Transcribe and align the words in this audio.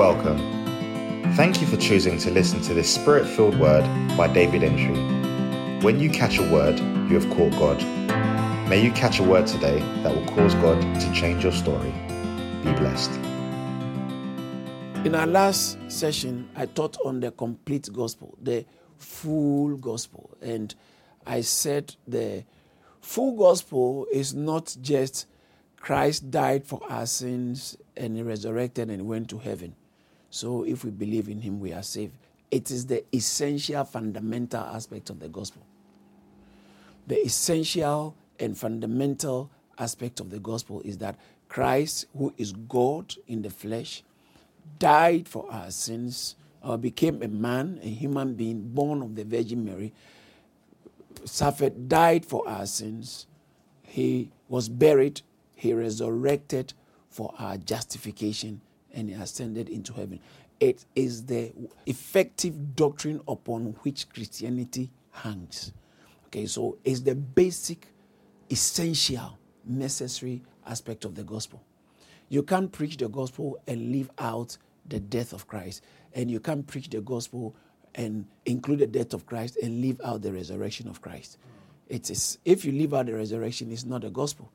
Welcome. 0.00 0.38
Thank 1.34 1.60
you 1.60 1.66
for 1.66 1.76
choosing 1.76 2.16
to 2.20 2.30
listen 2.30 2.62
to 2.62 2.72
this 2.72 2.90
spirit 2.90 3.26
filled 3.26 3.60
word 3.60 3.84
by 4.16 4.28
David 4.28 4.62
Entry. 4.62 4.96
When 5.84 6.00
you 6.00 6.08
catch 6.08 6.38
a 6.38 6.42
word, 6.50 6.78
you 6.78 7.20
have 7.20 7.28
caught 7.36 7.50
God. 7.58 7.82
May 8.66 8.82
you 8.82 8.92
catch 8.92 9.20
a 9.20 9.22
word 9.22 9.46
today 9.46 9.78
that 10.02 10.16
will 10.16 10.24
cause 10.28 10.54
God 10.54 10.80
to 10.80 11.12
change 11.12 11.42
your 11.42 11.52
story. 11.52 11.92
Be 12.64 12.72
blessed. 12.72 13.10
In 15.04 15.14
our 15.14 15.26
last 15.26 15.76
session, 15.88 16.48
I 16.56 16.64
taught 16.64 16.96
on 17.04 17.20
the 17.20 17.30
complete 17.30 17.90
gospel, 17.92 18.38
the 18.40 18.64
full 18.96 19.76
gospel. 19.76 20.34
And 20.40 20.74
I 21.26 21.42
said 21.42 21.94
the 22.08 22.44
full 23.02 23.36
gospel 23.36 24.06
is 24.10 24.32
not 24.32 24.74
just 24.80 25.26
Christ 25.76 26.30
died 26.30 26.64
for 26.64 26.80
our 26.88 27.04
sins 27.04 27.76
and 27.98 28.16
he 28.16 28.22
resurrected 28.22 28.88
and 28.88 29.06
went 29.06 29.28
to 29.28 29.36
heaven. 29.36 29.76
So 30.30 30.64
if 30.64 30.84
we 30.84 30.90
believe 30.90 31.28
in 31.28 31.40
him, 31.40 31.60
we 31.60 31.72
are 31.72 31.82
saved. 31.82 32.14
It 32.50 32.70
is 32.70 32.86
the 32.86 33.04
essential, 33.14 33.84
fundamental 33.84 34.60
aspect 34.60 35.10
of 35.10 35.20
the 35.20 35.28
gospel. 35.28 35.62
The 37.06 37.18
essential 37.24 38.14
and 38.38 38.56
fundamental 38.56 39.50
aspect 39.78 40.20
of 40.20 40.30
the 40.30 40.38
gospel 40.38 40.80
is 40.82 40.98
that 40.98 41.18
Christ, 41.48 42.06
who 42.16 42.32
is 42.38 42.52
God 42.52 43.14
in 43.26 43.42
the 43.42 43.50
flesh, 43.50 44.02
died 44.78 45.28
for 45.28 45.50
our 45.50 45.70
sins, 45.70 46.36
or 46.62 46.78
became 46.78 47.22
a 47.22 47.28
man, 47.28 47.80
a 47.82 47.88
human 47.88 48.34
being 48.34 48.68
born 48.68 49.02
of 49.02 49.16
the 49.16 49.24
Virgin 49.24 49.64
Mary, 49.64 49.92
suffered, 51.24 51.88
died 51.88 52.24
for 52.24 52.46
our 52.48 52.66
sins. 52.66 53.26
He 53.82 54.30
was 54.48 54.68
buried, 54.68 55.22
he 55.54 55.72
resurrected 55.72 56.72
for 57.08 57.34
our 57.38 57.56
justification, 57.56 58.60
and 58.94 59.08
he 59.08 59.14
ascended 59.14 59.68
into 59.68 59.92
heaven. 59.92 60.20
It 60.58 60.84
is 60.94 61.24
the 61.24 61.52
effective 61.86 62.76
doctrine 62.76 63.20
upon 63.26 63.76
which 63.82 64.08
Christianity 64.10 64.90
hangs. 65.10 65.72
Okay, 66.26 66.46
so 66.46 66.78
it's 66.84 67.00
the 67.00 67.14
basic, 67.14 67.86
essential, 68.50 69.38
necessary 69.64 70.42
aspect 70.66 71.04
of 71.04 71.14
the 71.14 71.24
gospel. 71.24 71.62
You 72.28 72.42
can't 72.42 72.70
preach 72.70 72.96
the 72.96 73.08
gospel 73.08 73.58
and 73.66 73.90
leave 73.90 74.10
out 74.18 74.56
the 74.86 75.00
death 75.00 75.32
of 75.32 75.46
Christ, 75.46 75.82
and 76.14 76.30
you 76.30 76.40
can't 76.40 76.66
preach 76.66 76.88
the 76.88 77.00
gospel 77.00 77.56
and 77.94 78.26
include 78.46 78.80
the 78.80 78.86
death 78.86 79.14
of 79.14 79.26
Christ 79.26 79.56
and 79.62 79.80
leave 79.80 80.00
out 80.04 80.22
the 80.22 80.32
resurrection 80.32 80.88
of 80.88 81.02
Christ. 81.02 81.38
It 81.88 82.08
is 82.08 82.38
if 82.44 82.64
you 82.64 82.72
leave 82.72 82.94
out 82.94 83.06
the 83.06 83.14
resurrection, 83.14 83.72
it's 83.72 83.84
not 83.84 84.02
the 84.02 84.10
gospel. 84.10 84.52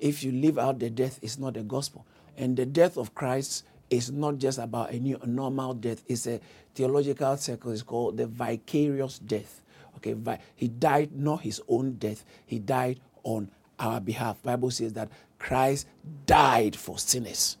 If 0.00 0.24
you 0.24 0.32
leave 0.32 0.58
out 0.58 0.80
the 0.80 0.90
death, 0.90 1.20
it's 1.22 1.38
not 1.38 1.54
the 1.54 1.62
gospel. 1.62 2.04
And 2.36 2.56
the 2.56 2.66
death 2.66 2.96
of 2.96 3.14
Christ 3.14 3.64
is 3.90 4.10
not 4.10 4.38
just 4.38 4.58
about 4.58 4.90
a 4.90 4.98
new 4.98 5.18
a 5.22 5.26
normal 5.26 5.74
death. 5.74 6.02
It's 6.06 6.26
a 6.26 6.40
theological 6.74 7.36
circle. 7.36 7.72
It's 7.72 7.82
called 7.82 8.16
the 8.16 8.26
vicarious 8.26 9.18
death. 9.18 9.62
Okay, 9.96 10.16
he 10.56 10.68
died 10.68 11.12
not 11.12 11.42
his 11.42 11.60
own 11.68 11.94
death. 11.94 12.24
He 12.46 12.58
died 12.58 13.00
on 13.22 13.50
our 13.78 14.00
behalf. 14.00 14.42
Bible 14.42 14.70
says 14.70 14.94
that 14.94 15.10
Christ 15.38 15.86
died 16.26 16.76
for 16.76 16.98
sinners. 16.98 17.58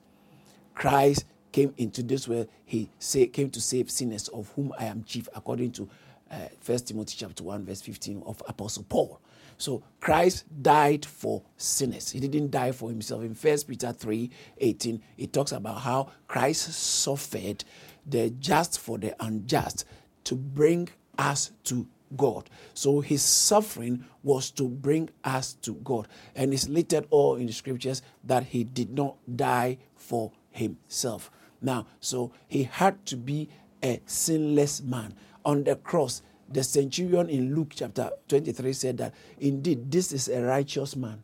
Christ 0.74 1.24
came 1.52 1.74
into 1.76 2.02
this 2.02 2.26
world. 2.26 2.48
He 2.64 2.90
say, 2.98 3.26
came 3.26 3.50
to 3.50 3.60
save 3.60 3.90
sinners, 3.90 4.28
of 4.28 4.50
whom 4.56 4.72
I 4.78 4.86
am 4.86 5.04
chief, 5.04 5.28
according 5.34 5.72
to 5.72 5.88
uh, 6.30 6.36
First 6.60 6.88
Timothy 6.88 7.16
chapter 7.18 7.44
one 7.44 7.64
verse 7.64 7.82
fifteen 7.82 8.22
of 8.24 8.42
Apostle 8.48 8.84
Paul. 8.88 9.20
So 9.58 9.82
Christ 10.00 10.44
died 10.62 11.04
for 11.04 11.42
sinners. 11.56 12.10
He 12.10 12.20
didn't 12.20 12.50
die 12.50 12.72
for 12.72 12.88
himself. 12.88 13.22
In 13.22 13.34
First 13.34 13.68
Peter 13.68 13.92
3 13.92 14.30
18, 14.58 15.02
it 15.18 15.32
talks 15.32 15.52
about 15.52 15.82
how 15.82 16.10
Christ 16.26 16.72
suffered 16.72 17.64
the 18.04 18.30
just 18.30 18.80
for 18.80 18.98
the 18.98 19.14
unjust 19.24 19.84
to 20.24 20.34
bring 20.34 20.88
us 21.18 21.52
to 21.64 21.86
God. 22.16 22.50
So 22.74 23.00
his 23.00 23.22
suffering 23.22 24.04
was 24.22 24.50
to 24.52 24.68
bring 24.68 25.10
us 25.24 25.54
to 25.62 25.74
God. 25.74 26.08
And 26.34 26.52
it's 26.52 26.68
littered 26.68 27.06
all 27.10 27.36
in 27.36 27.46
the 27.46 27.52
scriptures 27.52 28.02
that 28.24 28.44
he 28.44 28.64
did 28.64 28.90
not 28.90 29.16
die 29.36 29.78
for 29.94 30.32
himself. 30.50 31.30
Now, 31.62 31.86
so 32.00 32.32
he 32.48 32.64
had 32.64 33.06
to 33.06 33.16
be 33.16 33.48
a 33.82 34.00
sinless 34.04 34.82
man. 34.82 35.14
On 35.44 35.64
the 35.64 35.76
cross, 35.76 36.22
the 36.48 36.62
centurion 36.62 37.30
in 37.30 37.54
Luke 37.54 37.72
chapter 37.74 38.10
23 38.28 38.72
said 38.72 38.98
that 38.98 39.14
indeed 39.38 39.90
this 39.90 40.12
is 40.12 40.28
a 40.28 40.42
righteous 40.42 40.96
man. 40.96 41.22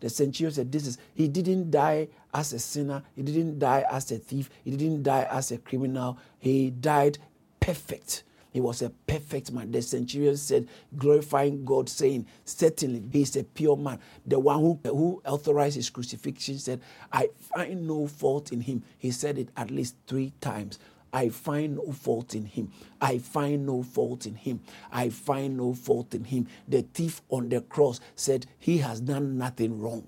The 0.00 0.10
centurion 0.10 0.52
said, 0.52 0.70
This 0.70 0.86
is, 0.86 0.98
he 1.14 1.28
didn't 1.28 1.70
die 1.70 2.08
as 2.34 2.52
a 2.52 2.58
sinner, 2.58 3.02
he 3.14 3.22
didn't 3.22 3.58
die 3.58 3.84
as 3.90 4.10
a 4.10 4.18
thief, 4.18 4.50
he 4.64 4.72
didn't 4.72 5.04
die 5.04 5.26
as 5.30 5.52
a 5.52 5.58
criminal, 5.58 6.18
he 6.38 6.70
died 6.70 7.18
perfect. 7.60 8.24
He 8.52 8.60
was 8.60 8.82
a 8.82 8.90
perfect 8.90 9.50
man. 9.50 9.72
The 9.72 9.80
centurion 9.80 10.36
said, 10.36 10.68
glorifying 10.96 11.64
God, 11.64 11.88
saying, 11.88 12.26
Certainly, 12.44 13.04
he 13.10 13.22
is 13.22 13.34
a 13.36 13.44
pure 13.44 13.76
man. 13.76 13.98
The 14.26 14.38
one 14.38 14.60
who, 14.60 14.78
who 14.84 15.22
authorized 15.24 15.76
his 15.76 15.88
crucifixion 15.90 16.58
said, 16.58 16.80
I 17.10 17.30
find 17.40 17.86
no 17.86 18.06
fault 18.06 18.52
in 18.52 18.60
him. 18.60 18.82
He 18.98 19.10
said 19.10 19.38
it 19.38 19.48
at 19.56 19.70
least 19.70 19.96
three 20.06 20.32
times. 20.40 20.78
I 21.14 21.28
find 21.28 21.76
no 21.76 21.92
fault 21.92 22.34
in 22.34 22.46
him. 22.46 22.72
I 23.00 23.18
find 23.18 23.66
no 23.66 23.82
fault 23.82 24.26
in 24.26 24.34
him. 24.34 24.60
I 24.90 25.10
find 25.10 25.56
no 25.56 25.74
fault 25.74 26.14
in 26.14 26.24
him. 26.24 26.46
The 26.66 26.82
thief 26.82 27.20
on 27.28 27.48
the 27.50 27.60
cross 27.60 28.00
said 28.16 28.46
he 28.58 28.78
has 28.78 29.00
done 29.00 29.36
nothing 29.36 29.80
wrong. 29.80 30.06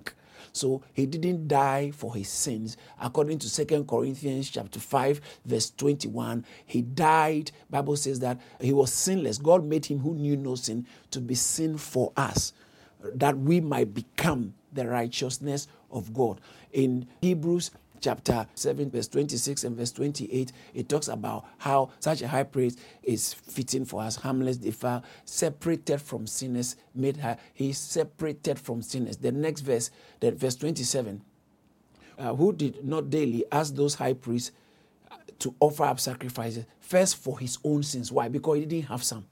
So 0.55 0.83
he 0.93 1.05
didn't 1.05 1.49
die 1.49 1.91
for 1.91 2.15
his 2.15 2.29
sins. 2.29 2.77
According 3.01 3.41
to 3.41 3.51
Second 3.51 3.89
Corinthians 3.89 4.49
chapter 4.49 4.79
5, 4.79 5.21
verse 5.45 5.71
21, 5.77 6.47
he 6.65 6.81
died. 6.81 7.51
Bible 7.69 7.97
says 7.97 8.21
that 8.21 8.41
he 8.61 8.73
was 8.73 8.93
sinless. 8.93 9.39
God 9.39 9.65
made 9.65 9.85
him 9.87 9.99
who 9.99 10.15
knew 10.15 10.37
no 10.37 10.55
sin 10.55 10.87
to 11.11 11.21
be 11.21 11.35
sin 11.35 11.77
for 11.77 12.13
us, 12.17 12.53
that 13.03 13.37
we 13.37 13.61
might 13.61 13.93
become 13.95 14.55
the 14.73 14.87
righteousness 14.87 15.67
of 15.91 16.15
God. 16.15 16.41
In 16.73 17.09
Hebrews 17.21 17.73
chapter 18.05 18.47
7, 18.55 18.91
verse 18.91 19.09
26 19.09 19.65
and 19.65 19.77
verse 19.77 19.91
28, 19.93 20.53
it 20.75 20.89
talks 20.91 21.09
about 21.09 21.47
how 21.57 21.91
such 22.01 22.21
a 22.21 22.29
high 22.29 22.43
priest 22.43 22.79
is 23.03 23.33
fitting 23.33 23.87
for 23.87 24.03
us, 24.03 24.17
harmless, 24.17 24.59
defiled, 24.59 25.05
separated 25.25 26.03
from 26.03 26.27
sinners, 26.27 26.77
made 26.95 27.17
high. 27.17 27.39
He's 27.55 27.79
separated 27.79 28.59
from 28.59 28.83
sinners. 28.83 29.17
The 29.17 29.33
next 29.33 29.63
verse, 29.63 29.91
that 30.21 30.35
verse 30.35 30.55
27, 30.57 31.23
uh, 32.19 32.35
who 32.35 32.53
did 32.53 32.85
not 32.85 33.09
daily 33.09 33.47
ask 33.51 33.75
those 33.75 33.95
high 33.95 34.13
priests 34.13 34.53
uh, 35.11 35.15
to 35.39 35.55
offer 35.59 35.85
up 35.85 35.99
sacrifices, 35.99 36.67
first 36.81 37.17
for 37.17 37.39
his 37.39 37.57
own 37.65 37.83
sins. 37.83 38.13
Why? 38.13 38.29
Because 38.29 38.59
he 38.59 38.67
didn't 38.67 38.89
have 38.89 39.03
some. 39.03 39.25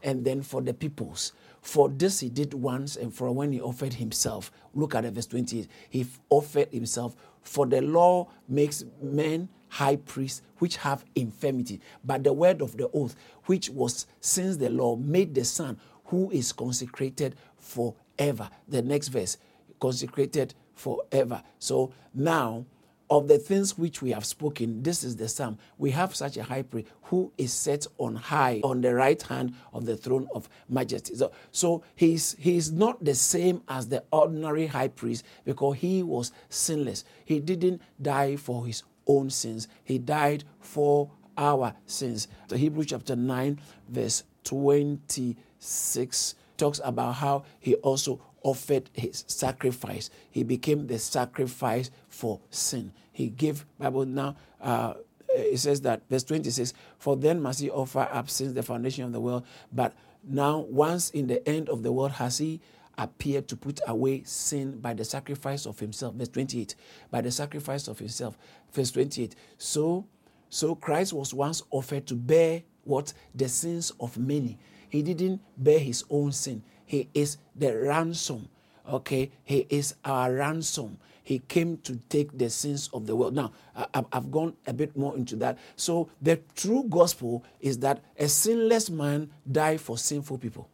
And 0.00 0.24
then 0.24 0.42
for 0.42 0.62
the 0.62 0.74
people's. 0.74 1.32
For 1.62 1.88
this 1.88 2.20
he 2.20 2.28
did 2.28 2.52
once, 2.52 2.96
and 2.96 3.14
for 3.14 3.30
when 3.32 3.52
he 3.52 3.60
offered 3.60 3.94
himself. 3.94 4.50
Look 4.74 4.94
at 4.94 5.04
verse 5.04 5.26
28. 5.26 5.68
He 5.88 6.06
offered 6.28 6.68
himself 6.72 7.16
for 7.42 7.66
the 7.66 7.80
law 7.80 8.28
makes 8.48 8.84
men 9.00 9.48
high 9.68 9.96
priests 9.96 10.42
which 10.58 10.76
have 10.76 11.04
infirmity, 11.14 11.80
but 12.04 12.22
the 12.24 12.32
word 12.32 12.62
of 12.62 12.76
the 12.76 12.88
oath, 12.92 13.16
which 13.46 13.70
was 13.70 14.06
since 14.20 14.56
the 14.56 14.70
law, 14.70 14.96
made 14.96 15.34
the 15.34 15.44
Son 15.44 15.78
who 16.06 16.30
is 16.30 16.52
consecrated 16.52 17.34
forever. 17.58 18.48
The 18.68 18.82
next 18.82 19.08
verse, 19.08 19.38
consecrated 19.80 20.54
forever. 20.74 21.42
So 21.58 21.92
now 22.14 22.66
of 23.12 23.28
the 23.28 23.36
things 23.36 23.76
which 23.76 24.00
we 24.00 24.10
have 24.10 24.24
spoken, 24.24 24.82
this 24.82 25.04
is 25.04 25.16
the 25.16 25.28
psalm. 25.28 25.58
We 25.76 25.90
have 25.90 26.16
such 26.16 26.38
a 26.38 26.42
high 26.42 26.62
priest 26.62 26.88
who 27.02 27.30
is 27.36 27.52
set 27.52 27.86
on 27.98 28.16
high 28.16 28.62
on 28.64 28.80
the 28.80 28.94
right 28.94 29.20
hand 29.20 29.54
of 29.74 29.84
the 29.84 29.98
throne 29.98 30.28
of 30.34 30.48
majesty. 30.66 31.14
So, 31.16 31.30
so 31.50 31.84
he's 31.94 32.34
he's 32.38 32.72
not 32.72 33.04
the 33.04 33.14
same 33.14 33.60
as 33.68 33.88
the 33.88 34.02
ordinary 34.10 34.66
high 34.66 34.88
priest 34.88 35.26
because 35.44 35.76
he 35.76 36.02
was 36.02 36.32
sinless. 36.48 37.04
He 37.26 37.38
didn't 37.38 37.82
die 38.00 38.36
for 38.36 38.66
his 38.66 38.82
own 39.06 39.28
sins. 39.28 39.68
He 39.84 39.98
died 39.98 40.44
for 40.58 41.10
our 41.36 41.74
sins. 41.84 42.28
The 42.48 42.56
Hebrew 42.56 42.84
chapter 42.84 43.14
9, 43.14 43.60
verse 43.90 44.24
26 44.44 46.34
talks 46.56 46.80
about 46.82 47.16
how 47.16 47.44
he 47.60 47.74
also 47.74 48.22
offered 48.42 48.88
his 48.94 49.24
sacrifice. 49.26 50.08
He 50.30 50.44
became 50.44 50.86
the 50.86 50.98
sacrifice 50.98 51.90
for 52.08 52.40
sin. 52.48 52.92
He 53.12 53.28
gave 53.28 53.66
Bible. 53.78 54.06
Now. 54.06 54.36
Uh, 54.60 54.94
it 55.34 55.58
says 55.58 55.80
that 55.80 56.02
verse 56.10 56.24
26 56.24 56.74
for 56.98 57.16
then 57.16 57.40
must 57.40 57.60
he 57.60 57.70
offer 57.70 58.06
up 58.12 58.28
since 58.28 58.52
the 58.52 58.62
foundation 58.62 59.02
of 59.04 59.12
the 59.12 59.20
world. 59.20 59.46
But 59.72 59.94
now 60.22 60.58
once 60.58 61.08
in 61.08 61.26
the 61.26 61.48
end 61.48 61.70
of 61.70 61.82
the 61.82 61.90
world 61.90 62.12
has 62.12 62.36
he 62.36 62.60
appeared 62.98 63.48
to 63.48 63.56
put 63.56 63.80
away 63.88 64.24
sin 64.24 64.78
by 64.78 64.92
the 64.92 65.06
sacrifice 65.06 65.64
of 65.64 65.80
himself? 65.80 66.16
Verse 66.16 66.28
28 66.28 66.74
by 67.10 67.22
the 67.22 67.30
sacrifice 67.30 67.88
of 67.88 67.98
himself. 67.98 68.36
Verse 68.74 68.90
28 68.90 69.34
so 69.56 70.04
so 70.50 70.74
christ 70.74 71.14
was 71.14 71.32
once 71.32 71.62
offered 71.70 72.06
to 72.08 72.14
bear 72.14 72.62
what? 72.84 73.12
The 73.34 73.48
sins 73.48 73.92
of 74.00 74.18
many. 74.18 74.58
He 74.88 75.02
didn't 75.02 75.40
bear 75.56 75.78
his 75.78 76.04
own 76.10 76.32
sin. 76.32 76.62
He 76.84 77.08
is 77.14 77.38
the 77.54 77.76
ransom. 77.76 78.48
Okay, 78.88 79.30
he 79.44 79.66
is 79.70 79.94
our 80.04 80.32
ransom. 80.32 80.98
He 81.22 81.38
came 81.38 81.78
to 81.78 81.96
take 82.08 82.36
the 82.36 82.50
sins 82.50 82.90
of 82.92 83.06
the 83.06 83.14
world. 83.14 83.34
Now, 83.34 83.52
I, 83.76 84.04
have 84.12 84.30
gone 84.30 84.56
a 84.66 84.72
bit 84.72 84.96
more 84.96 85.16
into 85.16 85.36
that. 85.36 85.58
So, 85.76 86.10
the 86.20 86.40
true 86.56 86.84
gospel 86.88 87.44
is 87.60 87.78
that 87.78 88.02
a 88.18 88.28
sinless 88.28 88.90
man 88.90 89.30
died 89.50 89.80
for 89.80 89.96
sinful 89.96 90.38
people. 90.38 90.68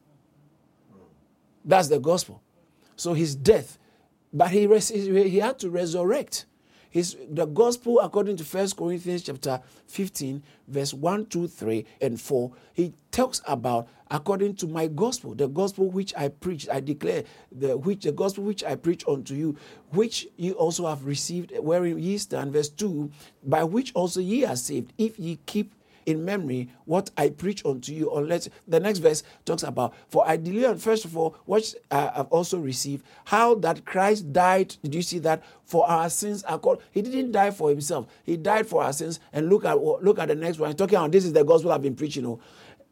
That's 1.65 1.89
the 1.89 1.99
gospel. 1.99 2.43
So, 2.97 3.13
his 3.13 3.35
death, 3.35 3.79
but 4.33 4.51
he, 4.51 4.67
res- 4.67 4.89
he 4.89 5.39
had 5.39 5.59
to 5.61 5.71
resurrect. 5.71 6.47
His, 6.91 7.17
the 7.31 7.45
gospel, 7.45 8.01
according 8.01 8.39
to 8.39 8.45
First 8.45 8.77
Corinthians 8.77 9.23
chapter 9.23 9.61
15, 9.89 10.43
verse 10.67 10.95
1, 10.95 11.27
2, 11.27 11.47
3, 11.47 11.85
and 12.01 12.19
4, 12.19 12.53
he 12.73 12.95
talks 13.11 13.43
about 13.47 13.89
according 14.11 14.57
to 14.57 14.67
my 14.67 14.87
gospel, 14.87 15.35
the 15.35 15.49
gospel 15.49 15.91
which 15.91 16.15
I 16.17 16.29
preach, 16.29 16.69
I 16.69 16.81
declare, 16.81 17.25
the 17.53 17.77
which 17.77 18.05
the 18.05 18.13
gospel 18.13 18.45
which 18.45 18.65
I 18.65 18.75
preach 18.77 19.05
unto 19.07 19.35
you, 19.35 19.57
which 19.91 20.27
ye 20.37 20.53
also 20.53 20.87
have 20.87 21.05
received, 21.05 21.53
wherein 21.59 21.99
ye 21.99 22.19
stand, 22.19 22.53
verse 22.53 22.69
2, 22.69 23.11
by 23.45 23.65
which 23.65 23.93
also 23.95 24.21
ye 24.21 24.45
are 24.45 24.57
saved, 24.57 24.93
if 24.99 25.19
ye 25.19 25.39
keep 25.47 25.75
in 26.09 26.25
memory 26.25 26.71
what 26.87 27.11
I 27.19 27.29
preach 27.29 27.65
unto 27.67 27.93
you. 27.93 28.11
Unless 28.15 28.49
the 28.67 28.81
next 28.81 29.01
verse 29.01 29.23
talks 29.45 29.63
about, 29.63 29.95
for 30.09 30.27
I 30.27 30.39
delivered 30.39 30.81
first 30.81 31.05
of 31.05 31.17
all 31.17 31.37
what 31.45 31.75
I 31.91 32.11
have 32.17 32.29
also 32.29 32.59
received, 32.59 33.05
how 33.27 33.57
that 33.57 33.85
Christ 33.85 34.33
died. 34.33 34.75
Did 34.83 34.95
you 34.95 35.03
see 35.03 35.19
that 35.21 35.43
for 35.65 35.87
our 35.87 36.09
sins 36.09 36.43
are 36.45 36.59
called? 36.59 36.83
He 36.93 37.03
didn't 37.03 37.33
die 37.33 37.51
for 37.51 37.69
himself. 37.69 38.07
He 38.25 38.39
died 38.39 38.67
for 38.67 38.83
our 38.83 38.93
sins. 38.95 39.21
And 39.35 39.51
look 39.51 39.67
at 39.67 39.79
look 39.79 40.19
at 40.19 40.29
the 40.29 40.35
next 40.35 40.59
one. 40.59 40.71
He's 40.71 40.77
talking 40.77 40.97
about 40.97 41.13
this 41.13 41.27
is 41.27 41.35
the 41.35 41.45
gospel 41.45 41.73
I've 41.73 41.83
been 41.83 41.95
preaching. 41.95 42.25
Oh, 42.25 42.41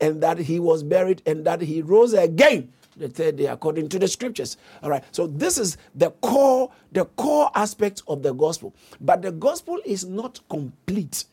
and 0.01 0.23
that 0.23 0.39
he 0.39 0.61
was 0.61 0.83
buried 0.83 1.23
and 1.27 1.45
that 1.45 1.61
he 1.61 1.83
rose 1.83 2.13
again 2.13 2.73
the 2.97 3.09
third 3.09 3.37
day 3.37 3.47
according 3.47 3.89
to 3.91 3.99
the 3.99 4.09
scriptures. 4.09 4.57
All 4.83 4.91
right. 4.91 5.05
So 5.13 5.27
this 5.27 5.59
is 5.59 5.77
the 5.95 6.11
core 6.11 6.71
the 6.93 7.05
core 7.05 7.51
aspect 7.55 8.03
of 8.09 8.23
the 8.23 8.33
gospel. 8.33 8.75
But 9.01 9.23
the 9.23 9.33
gospel 9.33 9.79
is 9.85 10.05
not 10.05 10.41
complete. 10.49 11.27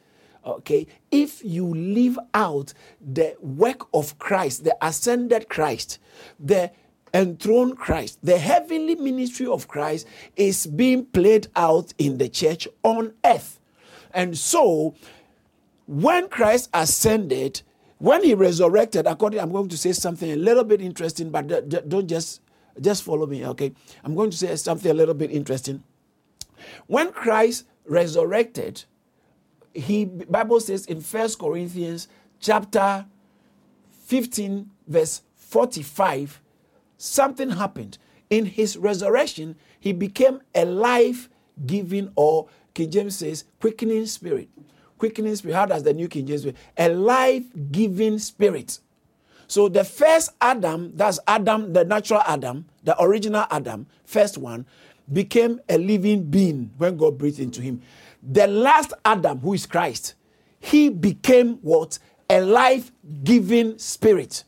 Okay. 0.45 0.87
If 1.11 1.43
you 1.43 1.67
leave 1.67 2.19
out 2.33 2.73
the 3.01 3.35
work 3.39 3.87
of 3.93 4.17
christ 4.19 4.63
the 4.63 4.75
ascended 4.81 5.49
christ 5.49 5.99
the 6.39 6.71
enthroned 7.13 7.77
christ 7.77 8.17
the 8.23 8.37
heavenly 8.37 8.95
ministry 8.95 9.45
of 9.45 9.67
christ 9.67 10.07
is 10.35 10.65
being 10.65 11.05
played 11.05 11.47
out 11.55 11.93
in 11.97 12.17
the 12.17 12.27
church 12.29 12.67
on 12.83 13.13
earth. 13.23 13.59
And 14.13 14.37
so 14.37 14.95
when 15.87 16.27
christ 16.27 16.69
ascended 16.73 17.61
when 18.03 18.21
he 18.21 18.33
resurrected, 18.33 19.07
according, 19.07 19.39
I'm 19.39 19.53
going 19.53 19.69
to 19.69 19.77
say 19.77 19.93
something 19.93 20.29
a 20.29 20.35
little 20.35 20.65
bit 20.65 20.81
interesting, 20.81 21.29
but 21.29 21.47
don't 21.87 22.05
just 22.05 22.41
just 22.81 23.01
follow 23.01 23.25
me, 23.25 23.45
okay? 23.47 23.71
I'm 24.03 24.13
going 24.13 24.29
to 24.29 24.35
say 24.35 24.53
something 24.57 24.91
a 24.91 24.93
little 24.93 25.13
bit 25.13 25.31
interesting. 25.31 25.83
When 26.87 27.13
Christ 27.13 27.65
resurrected, 27.85 28.83
he 29.73 30.03
Bible 30.03 30.59
says 30.59 30.85
in 30.85 30.99
First 30.99 31.39
Corinthians 31.39 32.09
chapter 32.41 33.05
15, 34.07 34.69
verse 34.85 35.21
45, 35.37 36.41
something 36.97 37.51
happened. 37.51 37.99
In 38.29 38.47
his 38.47 38.75
resurrection, 38.75 39.55
he 39.79 39.93
became 39.93 40.41
a 40.53 40.65
life-giving, 40.65 42.11
or 42.17 42.49
King 42.73 42.91
James 42.91 43.15
says, 43.15 43.45
quickening 43.61 44.07
spirit 44.07 44.49
quickening 45.03 45.35
spirit. 45.35 45.55
How 45.55 45.65
does 45.65 45.83
the 45.83 45.93
New 45.93 46.07
King 46.07 46.25
James? 46.25 46.47
A 46.77 46.87
life 46.87 47.43
giving 47.71 48.17
spirit. 48.19 48.79
So 49.47 49.67
the 49.67 49.83
first 49.83 50.31
Adam, 50.39 50.93
that's 50.95 51.19
Adam, 51.27 51.73
the 51.73 51.83
natural 51.83 52.21
Adam, 52.25 52.63
the 52.85 52.95
original 53.03 53.45
Adam, 53.51 53.85
first 54.05 54.37
one, 54.37 54.65
became 55.11 55.59
a 55.67 55.77
living 55.77 56.23
being 56.23 56.71
when 56.77 56.95
God 56.95 57.17
breathed 57.17 57.41
into 57.41 57.61
him. 57.61 57.81
The 58.23 58.47
last 58.47 58.93
Adam, 59.03 59.39
who 59.39 59.53
is 59.53 59.65
Christ, 59.65 60.13
he 60.61 60.87
became 60.87 61.55
what? 61.55 61.99
A 62.29 62.39
life 62.39 62.93
giving 63.25 63.77
spirit 63.77 64.45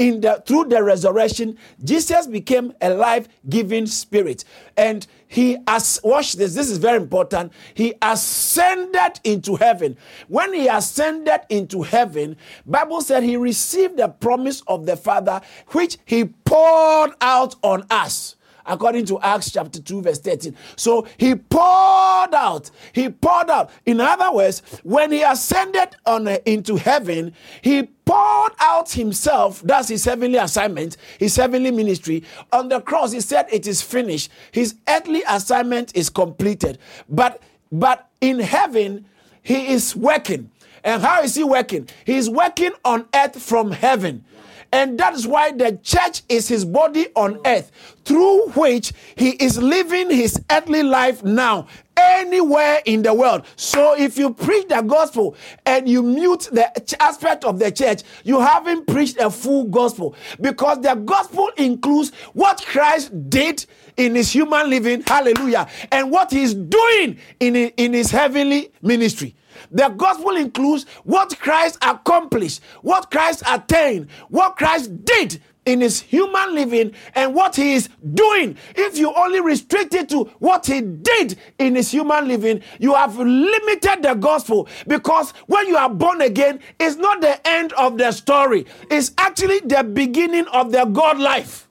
in 0.00 0.22
the 0.22 0.42
through 0.46 0.64
the 0.64 0.82
resurrection, 0.82 1.58
Jesus 1.84 2.26
became 2.26 2.72
a 2.80 2.88
life-giving 2.88 3.86
spirit. 3.86 4.44
And 4.74 5.06
he 5.28 5.58
has 5.68 6.00
watch 6.02 6.32
this, 6.32 6.54
this 6.54 6.70
is 6.70 6.78
very 6.78 6.96
important. 6.96 7.52
He 7.74 7.92
ascended 8.00 9.20
into 9.24 9.56
heaven. 9.56 9.98
When 10.26 10.54
he 10.54 10.68
ascended 10.68 11.42
into 11.50 11.82
heaven, 11.82 12.38
Bible 12.64 13.02
said 13.02 13.24
he 13.24 13.36
received 13.36 13.98
the 13.98 14.08
promise 14.08 14.62
of 14.66 14.86
the 14.86 14.96
Father, 14.96 15.42
which 15.68 15.98
he 16.06 16.24
poured 16.24 17.10
out 17.20 17.56
on 17.62 17.84
us 17.90 18.36
according 18.70 19.06
to 19.06 19.20
Acts 19.20 19.50
chapter 19.50 19.80
2, 19.80 20.02
verse 20.02 20.18
13. 20.18 20.56
So 20.76 21.06
he 21.18 21.34
poured 21.34 22.34
out, 22.34 22.70
he 22.92 23.10
poured 23.10 23.50
out. 23.50 23.70
In 23.84 24.00
other 24.00 24.32
words, 24.32 24.62
when 24.82 25.12
he 25.12 25.22
ascended 25.22 25.96
on 26.06 26.28
uh, 26.28 26.38
into 26.46 26.76
heaven, 26.76 27.34
he 27.62 27.82
poured 28.04 28.52
out 28.60 28.90
himself. 28.90 29.60
That's 29.62 29.88
his 29.88 30.04
heavenly 30.04 30.38
assignment, 30.38 30.96
his 31.18 31.36
heavenly 31.36 31.70
ministry. 31.70 32.24
On 32.52 32.68
the 32.68 32.80
cross, 32.80 33.12
he 33.12 33.20
said, 33.20 33.46
It 33.52 33.66
is 33.66 33.82
finished. 33.82 34.30
His 34.52 34.76
earthly 34.88 35.22
assignment 35.28 35.94
is 35.96 36.08
completed. 36.08 36.78
But 37.08 37.42
but 37.72 38.08
in 38.20 38.40
heaven, 38.40 39.06
he 39.42 39.72
is 39.72 39.94
working. 39.94 40.50
And 40.82 41.02
how 41.02 41.22
is 41.22 41.34
he 41.34 41.44
working? 41.44 41.88
He's 42.04 42.28
working 42.28 42.72
on 42.84 43.06
earth 43.14 43.40
from 43.40 43.70
heaven. 43.70 44.24
And 44.72 44.98
that 44.98 45.14
is 45.14 45.26
why 45.26 45.50
the 45.52 45.78
church 45.82 46.22
is 46.28 46.46
his 46.46 46.64
body 46.64 47.08
on 47.16 47.40
earth, 47.44 47.72
through 48.04 48.50
which 48.50 48.92
he 49.16 49.30
is 49.30 49.58
living 49.60 50.10
his 50.10 50.40
earthly 50.50 50.82
life 50.82 51.24
now, 51.24 51.66
anywhere 51.96 52.80
in 52.84 53.02
the 53.02 53.12
world. 53.12 53.44
So 53.56 53.96
if 53.98 54.16
you 54.16 54.32
preach 54.32 54.68
the 54.68 54.82
gospel 54.82 55.36
and 55.66 55.88
you 55.88 56.02
mute 56.02 56.48
the 56.52 57.02
aspect 57.02 57.44
of 57.44 57.58
the 57.58 57.72
church, 57.72 58.02
you 58.24 58.40
haven't 58.40 58.86
preached 58.86 59.18
a 59.18 59.30
full 59.30 59.64
gospel 59.64 60.14
because 60.40 60.80
the 60.80 60.94
gospel 60.94 61.50
includes 61.56 62.12
what 62.32 62.64
Christ 62.64 63.28
did 63.28 63.66
in 63.96 64.14
his 64.14 64.32
human 64.32 64.70
living, 64.70 65.02
hallelujah, 65.02 65.68
and 65.90 66.10
what 66.10 66.30
he's 66.30 66.54
doing 66.54 67.18
in, 67.40 67.56
in 67.56 67.92
his 67.92 68.10
heavenly 68.10 68.70
ministry. 68.82 69.34
The 69.70 69.88
gospel 69.88 70.36
includes 70.36 70.86
what 71.04 71.38
Christ 71.38 71.78
accomplished, 71.82 72.62
what 72.82 73.10
Christ 73.10 73.42
attained, 73.46 74.08
what 74.28 74.56
Christ 74.56 75.04
did 75.04 75.40
in 75.66 75.80
his 75.80 76.00
human 76.00 76.54
living 76.54 76.92
and 77.14 77.34
what 77.34 77.54
he 77.56 77.74
is 77.74 77.88
doing. 78.14 78.56
If 78.74 78.98
you 78.98 79.12
only 79.14 79.40
restrict 79.40 79.94
it 79.94 80.08
to 80.10 80.24
what 80.38 80.66
he 80.66 80.80
did 80.80 81.38
in 81.58 81.74
his 81.74 81.90
human 81.90 82.28
living, 82.28 82.62
you 82.78 82.94
have 82.94 83.16
limited 83.16 84.02
the 84.02 84.14
gospel 84.14 84.68
because 84.86 85.32
when 85.46 85.68
you 85.68 85.76
are 85.76 85.90
born 85.90 86.22
again, 86.22 86.60
it's 86.78 86.96
not 86.96 87.20
the 87.20 87.46
end 87.46 87.72
of 87.74 87.98
the 87.98 88.10
story, 88.12 88.66
it's 88.90 89.12
actually 89.18 89.60
the 89.60 89.84
beginning 89.84 90.46
of 90.48 90.72
the 90.72 90.84
God 90.86 91.18
life 91.18 91.68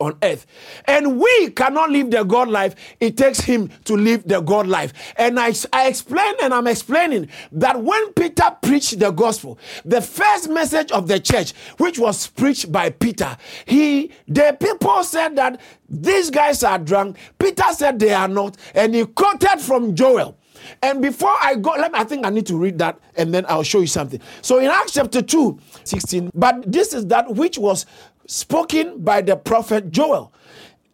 on 0.00 0.16
earth. 0.22 0.46
And 0.86 1.18
we 1.20 1.50
cannot 1.50 1.90
live 1.90 2.10
the 2.10 2.24
God 2.24 2.48
life. 2.48 2.74
It 3.00 3.16
takes 3.16 3.40
him 3.40 3.70
to 3.84 3.96
live 3.96 4.26
the 4.26 4.40
God 4.40 4.66
life. 4.66 4.92
And 5.16 5.38
I, 5.38 5.52
I 5.72 5.88
explain 5.88 6.34
and 6.42 6.54
I'm 6.54 6.66
explaining 6.66 7.28
that 7.52 7.82
when 7.82 8.12
Peter 8.12 8.56
preached 8.62 8.98
the 8.98 9.10
gospel, 9.10 9.58
the 9.84 10.00
first 10.00 10.48
message 10.48 10.92
of 10.92 11.08
the 11.08 11.18
church, 11.18 11.52
which 11.78 11.98
was 11.98 12.26
preached 12.26 12.70
by 12.70 12.90
Peter, 12.90 13.36
he 13.66 14.12
the 14.26 14.56
people 14.60 15.02
said 15.02 15.36
that 15.36 15.60
these 15.88 16.30
guys 16.30 16.62
are 16.62 16.78
drunk. 16.78 17.16
Peter 17.38 17.64
said 17.72 17.98
they 17.98 18.12
are 18.12 18.28
not, 18.28 18.56
and 18.74 18.94
he 18.94 19.04
quoted 19.06 19.60
from 19.60 19.94
Joel. 19.94 20.36
And 20.82 21.00
before 21.00 21.34
I 21.40 21.54
go, 21.54 21.70
let 21.70 21.92
me, 21.92 21.98
I 21.98 22.04
think 22.04 22.26
I 22.26 22.30
need 22.30 22.46
to 22.46 22.56
read 22.56 22.78
that 22.78 22.98
and 23.16 23.32
then 23.32 23.46
I'll 23.48 23.62
show 23.62 23.80
you 23.80 23.86
something. 23.86 24.20
So 24.42 24.58
in 24.58 24.66
Acts 24.66 24.92
chapter 24.92 25.22
2, 25.22 25.58
16, 25.84 26.30
but 26.34 26.70
this 26.70 26.92
is 26.94 27.06
that 27.06 27.34
which 27.34 27.58
was 27.58 27.86
spoken 28.28 29.02
by 29.02 29.22
the 29.22 29.36
prophet 29.36 29.90
Joel. 29.90 30.32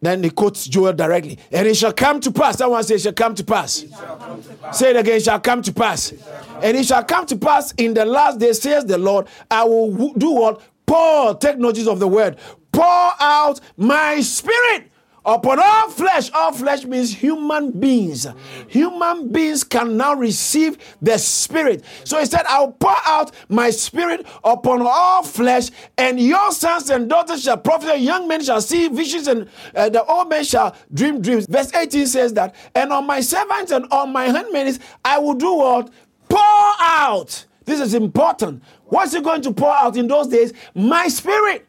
Then 0.01 0.23
he 0.23 0.29
quotes 0.29 0.67
Joel 0.67 0.93
directly. 0.93 1.37
And 1.51 1.67
it 1.67 1.75
shall 1.75 1.93
come 1.93 2.19
to 2.21 2.31
pass. 2.31 2.57
Someone 2.57 2.83
say, 2.83 2.95
it 2.95 3.01
shall 3.01 3.13
come 3.13 3.35
to 3.35 3.43
pass. 3.43 3.83
Come 3.83 4.41
to 4.41 4.49
pass. 4.53 4.79
Say 4.79 4.89
it 4.91 4.95
again, 4.95 5.17
it 5.17 5.23
shall 5.23 5.39
come 5.39 5.61
to 5.61 5.73
pass. 5.73 6.13
And 6.61 6.77
it 6.77 6.85
shall 6.85 7.03
come 7.03 7.25
to 7.27 7.35
pass 7.35 7.73
in 7.73 7.93
the 7.93 8.05
last 8.05 8.39
day, 8.39 8.53
says 8.53 8.85
the 8.85 8.97
Lord, 8.97 9.27
I 9.51 9.63
will 9.63 10.13
do 10.13 10.31
what? 10.31 10.61
Pour, 10.85 11.35
take 11.35 11.57
notice 11.57 11.87
of 11.87 11.99
the 11.99 12.07
word, 12.07 12.37
pour 12.71 13.11
out 13.19 13.59
my 13.77 14.21
spirit 14.21 14.91
upon 15.25 15.59
all 15.59 15.89
flesh. 15.89 16.31
All 16.33 16.51
flesh 16.51 16.85
means 16.85 17.13
human 17.13 17.71
beings. 17.71 18.27
Human 18.67 19.31
beings 19.31 19.63
can 19.63 19.97
now 19.97 20.13
receive 20.13 20.77
the 21.01 21.17
Spirit. 21.17 21.83
So 22.03 22.19
he 22.19 22.25
said, 22.25 22.43
I'll 22.47 22.71
pour 22.71 22.95
out 23.05 23.31
my 23.49 23.69
Spirit 23.69 24.25
upon 24.43 24.81
all 24.81 25.23
flesh, 25.23 25.69
and 25.97 26.19
your 26.19 26.51
sons 26.51 26.89
and 26.89 27.09
daughters 27.09 27.43
shall 27.43 27.57
prophesy, 27.57 28.01
young 28.01 28.27
men 28.27 28.43
shall 28.43 28.61
see 28.61 28.87
visions, 28.87 29.27
and 29.27 29.49
uh, 29.75 29.89
the 29.89 30.03
old 30.05 30.29
men 30.29 30.43
shall 30.43 30.75
dream 30.93 31.21
dreams. 31.21 31.47
Verse 31.47 31.73
18 31.73 32.07
says 32.07 32.33
that, 32.33 32.55
and 32.75 32.91
on 32.91 33.05
my 33.07 33.21
servants 33.21 33.71
and 33.71 33.85
on 33.91 34.13
my 34.13 34.25
handmaids, 34.25 34.79
I 35.03 35.17
will 35.17 35.33
do 35.33 35.53
what? 35.55 35.89
Pour 36.29 36.73
out. 36.79 37.45
This 37.65 37.79
is 37.79 37.93
important. 37.95 38.63
What's 38.85 39.13
he 39.13 39.21
going 39.21 39.41
to 39.41 39.51
pour 39.51 39.71
out 39.71 39.97
in 39.97 40.07
those 40.07 40.27
days? 40.27 40.53
My 40.75 41.07
spirit. 41.07 41.67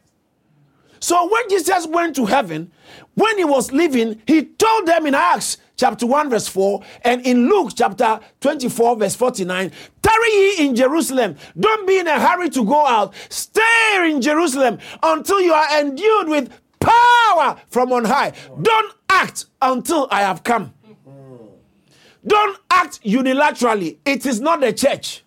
So 0.99 1.29
when 1.29 1.49
Jesus 1.49 1.87
went 1.87 2.15
to 2.15 2.25
heaven, 2.25 2.71
when 3.15 3.37
he 3.37 3.45
was 3.45 3.71
leaving, 3.71 4.21
he 4.27 4.45
told 4.45 4.87
them 4.87 5.05
in 5.05 5.15
Acts 5.15 5.57
chapter 5.75 6.05
1, 6.05 6.29
verse 6.29 6.47
4, 6.47 6.81
and 7.03 7.25
in 7.25 7.49
Luke 7.49 7.71
chapter 7.75 8.19
24, 8.41 8.97
verse 8.97 9.15
49, 9.15 9.71
tarry 10.01 10.29
ye 10.31 10.67
in 10.67 10.75
Jerusalem. 10.75 11.35
Don't 11.59 11.87
be 11.87 11.99
in 11.99 12.07
a 12.07 12.19
hurry 12.19 12.49
to 12.49 12.65
go 12.65 12.85
out. 12.85 13.13
Stay 13.29 14.11
in 14.11 14.21
Jerusalem 14.21 14.79
until 15.03 15.39
you 15.41 15.53
are 15.53 15.79
endued 15.79 16.27
with 16.27 16.51
power 16.79 17.59
from 17.69 17.91
on 17.91 18.05
high. 18.05 18.33
Don't 18.61 18.93
act 19.09 19.45
until 19.61 20.07
I 20.11 20.21
have 20.21 20.43
come. 20.43 20.73
Don't 22.25 22.59
act 22.69 23.01
unilaterally. 23.03 23.97
It 24.05 24.25
is 24.25 24.41
not 24.41 24.59
the 24.59 24.73
church. 24.73 25.23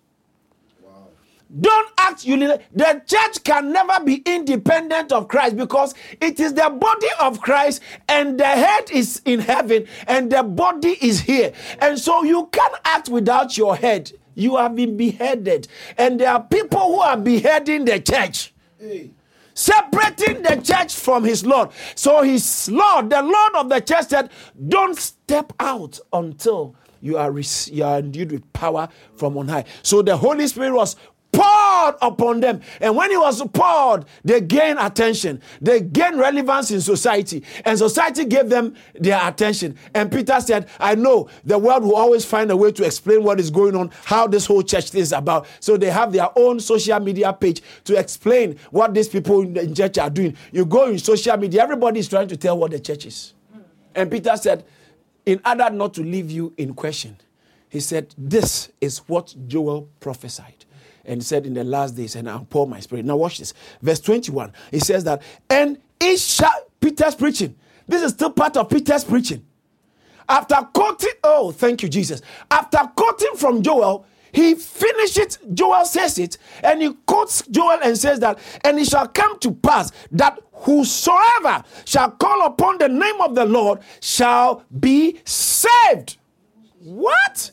Don't 1.59 1.91
act 1.97 2.25
unilaterally. 2.25 2.63
The 2.73 3.01
church 3.05 3.43
can 3.43 3.73
never 3.73 4.03
be 4.03 4.21
independent 4.25 5.11
of 5.11 5.27
Christ 5.27 5.57
because 5.57 5.93
it 6.21 6.39
is 6.39 6.53
the 6.53 6.69
body 6.69 7.07
of 7.19 7.41
Christ 7.41 7.81
and 8.07 8.39
the 8.39 8.45
head 8.45 8.89
is 8.91 9.21
in 9.25 9.39
heaven 9.39 9.87
and 10.07 10.31
the 10.31 10.43
body 10.43 10.97
is 11.01 11.19
here. 11.19 11.51
And 11.79 11.99
so 11.99 12.23
you 12.23 12.47
can't 12.53 12.75
act 12.85 13.09
without 13.09 13.57
your 13.57 13.75
head. 13.75 14.11
You 14.35 14.55
have 14.57 14.75
been 14.75 14.95
beheaded. 14.95 15.67
And 15.97 16.19
there 16.19 16.31
are 16.31 16.41
people 16.41 16.93
who 16.93 17.01
are 17.01 17.17
beheading 17.17 17.85
the 17.85 17.99
church. 17.99 18.53
Hey 18.79 19.11
separating 19.53 20.41
the 20.41 20.55
church 20.63 20.95
from 20.95 21.23
his 21.23 21.45
Lord. 21.45 21.69
So 21.95 22.23
his 22.23 22.71
Lord, 22.71 23.09
the 23.09 23.21
Lord 23.21 23.55
of 23.55 23.69
the 23.69 23.79
church 23.79 24.07
said, 24.07 24.31
Don't 24.67 24.97
step 24.97 25.53
out 25.59 25.99
until 26.13 26.75
you 27.01 27.17
are, 27.17 27.33
you 27.65 27.83
are 27.83 27.99
endued 27.99 28.31
with 28.31 28.53
power 28.53 28.87
from 29.15 29.37
on 29.37 29.47
high. 29.47 29.65
So 29.81 30.01
the 30.01 30.15
Holy 30.15 30.47
Spirit 30.47 30.73
was 30.73 30.95
poured 31.31 31.95
upon 32.01 32.39
them. 32.39 32.61
And 32.79 32.95
when 32.95 33.09
he 33.09 33.17
was 33.17 33.41
poured, 33.53 34.05
they 34.23 34.41
gained 34.41 34.79
attention. 34.79 35.41
They 35.61 35.81
gained 35.81 36.19
relevance 36.19 36.71
in 36.71 36.81
society. 36.81 37.43
And 37.65 37.77
society 37.77 38.25
gave 38.25 38.49
them 38.49 38.75
their 38.95 39.19
attention. 39.27 39.77
And 39.93 40.11
Peter 40.11 40.39
said, 40.41 40.67
I 40.79 40.95
know 40.95 41.29
the 41.43 41.57
world 41.57 41.83
will 41.83 41.95
always 41.95 42.25
find 42.25 42.51
a 42.51 42.57
way 42.57 42.71
to 42.73 42.83
explain 42.83 43.23
what 43.23 43.39
is 43.39 43.49
going 43.49 43.75
on, 43.75 43.91
how 44.05 44.27
this 44.27 44.45
whole 44.45 44.63
church 44.63 44.91
thing 44.91 45.01
is 45.01 45.11
about. 45.13 45.47
So 45.59 45.77
they 45.77 45.89
have 45.89 46.11
their 46.11 46.29
own 46.35 46.59
social 46.59 46.99
media 46.99 47.33
page 47.33 47.61
to 47.85 47.97
explain 47.97 48.57
what 48.71 48.93
these 48.93 49.07
people 49.07 49.41
in 49.41 49.53
the 49.53 49.73
church 49.73 49.97
are 49.97 50.09
doing. 50.09 50.35
You 50.51 50.65
go 50.65 50.87
in 50.87 50.99
social 50.99 51.37
media, 51.37 51.63
everybody 51.63 51.99
is 51.99 52.07
trying 52.07 52.27
to 52.27 52.37
tell 52.37 52.57
what 52.57 52.71
the 52.71 52.79
church 52.79 53.05
is. 53.05 53.33
And 53.95 54.09
Peter 54.09 54.35
said, 54.37 54.63
in 55.25 55.39
order 55.45 55.69
not 55.69 55.93
to 55.95 56.01
leave 56.01 56.31
you 56.31 56.53
in 56.57 56.73
question, 56.73 57.17
he 57.69 57.79
said, 57.79 58.13
This 58.17 58.69
is 58.81 58.99
what 59.07 59.33
Joel 59.47 59.89
prophesied 59.99 60.65
and 61.05 61.23
said 61.23 61.45
in 61.45 61.53
the 61.53 61.63
last 61.63 61.95
days, 61.95 62.15
and 62.15 62.29
I'll 62.29 62.45
pour 62.49 62.67
my 62.67 62.79
spirit. 62.79 63.05
Now 63.05 63.17
watch 63.17 63.37
this. 63.39 63.53
Verse 63.81 63.99
21. 63.99 64.53
He 64.71 64.79
says 64.79 65.03
that, 65.05 65.21
and 65.49 65.77
it 65.99 66.19
shall 66.19 66.67
Peter's 66.79 67.15
preaching. 67.15 67.55
This 67.87 68.03
is 68.03 68.11
still 68.11 68.31
part 68.31 68.57
of 68.57 68.69
Peter's 68.69 69.03
preaching. 69.03 69.45
After 70.27 70.55
quoting, 70.73 71.13
oh, 71.23 71.51
thank 71.51 71.83
you, 71.83 71.89
Jesus. 71.89 72.21
After 72.49 72.79
quoting 72.95 73.35
from 73.35 73.61
Joel, 73.61 74.05
he 74.31 74.55
finishes 74.55 75.39
Joel 75.53 75.83
says 75.85 76.17
it, 76.17 76.37
and 76.63 76.81
he 76.81 76.93
quotes 77.05 77.45
Joel 77.47 77.79
and 77.83 77.97
says 77.97 78.19
that, 78.21 78.39
and 78.63 78.79
it 78.79 78.87
shall 78.87 79.07
come 79.07 79.37
to 79.39 79.51
pass 79.51 79.91
that 80.11 80.39
whosoever 80.53 81.63
shall 81.85 82.11
call 82.11 82.45
upon 82.45 82.77
the 82.77 82.87
name 82.87 83.19
of 83.19 83.35
the 83.35 83.45
Lord 83.45 83.79
shall 83.99 84.63
be 84.79 85.19
saved. 85.25 86.17
What? 86.79 87.51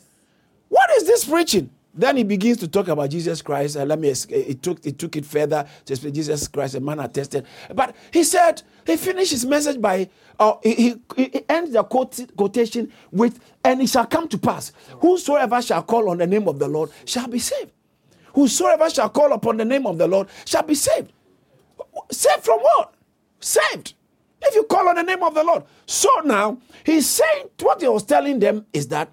What 0.68 0.90
is 0.98 1.06
this 1.06 1.24
preaching? 1.24 1.70
Then 1.98 2.16
he 2.16 2.22
begins 2.22 2.58
to 2.58 2.68
talk 2.68 2.86
about 2.86 3.10
Jesus 3.10 3.42
Christ. 3.42 3.76
Uh, 3.76 3.84
let 3.84 3.98
me. 3.98 4.08
It 4.08 4.62
took 4.62 4.86
it 4.86 5.00
took 5.00 5.16
it 5.16 5.26
further 5.26 5.66
to 5.84 5.92
explain 5.92 6.14
Jesus 6.14 6.46
Christ, 6.46 6.76
a 6.76 6.80
man 6.80 7.00
attested. 7.00 7.44
But 7.74 7.96
he 8.12 8.22
said 8.22 8.62
he 8.86 8.96
finished 8.96 9.32
his 9.32 9.44
message 9.44 9.80
by. 9.80 10.08
Uh, 10.38 10.54
he, 10.62 10.74
he, 10.74 10.94
he 11.16 11.44
ends 11.48 11.72
the 11.72 11.82
quote, 11.82 12.20
quotation 12.36 12.92
with, 13.10 13.40
"And 13.64 13.82
it 13.82 13.88
shall 13.88 14.06
come 14.06 14.28
to 14.28 14.38
pass, 14.38 14.72
whosoever 15.00 15.60
shall 15.60 15.82
call 15.82 16.08
on 16.08 16.18
the 16.18 16.26
name 16.26 16.46
of 16.46 16.60
the 16.60 16.68
Lord 16.68 16.90
shall 17.04 17.26
be 17.26 17.40
saved. 17.40 17.72
Whosoever 18.32 18.88
shall 18.88 19.08
call 19.08 19.32
upon 19.32 19.56
the 19.56 19.64
name 19.64 19.84
of 19.84 19.98
the 19.98 20.06
Lord 20.06 20.28
shall 20.44 20.62
be 20.62 20.76
saved. 20.76 21.12
Saved 22.12 22.44
from 22.44 22.60
what? 22.60 22.94
Saved." 23.40 23.94
If 24.40 24.54
you 24.54 24.62
call 24.62 24.88
on 24.88 24.94
the 24.94 25.02
name 25.02 25.24
of 25.24 25.34
the 25.34 25.42
Lord. 25.42 25.64
So 25.84 26.08
now 26.24 26.58
he's 26.84 27.08
saying 27.08 27.48
what 27.60 27.80
he 27.80 27.88
was 27.88 28.04
telling 28.04 28.38
them 28.38 28.66
is 28.72 28.86
that 28.86 29.08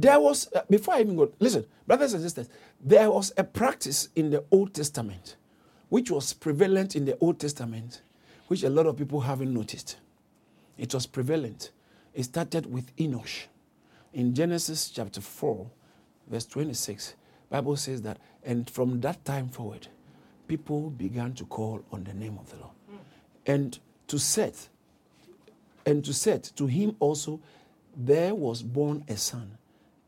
there 0.00 0.18
was, 0.18 0.50
uh, 0.54 0.62
before 0.70 0.94
I 0.94 1.00
even 1.00 1.16
go, 1.16 1.30
listen, 1.38 1.66
brothers 1.86 2.14
and 2.14 2.22
sisters, 2.22 2.48
there 2.80 3.10
was 3.10 3.32
a 3.36 3.44
practice 3.44 4.08
in 4.16 4.30
the 4.30 4.42
Old 4.50 4.72
Testament 4.72 5.36
which 5.90 6.10
was 6.10 6.32
prevalent 6.32 6.96
in 6.96 7.04
the 7.04 7.18
Old 7.18 7.38
Testament, 7.38 8.00
which 8.48 8.62
a 8.62 8.70
lot 8.70 8.86
of 8.86 8.96
people 8.96 9.20
haven't 9.20 9.52
noticed. 9.52 9.96
It 10.78 10.94
was 10.94 11.06
prevalent. 11.06 11.70
It 12.14 12.22
started 12.22 12.64
with 12.72 12.96
Enosh. 12.96 13.42
In 14.14 14.34
Genesis 14.34 14.88
chapter 14.88 15.20
4, 15.20 15.70
verse 16.28 16.46
26, 16.46 17.14
Bible 17.50 17.76
says 17.76 18.00
that, 18.00 18.16
and 18.42 18.70
from 18.70 19.02
that 19.02 19.22
time 19.26 19.50
forward, 19.50 19.88
people 20.48 20.88
began 20.88 21.34
to 21.34 21.44
call 21.44 21.84
on 21.92 22.04
the 22.04 22.14
name 22.14 22.38
of 22.38 22.50
the 22.50 22.56
Lord. 22.56 22.72
Mm. 22.90 22.98
And 23.44 23.78
to 24.08 24.18
Seth, 24.18 24.70
and 25.84 26.02
to 26.06 26.14
Seth, 26.14 26.56
to 26.56 26.66
him 26.66 26.96
also, 27.00 27.40
there 27.94 28.34
was 28.34 28.62
born 28.62 29.04
a 29.08 29.18
son 29.18 29.58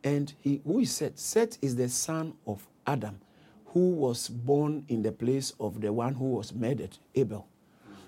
and 0.05 0.33
he, 0.41 0.61
who 0.65 0.81
is 0.81 0.93
Seth? 0.93 1.19
Seth 1.19 1.59
is 1.63 1.75
the 1.75 1.89
son 1.89 2.35
of 2.47 2.67
Adam, 2.87 3.19
who 3.69 3.91
was 3.91 4.29
born 4.29 4.85
in 4.89 5.03
the 5.03 5.11
place 5.11 5.53
of 5.59 5.81
the 5.81 5.93
one 5.93 6.15
who 6.15 6.27
was 6.27 6.55
murdered, 6.55 6.97
Abel. 7.15 7.49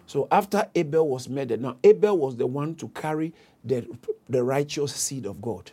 So 0.07 0.29
after 0.31 0.69
Abel 0.75 1.09
was 1.09 1.29
murdered, 1.29 1.61
now 1.61 1.79
Abel 1.83 2.17
was 2.17 2.37
the 2.37 2.47
one 2.47 2.77
to 2.77 2.89
carry 2.89 3.35
the, 3.65 3.89
the 4.29 4.45
righteous 4.45 4.95
seed 4.95 5.27
of 5.27 5.43
God. 5.43 5.73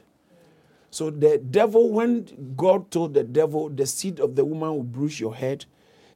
So 0.89 1.09
the 1.09 1.37
devil, 1.37 1.91
when 1.91 2.53
God 2.55 2.89
told 2.89 3.13
the 3.13 3.23
devil, 3.23 3.69
the 3.69 3.85
seed 3.85 4.19
of 4.19 4.35
the 4.35 4.45
woman 4.45 4.69
will 4.69 4.83
bruise 4.83 5.19
your 5.19 5.35
head, 5.35 5.65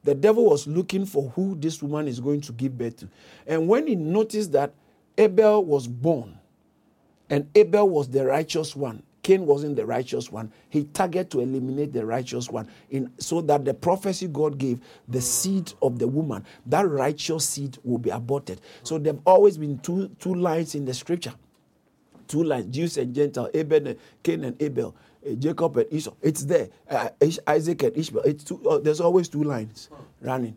the 0.04 0.14
devil 0.14 0.46
was 0.46 0.66
looking 0.66 1.04
for 1.04 1.30
who 1.30 1.54
this 1.56 1.82
woman 1.82 2.08
is 2.08 2.18
going 2.18 2.40
to 2.42 2.52
give 2.52 2.78
birth 2.78 2.98
to. 2.98 3.08
And 3.46 3.68
when 3.68 3.86
he 3.86 3.94
noticed 3.94 4.52
that 4.52 4.72
Abel 5.18 5.64
was 5.64 5.86
born, 5.86 6.38
and 7.28 7.48
Abel 7.54 7.88
was 7.88 8.08
the 8.08 8.24
righteous 8.24 8.74
one, 8.74 9.02
Cain 9.28 9.44
wasn't 9.44 9.76
the 9.76 9.84
righteous 9.84 10.32
one. 10.32 10.50
He 10.70 10.84
targeted 10.84 11.30
to 11.32 11.40
eliminate 11.40 11.92
the 11.92 12.06
righteous 12.06 12.48
one 12.48 12.66
in, 12.88 13.12
so 13.18 13.42
that 13.42 13.62
the 13.62 13.74
prophecy 13.74 14.26
God 14.26 14.56
gave, 14.56 14.80
the 15.06 15.20
seed 15.20 15.70
of 15.82 15.98
the 15.98 16.08
woman, 16.08 16.46
that 16.64 16.88
righteous 16.88 17.46
seed 17.46 17.76
will 17.84 17.98
be 17.98 18.08
aborted. 18.08 18.62
So 18.84 18.96
there 18.96 19.12
have 19.12 19.20
always 19.26 19.58
been 19.58 19.80
two, 19.80 20.08
two 20.18 20.34
lines 20.34 20.74
in 20.74 20.86
the 20.86 20.94
scripture. 20.94 21.34
Two 22.26 22.42
lines, 22.42 22.74
Jews 22.74 22.96
and 22.96 23.14
Gentiles, 23.14 23.50
Abel 23.52 23.88
and 23.88 23.98
Cain 24.22 24.44
and 24.44 24.62
Abel, 24.62 24.96
uh, 25.30 25.34
Jacob 25.34 25.76
and 25.76 25.92
Esau. 25.92 26.14
It's 26.22 26.46
there. 26.46 26.70
Uh, 26.88 27.10
Isaac 27.46 27.82
and 27.82 27.98
Ishmael. 27.98 28.24
It's 28.24 28.44
two, 28.44 28.66
uh, 28.66 28.78
there's 28.78 29.02
always 29.02 29.28
two 29.28 29.44
lines 29.44 29.90
running 30.22 30.56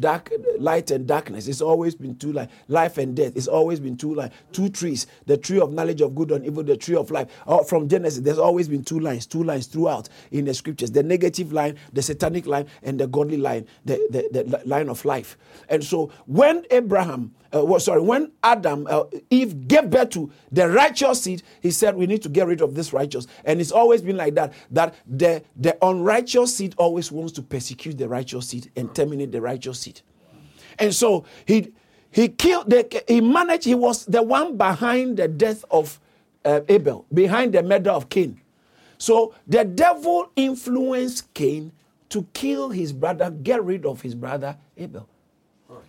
dark 0.00 0.32
light 0.58 0.90
and 0.90 1.06
darkness. 1.06 1.48
It's 1.48 1.60
always 1.60 1.94
been 1.94 2.16
two 2.16 2.32
lines 2.32 2.50
life 2.68 2.98
and 2.98 3.14
death. 3.16 3.32
It's 3.36 3.46
always 3.46 3.80
been 3.80 3.96
two 3.96 4.14
lines 4.14 4.32
two 4.52 4.68
trees. 4.68 5.06
The 5.26 5.36
tree 5.36 5.60
of 5.60 5.72
knowledge 5.72 6.00
of 6.00 6.14
good 6.14 6.30
and 6.30 6.44
evil 6.44 6.62
the 6.62 6.76
tree 6.76 6.96
of 6.96 7.10
life. 7.10 7.28
Oh, 7.46 7.62
from 7.64 7.88
genesis 7.88 8.20
there's 8.20 8.38
always 8.38 8.68
been 8.68 8.84
two 8.84 9.00
lines 9.00 9.26
two 9.26 9.42
lines 9.42 9.66
throughout 9.66 10.08
in 10.30 10.44
the 10.44 10.54
scriptures. 10.54 10.90
The 10.90 11.02
negative 11.02 11.52
line 11.52 11.76
the 11.92 12.02
satanic 12.02 12.46
line 12.46 12.66
and 12.82 12.98
the 12.98 13.06
godly 13.06 13.36
line 13.36 13.66
the, 13.84 13.94
the, 14.10 14.44
the 14.44 14.62
line 14.64 14.88
of 14.88 15.04
life. 15.04 15.36
And 15.68 15.84
so 15.84 16.12
when 16.26 16.64
abraham 16.70 17.34
uh, 17.54 17.64
well, 17.64 17.78
sorry, 17.78 18.00
when 18.00 18.32
Adam, 18.42 18.86
uh, 18.90 19.04
Eve 19.30 19.68
gave 19.68 19.88
birth 19.88 20.10
to 20.10 20.30
the 20.50 20.68
righteous 20.68 21.22
seed, 21.22 21.42
he 21.60 21.70
said, 21.70 21.94
We 21.94 22.06
need 22.06 22.22
to 22.22 22.28
get 22.28 22.46
rid 22.48 22.60
of 22.60 22.74
this 22.74 22.92
righteous. 22.92 23.26
And 23.44 23.60
it's 23.60 23.70
always 23.70 24.02
been 24.02 24.16
like 24.16 24.34
that, 24.34 24.52
that 24.72 24.94
the, 25.06 25.42
the 25.56 25.76
unrighteous 25.84 26.56
seed 26.56 26.74
always 26.78 27.12
wants 27.12 27.32
to 27.34 27.42
persecute 27.42 27.96
the 27.96 28.08
righteous 28.08 28.48
seed 28.48 28.72
and 28.76 28.92
terminate 28.94 29.30
the 29.30 29.40
righteous 29.40 29.73
seed. 29.74 30.00
And 30.78 30.94
so 30.94 31.24
he, 31.46 31.72
he 32.10 32.28
killed, 32.28 32.70
the, 32.70 33.02
he 33.06 33.20
managed, 33.20 33.64
he 33.64 33.74
was 33.74 34.04
the 34.06 34.22
one 34.22 34.56
behind 34.56 35.16
the 35.16 35.28
death 35.28 35.64
of 35.70 36.00
uh, 36.44 36.60
Abel, 36.68 37.06
behind 37.12 37.54
the 37.54 37.62
murder 37.62 37.90
of 37.90 38.08
Cain. 38.08 38.40
So 38.98 39.34
the 39.46 39.64
devil 39.64 40.30
influenced 40.36 41.32
Cain 41.34 41.72
to 42.10 42.26
kill 42.32 42.70
his 42.70 42.92
brother, 42.92 43.30
get 43.30 43.62
rid 43.64 43.84
of 43.84 44.00
his 44.00 44.14
brother 44.14 44.56
Abel. 44.76 45.08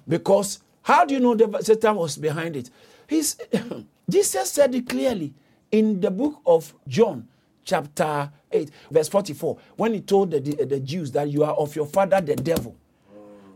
Because 0.07 0.59
how 0.81 1.05
do 1.05 1.13
you 1.13 1.19
know 1.19 1.35
the 1.35 1.61
Satan 1.61 1.95
was 1.95 2.17
behind 2.17 2.55
it? 2.55 2.69
He's, 3.07 3.37
Jesus 4.09 4.51
said 4.51 4.73
it 4.75 4.87
clearly 4.87 5.33
in 5.71 5.99
the 5.99 6.11
book 6.11 6.41
of 6.45 6.73
John, 6.87 7.27
chapter 7.63 8.31
8, 8.51 8.71
verse 8.91 9.07
44, 9.09 9.57
when 9.75 9.93
he 9.93 10.01
told 10.01 10.31
the, 10.31 10.39
the, 10.39 10.65
the 10.65 10.79
Jews 10.79 11.11
that 11.11 11.29
you 11.29 11.43
are 11.43 11.53
of 11.53 11.75
your 11.75 11.85
father, 11.85 12.21
the 12.21 12.35
devil. 12.35 12.75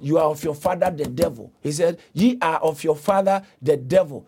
You 0.01 0.17
are 0.17 0.25
of 0.25 0.43
your 0.43 0.55
father, 0.55 0.89
the 0.91 1.05
devil. 1.05 1.51
He 1.61 1.71
said, 1.71 1.99
Ye 2.13 2.37
are 2.41 2.59
of 2.59 2.83
your 2.83 2.95
father, 2.95 3.43
the 3.61 3.77
devil. 3.77 4.27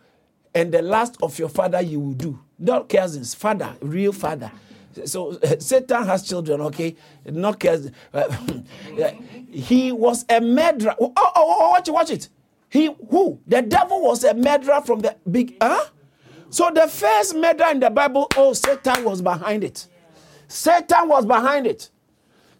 And 0.54 0.72
the 0.72 0.82
last 0.82 1.18
of 1.22 1.38
your 1.40 1.50
father 1.50 1.82
you 1.82 2.00
will 2.00 2.14
do. 2.14 2.40
Not 2.60 2.90
cousins, 2.90 3.34
father, 3.34 3.74
real 3.82 4.12
father. 4.12 4.52
so 5.06 5.40
Satan 5.60 6.06
has 6.06 6.28
children, 6.28 6.62
okay? 6.62 6.96
Not 7.26 7.60
cares. 7.60 7.90
Uh, 8.14 8.36
he 9.50 9.92
was 9.92 10.26
a 10.30 10.42
murderer. 10.42 10.96
Oh, 11.00 11.14
oh, 11.16 11.32
oh, 11.36 11.70
watch 11.72 11.88
it, 11.88 11.92
watch 11.92 12.10
it. 12.12 12.30
He 12.70 12.86
who? 13.10 13.40
The 13.48 13.62
devil 13.62 14.02
was 14.02 14.24
a 14.24 14.34
murderer 14.34 14.82
from 14.82 15.00
the 15.02 15.16
big. 15.30 15.56
Huh? 15.62 15.86
So 16.50 16.70
the 16.74 16.88
first 16.88 17.36
murder 17.36 17.66
in 17.72 17.80
the 17.80 17.90
Bible, 17.90 18.28
oh, 18.36 18.54
Satan 18.54 19.04
was 19.06 19.22
behind 19.22 19.64
it. 19.64 19.88
Satan 20.48 21.08
was 21.08 21.26
behind 21.26 21.66
it. 21.66 21.90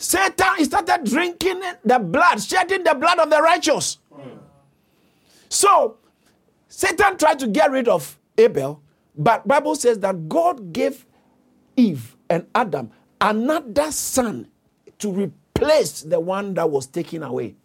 Satan 0.02 0.66
started 0.66 1.04
drinking 1.04 1.62
the 1.86 2.00
blood, 2.00 2.42
shedding 2.42 2.84
the 2.84 2.96
blood 2.96 3.20
of 3.20 3.30
the 3.30 3.40
righteous. 3.40 4.00
So 5.48 5.98
Satan 6.68 7.18
tried 7.18 7.38
to 7.40 7.48
get 7.48 7.70
rid 7.70 7.88
of 7.88 8.18
Abel, 8.36 8.82
but 9.16 9.48
Bible 9.48 9.76
says 9.76 10.00
that 10.00 10.28
God 10.28 10.74
gave 10.74 11.06
Eve 11.78 12.16
and 12.32 12.48
Adam 12.56 12.90
another 13.20 13.92
son 13.92 14.48
to 14.98 15.12
replace 15.12 16.02
the 16.02 16.20
one 16.20 16.56
that 16.56 16.68
was 16.68 16.88
taken 16.88 17.22
away. 17.22 17.56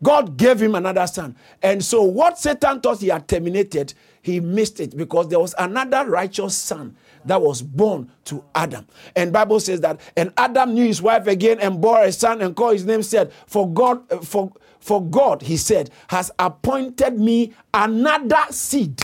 God 0.00 0.36
gave 0.36 0.62
him 0.62 0.76
another 0.76 1.08
son. 1.08 1.34
And 1.60 1.84
so 1.84 2.02
what 2.02 2.38
Satan 2.38 2.80
thought 2.80 3.00
he 3.00 3.08
had 3.08 3.26
terminated, 3.26 3.94
he 4.22 4.38
missed 4.38 4.78
it 4.78 4.96
because 4.96 5.28
there 5.28 5.40
was 5.40 5.56
another 5.58 6.08
righteous 6.08 6.56
son 6.56 6.96
that 7.24 7.40
was 7.40 7.62
born 7.62 8.10
to 8.24 8.44
Adam. 8.54 8.86
And 9.16 9.32
Bible 9.32 9.60
says 9.60 9.80
that 9.80 10.00
and 10.16 10.32
Adam 10.36 10.74
knew 10.74 10.86
his 10.86 11.02
wife 11.02 11.26
again 11.26 11.58
and 11.60 11.80
bore 11.80 12.02
a 12.02 12.12
son 12.12 12.40
and 12.42 12.54
called 12.54 12.74
his 12.74 12.86
name 12.86 13.02
said, 13.02 13.32
"For 13.46 13.70
God 13.72 14.10
uh, 14.12 14.18
for 14.18 14.52
for 14.78 15.04
God," 15.04 15.42
he 15.42 15.56
said, 15.56 15.90
"has 16.08 16.30
appointed 16.38 17.18
me 17.18 17.52
another 17.74 18.42
seed." 18.50 19.00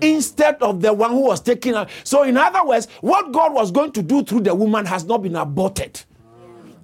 Instead 0.00 0.56
of 0.60 0.82
the 0.82 0.92
one 0.92 1.12
who 1.12 1.20
was 1.20 1.40
taken 1.40 1.74
out. 1.74 1.88
So, 2.02 2.24
in 2.24 2.36
other 2.36 2.64
words, 2.66 2.88
what 3.00 3.32
God 3.32 3.54
was 3.54 3.70
going 3.70 3.92
to 3.92 4.02
do 4.02 4.22
through 4.22 4.40
the 4.40 4.54
woman 4.54 4.84
has 4.86 5.04
not 5.04 5.22
been 5.22 5.36
aborted. 5.36 6.02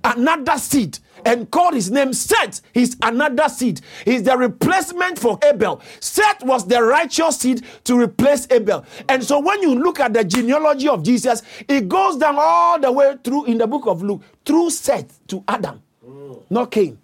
Another 0.02 0.56
seed 0.56 0.99
and 1.25 1.50
called 1.50 1.75
his 1.75 1.91
name 1.91 2.12
Seth. 2.12 2.62
He's 2.73 2.97
another 3.03 3.49
seed. 3.49 3.81
He's 4.05 4.23
the 4.23 4.37
replacement 4.37 5.19
for 5.19 5.39
Abel. 5.45 5.81
Seth 6.00 6.43
was 6.45 6.67
the 6.67 6.83
righteous 6.83 7.39
seed 7.39 7.65
to 7.85 7.99
replace 7.99 8.47
Abel. 8.50 8.85
And 9.09 9.23
so 9.23 9.41
when 9.41 9.62
you 9.62 9.75
look 9.75 10.00
at 10.00 10.12
the 10.12 10.25
genealogy 10.25 10.89
of 10.89 11.03
Jesus, 11.03 11.43
it 11.69 11.89
goes 11.89 12.17
down 12.17 12.37
all 12.39 12.79
the 12.79 12.91
way 12.93 13.17
through 13.23 13.47
in 13.47 13.59
the 13.59 13.67
book 13.67 13.87
of 13.87 14.03
Luke, 14.03 14.23
through 14.45 14.71
Seth 14.71 15.27
to 15.29 15.45
Adam, 15.49 15.83
not 16.50 16.71
Cain. 16.71 16.99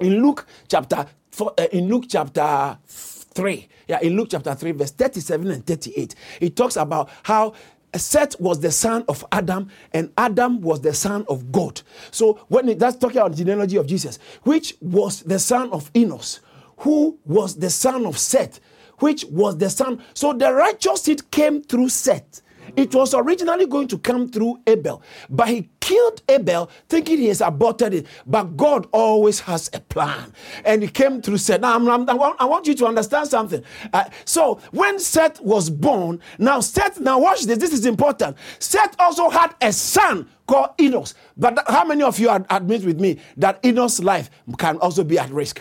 In 0.00 0.22
Luke 0.22 0.46
chapter 0.68 1.06
uh, 1.40 1.66
in 1.72 1.88
Luke 1.88 2.04
chapter 2.08 2.76
3, 2.86 3.68
yeah, 3.88 4.00
in 4.02 4.16
Luke 4.16 4.28
chapter 4.30 4.54
3, 4.54 4.72
verse 4.72 4.90
37 4.90 5.50
and 5.50 5.66
38, 5.66 6.14
it 6.40 6.56
talks 6.56 6.76
about 6.76 7.08
how 7.22 7.54
Seth 7.94 8.40
was 8.40 8.60
the 8.60 8.70
son 8.70 9.04
of 9.08 9.24
Adam, 9.32 9.68
and 9.92 10.12
Adam 10.16 10.60
was 10.60 10.80
the 10.80 10.94
son 10.94 11.24
of 11.28 11.52
God. 11.52 11.82
So 12.10 12.44
when 12.48 12.68
it, 12.68 12.78
that's 12.78 12.96
talking 12.96 13.18
about 13.18 13.32
the 13.32 13.38
genealogy 13.38 13.76
of 13.76 13.86
Jesus, 13.86 14.18
which 14.42 14.76
was 14.80 15.22
the 15.22 15.38
son 15.38 15.70
of 15.72 15.90
Enos, 15.94 16.40
who 16.78 17.18
was 17.24 17.56
the 17.56 17.70
son 17.70 18.06
of 18.06 18.18
Seth, 18.18 18.60
which 18.98 19.24
was 19.26 19.58
the 19.58 19.68
son. 19.68 20.02
So 20.14 20.32
the 20.32 20.52
righteous 20.52 21.02
seed 21.02 21.30
came 21.30 21.62
through 21.62 21.90
Seth. 21.90 22.42
It 22.76 22.94
was 22.94 23.12
originally 23.14 23.66
going 23.66 23.88
to 23.88 23.98
come 23.98 24.30
through 24.30 24.60
Abel, 24.66 25.02
but 25.28 25.48
he 25.48 25.68
killed 25.82 26.22
Abel 26.28 26.70
thinking 26.88 27.18
he 27.18 27.26
has 27.26 27.40
aborted 27.40 27.92
it. 27.92 28.06
But 28.24 28.56
God 28.56 28.86
always 28.92 29.40
has 29.40 29.68
a 29.74 29.80
plan. 29.80 30.32
And 30.64 30.80
he 30.80 30.88
came 30.88 31.20
through 31.20 31.38
Seth. 31.38 31.60
Now, 31.60 31.74
I'm, 31.74 31.88
I'm, 31.88 32.08
i 32.08 32.44
want 32.44 32.66
you 32.68 32.74
to 32.74 32.86
understand 32.86 33.28
something. 33.28 33.62
Uh, 33.92 34.04
so, 34.24 34.60
when 34.70 34.98
Seth 35.00 35.40
was 35.40 35.68
born, 35.68 36.20
now 36.38 36.60
Seth, 36.60 37.00
now 37.00 37.18
watch 37.18 37.42
this, 37.42 37.58
this 37.58 37.72
is 37.72 37.84
important. 37.84 38.36
Seth 38.60 38.94
also 38.98 39.28
had 39.28 39.54
a 39.60 39.72
son 39.72 40.28
called 40.46 40.70
Enos. 40.80 41.14
But 41.36 41.58
how 41.66 41.84
many 41.84 42.04
of 42.04 42.18
you 42.18 42.30
admit 42.30 42.84
with 42.84 43.00
me 43.00 43.18
that 43.36 43.58
Enos' 43.64 44.00
life 44.00 44.30
can 44.58 44.78
also 44.78 45.02
be 45.02 45.18
at 45.18 45.30
risk? 45.30 45.60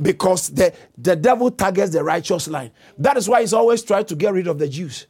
Because 0.00 0.50
the, 0.50 0.74
the 0.98 1.16
devil 1.16 1.50
targets 1.50 1.92
the 1.92 2.04
righteous 2.04 2.46
line. 2.48 2.70
That 2.98 3.16
is 3.16 3.28
why 3.28 3.40
he's 3.40 3.54
always 3.54 3.82
trying 3.82 4.04
to 4.04 4.14
get 4.14 4.32
rid 4.34 4.46
of 4.46 4.58
the 4.58 4.68
Jews. 4.68 5.06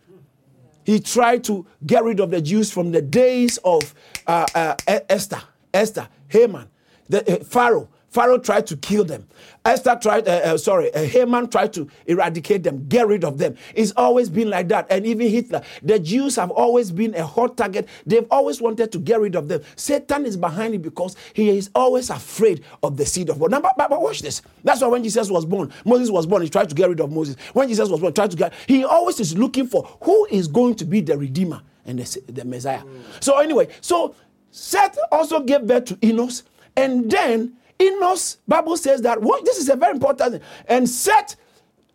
He 0.89 1.01
tried 1.01 1.45
to 1.45 1.67
get 1.85 2.03
rid 2.03 2.19
of 2.19 2.31
the 2.31 2.41
Jews 2.41 2.73
from 2.73 2.93
the 2.93 3.03
days 3.03 3.59
of 3.59 3.95
uh, 4.27 4.47
uh, 4.55 4.75
Esther, 4.87 5.43
Esther, 5.75 6.09
Haman, 6.29 6.67
the 7.11 7.41
uh, 7.41 7.45
Pharaoh. 7.45 7.91
Pharaoh 8.11 8.39
tried 8.39 8.67
to 8.69 8.77
kill 8.77 9.05
them. 9.05 9.27
Esther 9.65 9.99
tried, 10.01 10.27
uh, 10.27 10.41
uh, 10.45 10.57
sorry, 10.57 10.93
uh, 10.95 11.05
Haman 11.05 11.49
tried 11.49 11.73
to 11.75 11.89
eradicate 12.07 12.63
them, 12.63 12.87
get 12.89 13.07
rid 13.07 13.23
of 13.23 13.37
them. 13.37 13.57
It's 13.75 13.93
always 13.97 14.31
been 14.31 14.49
like 14.49 14.69
that. 14.69 14.87
And 14.91 15.07
even 15.07 15.29
Hitler, 15.29 15.63
the 15.83 15.99
Jews 15.99 16.37
have 16.37 16.51
always 16.51 16.91
been 16.91 17.15
a 17.15 17.27
hot 17.27 17.57
target. 17.57 17.87
They've 18.07 18.27
always 18.31 18.63
wanted 18.63 18.93
to 18.93 18.99
get 18.99 19.21
rid 19.21 19.37
of 19.37 19.49
them. 19.49 19.63
Satan 19.77 20.25
is 20.25 20.37
behind 20.37 20.75
it 20.75 20.83
because 20.83 21.17
he 21.35 21.51
is 21.51 21.71
always 21.75 22.09
afraid 22.09 22.65
of 22.83 22.97
the 22.97 23.05
seed 23.05 23.29
of 23.29 23.39
God. 23.39 23.51
Now, 23.51 23.61
but, 23.61 23.77
but, 23.77 23.91
but 23.91 24.01
watch 24.01 24.23
this. 24.23 24.41
That's 24.65 24.81
why 24.81 24.89
when 24.89 25.03
Jesus 25.03 25.31
was 25.31 25.45
born, 25.45 25.71
Moses 25.85 26.11
was 26.11 26.27
born, 26.27 26.43
he 26.43 26.49
tried 26.49 26.71
to 26.71 26.75
get 26.75 26.89
rid 26.89 27.01
of 27.01 27.13
Moses. 27.13 27.37
When 27.53 27.69
Jesus 27.69 27.91
was 27.91 28.01
born, 28.01 28.13
he 28.13 28.15
tried 28.15 28.31
to 28.31 28.37
get, 28.37 28.55
he 28.67 28.85
always 28.85 29.21
is 29.21 29.37
looking 29.37 29.67
for 29.67 29.85
who 30.03 30.27
is 30.31 30.49
going 30.49 30.77
to 30.77 30.87
be 30.87 31.03
the 31.03 31.19
Redeemer 31.19 31.61
and 31.85 31.99
the, 31.99 32.33
the 32.33 32.45
Messiah. 32.45 32.81
Mm. 32.81 33.23
So 33.23 33.39
anyway, 33.39 33.69
so 33.83 34.15
Seth 34.51 34.99
also 35.13 35.41
gave 35.41 35.67
birth 35.67 35.85
to 35.87 35.99
Enos, 36.03 36.45
and 36.75 37.11
then 37.11 37.58
Enos, 37.81 38.39
Bible 38.47 38.77
says 38.77 39.03
that 39.03 39.21
what 39.21 39.45
this 39.45 39.59
is 39.59 39.69
a 39.69 39.77
very 39.77 39.93
important 39.93 40.33
thing. 40.33 40.43
And 40.67 40.89
Seth, 40.89 41.37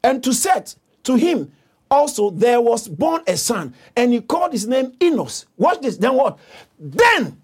and 0.03 0.23
to 0.23 0.33
Seth, 0.33 0.75
to 1.03 1.15
him, 1.15 1.51
also 1.91 2.29
there 2.29 2.61
was 2.61 2.87
born 2.87 3.21
a 3.27 3.37
son, 3.37 3.73
and 3.95 4.13
he 4.13 4.21
called 4.21 4.51
his 4.51 4.67
name 4.67 4.93
Enos. 5.01 5.45
Watch 5.57 5.81
this. 5.81 5.97
Then 5.97 6.15
what? 6.15 6.39
Then, 6.79 7.41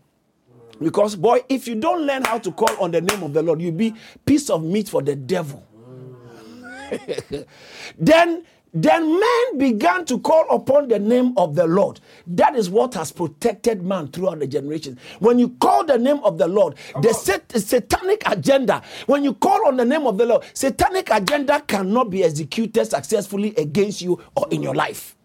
because 0.81 1.15
boy, 1.15 1.41
if 1.49 1.67
you 1.67 1.75
don't 1.75 2.05
learn 2.05 2.23
how 2.23 2.39
to 2.39 2.51
call 2.51 2.75
on 2.81 2.91
the 2.91 3.01
name 3.01 3.23
of 3.23 3.33
the 3.33 3.43
Lord, 3.43 3.61
you'll 3.61 3.73
be 3.73 3.93
piece 4.25 4.49
of 4.49 4.63
meat 4.63 4.89
for 4.89 5.01
the 5.01 5.15
devil. 5.15 5.65
then 7.99 8.43
then 8.73 9.19
men 9.19 9.57
began 9.57 10.05
to 10.05 10.19
call 10.19 10.45
upon 10.49 10.87
the 10.87 10.99
name 10.99 11.33
of 11.37 11.55
the 11.55 11.65
Lord. 11.67 11.99
That 12.27 12.55
is 12.55 12.69
what 12.69 12.93
has 12.93 13.11
protected 13.11 13.81
man 13.83 14.09
throughout 14.09 14.39
the 14.39 14.47
generations. 14.47 14.99
When 15.19 15.39
you 15.39 15.49
call 15.49 15.85
the 15.85 15.97
name 15.97 16.19
of 16.23 16.37
the 16.37 16.47
Lord, 16.47 16.75
the 17.01 17.13
sat- 17.13 17.51
satanic 17.51 18.23
agenda, 18.25 18.81
when 19.07 19.23
you 19.23 19.33
call 19.33 19.67
on 19.67 19.77
the 19.77 19.85
name 19.85 20.05
of 20.05 20.17
the 20.17 20.25
Lord, 20.25 20.43
satanic 20.53 21.09
agenda 21.11 21.61
cannot 21.61 22.09
be 22.09 22.23
executed 22.23 22.85
successfully 22.85 23.53
against 23.57 24.01
you 24.01 24.21
or 24.35 24.47
in 24.51 24.61
your 24.61 24.75
life. 24.75 25.15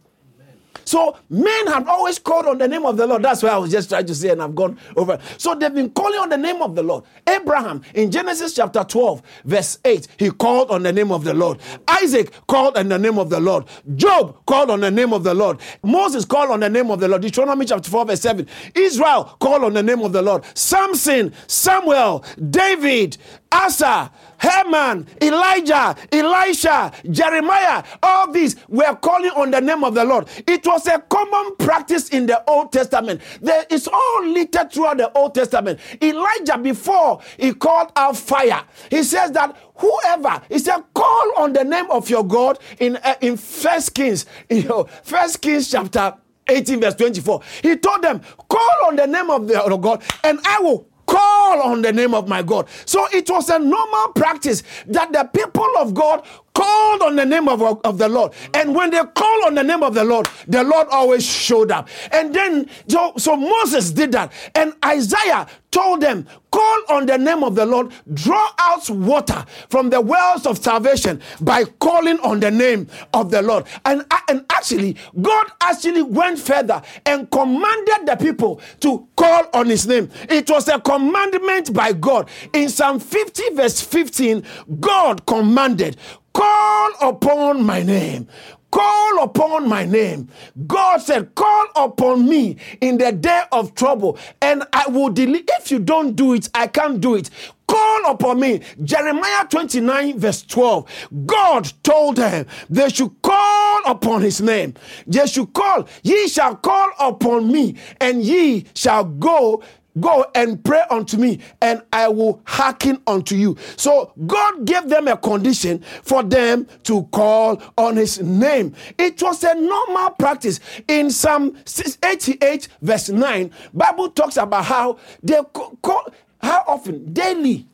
So 0.85 1.17
men 1.31 1.67
have 1.69 1.89
always 1.89 2.19
called 2.19 2.47
on 2.47 2.59
the 2.59 2.69
name 2.69 2.85
of 2.85 2.97
the 2.97 3.07
Lord. 3.07 3.23
That's 3.23 3.43
why 3.43 3.51
I 3.51 3.59
was 3.59 3.71
just 3.71 3.89
trying 3.89 4.07
to 4.07 4.15
say, 4.15 4.31
and 4.31 4.43
I've 4.43 4.55
gone 4.55 4.79
over. 4.97 5.19
So 5.39 5.55
they've 5.55 5.73
been 5.73 5.91
calling 5.91 6.19
on 6.19 6.29
the 6.29 6.37
name 6.37 6.63
of 6.63 6.75
the 6.75 6.83
Lord. 6.83 7.05
Abraham 7.27 7.83
in 7.95 8.11
Genesis 8.11 8.55
chapter 8.55 8.85
12, 8.85 9.23
verse 9.45 9.79
8, 9.85 10.09
he 10.19 10.31
called 10.31 10.71
on 10.71 10.83
the 10.83 10.93
name 10.93 11.13
of 11.13 11.25
the 11.25 11.35
Lord. 11.35 11.59
Isaac 11.89 12.33
called 12.47 12.77
on 12.77 12.89
the 12.89 12.99
name 12.99 13.19
of 13.19 13.31
the 13.31 13.41
Lord. 13.41 13.65
Job 13.97 14.45
called 14.47 14.71
on 14.71 14.81
the 14.81 14.91
name 14.91 15.13
of 15.13 15.25
the 15.25 15.35
Lord. 15.35 15.61
Moses 15.83 16.25
called 16.25 16.51
on 16.51 16.61
the 16.61 16.71
name 16.71 16.91
of 16.91 17.01
the 17.01 17.09
Lord. 17.09 17.23
Deuteronomy 17.23 17.65
chapter 17.67 17.91
4, 17.91 18.07
verse 18.07 18.21
7. 18.21 18.47
Israel 18.75 19.37
called 19.41 19.65
on 19.65 19.75
the 19.75 19.83
name 19.83 20.01
of 20.01 20.13
the 20.13 20.23
Lord. 20.23 20.45
Samson, 20.55 21.33
Samuel, 21.47 22.25
David, 22.51 23.17
Asa, 23.55 24.11
Haman, 24.39 25.07
Elijah, 25.23 25.95
Elisha, 26.11 26.93
Jeremiah, 27.09 27.83
all 28.03 28.31
these 28.33 28.57
were 28.69 28.95
calling 28.97 29.31
on 29.31 29.51
the 29.53 29.61
name 29.61 29.85
of 29.85 29.95
the 29.95 30.05
Lord. 30.05 30.29
It 30.47 30.67
was 30.67 30.87
a 30.89 30.99
common 30.99 31.55
practice 31.57 32.09
in 32.09 32.27
the 32.27 32.43
Old 32.51 32.73
Testament. 32.73 33.21
There 33.41 33.65
is 33.71 33.89
all 33.89 34.27
littered 34.27 34.73
throughout 34.73 34.99
the 34.99 35.13
Old 35.13 35.35
Testament. 35.35 35.79
Elijah, 36.03 36.59
before 36.59 37.23
he 37.39 37.55
called 37.55 37.93
out 37.97 38.17
fire, 38.17 38.63
he 38.91 39.03
says 39.05 39.31
that 39.33 39.57
whoever 39.77 40.43
he 40.49 40.59
said 40.59 40.83
call 40.95 41.33
on 41.37 41.53
the 41.53 41.65
name 41.65 41.91
of 41.91 42.09
your 42.09 42.25
god 42.25 42.59
in 42.79 42.97
uh, 42.99 43.15
in 43.21 43.37
first 43.37 43.95
kings 43.95 44.25
you 44.49 44.63
know 44.63 44.85
first 45.03 45.41
kings 45.43 45.69
chapter 45.71 46.15
18 46.49 46.81
verse 46.81 46.95
24 46.95 47.41
he 47.63 47.77
told 47.77 48.01
them 48.03 48.21
call 48.49 48.87
on 48.87 48.95
the 48.97 49.07
name 49.07 49.31
of 49.31 49.49
the 49.49 49.61
of 49.61 49.81
god 49.81 50.01
and 50.23 50.39
i 50.47 50.61
will 50.61 50.87
call 51.07 51.34
on 51.45 51.83
the 51.83 51.93
name 51.93 52.15
of 52.15 52.29
my 52.29 52.43
God. 52.43 52.69
So 52.87 53.07
it 53.13 53.29
was 53.31 53.49
a 53.51 53.59
normal 53.59 54.13
practice 54.13 54.63
that 54.87 55.13
the 55.13 55.25
people 55.25 55.69
of 55.79 55.95
God 55.95 56.25
called 56.55 57.03
on 57.03 57.17
the 57.17 57.27
name 57.27 57.49
of, 57.49 57.63
of 57.85 57.99
the 57.99 58.09
Lord. 58.09 58.33
And 58.55 58.75
when 58.75 58.91
they 58.91 58.99
called 58.99 59.45
on 59.47 59.55
the 59.55 59.65
name 59.65 59.83
of 59.83 59.95
the 59.95 60.05
Lord, 60.05 60.29
the 60.47 60.63
Lord 60.63 60.87
always 60.89 61.27
showed 61.27 61.71
up. 61.71 61.89
And 62.13 62.35
then, 62.35 62.71
so, 62.89 63.13
so 63.17 63.37
Moses 63.37 63.91
did 63.91 64.13
that. 64.13 64.33
And 64.55 64.73
Isaiah 64.85 65.49
told 65.73 66.01
them, 66.01 66.27
call 66.53 66.79
on 66.89 67.07
the 67.07 67.19
name 67.19 67.43
of 67.43 67.57
the 67.57 67.67
Lord, 67.67 67.93
draw 68.13 68.49
out 68.61 68.89
water 68.89 69.45
from 69.69 69.91
the 69.91 70.01
wells 70.01 70.47
of 70.47 70.59
salvation 70.59 71.21
by 71.41 71.65
calling 71.65 72.21
on 72.21 72.39
the 72.39 72.51
name 72.53 72.87
of 73.13 73.33
the 73.33 73.43
Lord. 73.43 73.67
And, 73.85 74.05
and 74.29 74.47
actually, 74.53 74.97
God 75.21 75.47
actually 75.61 76.03
went 76.03 76.39
further 76.39 76.81
and 77.05 77.29
commanded 77.33 78.07
the 78.07 78.17
people 78.17 78.61
to 78.81 79.09
call 79.17 79.47
on 79.53 79.67
his 79.67 79.89
name. 79.89 80.09
It 80.29 80.49
was 80.49 80.69
a 80.69 80.79
commandment 80.79 81.44
by 81.73 81.93
God. 81.93 82.29
In 82.53 82.69
Psalm 82.69 82.99
50, 83.01 83.51
verse 83.55 83.81
15, 83.81 84.43
God 84.81 85.27
commanded, 85.27 85.97
Call 86.33 86.91
upon 87.01 87.63
my 87.65 87.83
name. 87.83 88.27
call 88.71 89.23
upon 89.23 89.69
my 89.69 89.85
name. 89.85 90.29
God 90.67 90.99
said, 90.99 91.35
Call 91.37 91.67
upon 91.77 92.29
me 92.29 92.57
in 92.81 92.99
the 92.99 93.13
day 93.13 93.45
of 93.53 93.75
trouble, 93.77 94.19
and 94.43 94.65
I 94.73 94.89
will 94.89 95.11
deliver. 95.11 95.45
If 95.61 95.71
you 95.71 95.79
don't 95.79 96.17
do 96.17 96.35
it, 96.35 96.49
I 96.55 96.67
can't 96.67 97.01
do 97.01 97.15
it. 97.15 97.31
Call 97.69 98.11
upon 98.11 98.41
me. 98.41 98.63
Jeremiah 98.83 99.47
29, 99.49 100.19
verse 100.19 100.43
12. 100.43 101.09
God 101.25 101.73
told 101.85 102.17
them 102.17 102.47
they 102.69 102.89
should 102.89 103.13
call 103.23 103.81
upon 103.87 104.23
his 104.23 104.41
name. 104.41 104.75
They 105.07 105.27
should 105.27 105.53
call. 105.53 105.87
Ye 106.03 106.27
shall 106.27 106.57
call 106.57 106.91
upon 106.99 107.53
me, 107.53 107.77
and 108.01 108.23
ye 108.23 108.67
shall 108.75 109.05
go 109.05 109.63
Go 110.01 110.27
and 110.35 110.63
pray 110.65 110.83
unto 110.91 111.17
me, 111.17 111.39
and 111.61 111.83
I 111.93 112.09
will 112.09 112.43
hearken 112.47 113.01
unto 113.07 113.37
you. 113.37 113.57
So 113.77 114.13
God 114.27 114.65
gave 114.65 114.89
them 114.89 115.07
a 115.07 115.17
condition 115.17 115.85
for 116.03 116.23
them 116.23 116.67
to 116.85 117.05
call 117.05 117.63
on 117.79 117.97
his 117.97 118.21
name. 118.21 118.75
It 118.99 119.23
was 119.23 119.45
a 119.45 119.55
normal 119.55 120.11
practice. 120.11 120.59
In 120.89 121.11
Psalm 121.11 121.57
88, 122.03 122.69
verse 122.83 123.09
9, 123.09 123.51
Bible 123.73 124.11
talks 124.11 124.37
about 124.37 124.65
how 124.65 124.99
they 125.23 125.41
call 125.53 126.13
how 126.45 126.63
often? 126.67 127.13
Daily. 127.13 127.67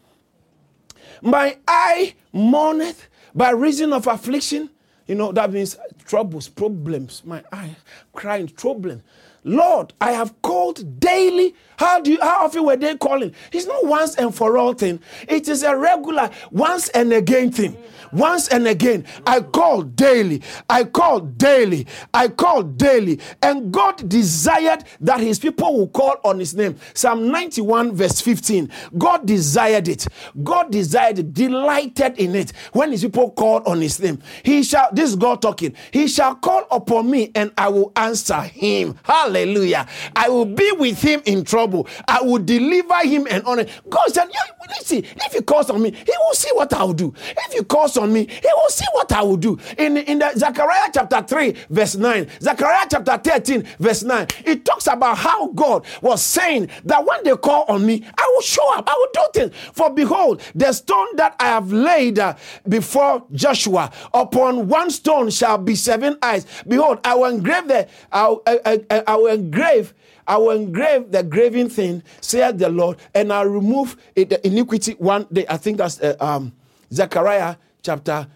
My 1.22 1.59
eye 1.66 2.14
mourneth 2.33 3.09
by 3.35 3.50
reason 3.50 3.92
of 3.92 4.06
affliction. 4.06 4.70
You 5.06 5.16
know, 5.16 5.33
that 5.33 5.52
means 5.52 5.76
troubles, 6.04 6.48
problems. 6.48 7.22
My 7.24 7.42
eye 7.52 7.74
crying, 8.12 8.46
troubling. 8.46 9.02
Lord, 9.44 9.92
I 10.00 10.12
have 10.12 10.40
called 10.42 11.00
daily. 11.00 11.55
How 11.79 12.00
do 12.00 12.12
you, 12.12 12.18
how 12.20 12.44
often 12.44 12.64
were 12.64 12.76
they 12.76 12.96
calling? 12.96 13.35
It's 13.53 13.66
not 13.66 13.87
once 13.87 14.14
and 14.16 14.35
for 14.35 14.59
all 14.59 14.74
thing. 14.74 15.00
It 15.29 15.48
is 15.48 15.62
a 15.62 15.76
regular 15.76 16.31
once 16.50 16.88
and 16.90 17.12
again 17.12 17.50
thing. 17.50 17.76
Once 18.12 18.49
and 18.49 18.66
again. 18.66 19.05
I 19.27 19.40
call 19.40 19.83
daily. 19.83 20.42
I 20.68 20.85
call 20.85 21.20
daily. 21.20 21.87
I 22.12 22.29
call 22.29 22.62
daily. 22.62 23.20
And 23.42 23.73
God 23.73 24.09
desired 24.09 24.85
that 25.01 25.20
his 25.20 25.38
people 25.38 25.77
will 25.79 25.88
call 25.88 26.16
on 26.25 26.38
his 26.38 26.55
name. 26.55 26.77
Psalm 26.94 27.31
91 27.31 27.94
verse 27.94 28.20
15. 28.20 28.70
God 28.99 29.27
desired 29.27 29.88
it. 29.88 30.07
God 30.42 30.70
desired 30.70 31.18
it, 31.18 31.35
delighted 31.35 32.18
in 32.18 32.35
it. 32.35 32.53
When 32.73 32.90
his 32.92 33.03
people 33.03 33.31
called 33.31 33.66
on 33.66 33.81
his 33.81 34.01
name. 34.01 34.20
He 34.44 34.62
shall, 34.62 34.88
this 34.92 35.11
is 35.11 35.16
God 35.16 35.42
talking. 35.42 35.75
He 35.92 36.09
shall 36.09 36.35
call 36.35 36.66
upon 36.70 37.11
me 37.11 37.31
and 37.35 37.53
I 37.57 37.68
will 37.68 37.92
answer 37.96 38.40
him. 38.40 38.99
Hallelujah. 39.05 39.87
I 40.16 40.29
will 40.29 40.46
be 40.46 40.73
with 40.73 41.01
him 41.01 41.23
in 41.27 41.44
trouble. 41.44 41.87
I 42.09 42.23
will 42.23 42.38
deliver 42.38 43.07
him 43.07 43.27
and 43.31 43.44
honor. 43.44 43.66
God 43.88 44.09
said, 44.09 44.29
yeah, 44.33 44.66
listen, 44.68 45.05
if 45.05 45.33
he 45.33 45.42
calls 45.42 45.70
on 45.70 45.83
me, 45.83 45.90
he 45.90 46.12
will 46.18 46.35
see 46.35 46.51
what 46.55 46.73
I 46.73 46.83
will 46.85 46.92
do. 46.92 47.14
If 47.16 47.53
he 47.53 47.64
calls 47.64 47.96
on 48.00 48.12
me, 48.12 48.26
he 48.26 48.48
will 48.56 48.68
see 48.70 48.86
what 48.92 49.12
I 49.12 49.22
will 49.22 49.36
do. 49.36 49.58
In, 49.78 49.96
in 49.96 50.18
the 50.18 50.32
Zechariah 50.36 50.90
chapter 50.92 51.22
3, 51.22 51.54
verse 51.70 51.96
9, 51.96 52.26
Zechariah 52.40 52.86
chapter 52.90 53.18
13, 53.18 53.64
verse 53.78 54.02
9, 54.02 54.26
it 54.44 54.64
talks 54.64 54.86
about 54.86 55.18
how 55.18 55.48
God 55.48 55.84
was 56.00 56.22
saying 56.22 56.68
that 56.84 57.04
when 57.04 57.22
they 57.24 57.36
call 57.36 57.64
on 57.68 57.84
me, 57.86 58.04
I 58.16 58.32
will 58.34 58.42
show 58.42 58.74
up, 58.76 58.88
I 58.88 58.94
will 58.94 59.08
do 59.12 59.40
things. 59.40 59.54
For 59.72 59.90
behold, 59.90 60.42
the 60.54 60.72
stone 60.72 61.16
that 61.16 61.36
I 61.38 61.46
have 61.46 61.72
laid 61.72 62.18
uh, 62.18 62.36
before 62.68 63.24
Joshua, 63.32 63.90
upon 64.12 64.68
one 64.68 64.90
stone 64.90 65.30
shall 65.30 65.58
be 65.58 65.74
seven 65.74 66.16
eyes. 66.22 66.46
Behold, 66.66 67.00
I 67.04 67.14
will 67.14 67.26
engrave 67.26 67.68
the, 67.68 67.88
I, 68.12 68.36
I, 68.46 68.80
I, 68.90 69.02
I 69.06 69.16
will 69.16 69.32
engrave 69.32 69.94
I 70.26 70.36
will 70.36 70.50
engrave 70.50 71.10
the 71.10 71.24
graving 71.24 71.70
thing, 71.70 72.04
saith 72.20 72.56
the 72.56 72.68
Lord, 72.68 72.98
and 73.16 73.32
I'll 73.32 73.46
remove 73.46 73.96
it, 74.14 74.30
the 74.30 74.46
iniquity 74.46 74.92
one 74.92 75.26
day. 75.32 75.44
I 75.48 75.56
think 75.56 75.78
that's 75.78 76.00
uh, 76.00 76.14
um, 76.20 76.52
Zechariah 76.92 77.56
chapter 77.83 78.27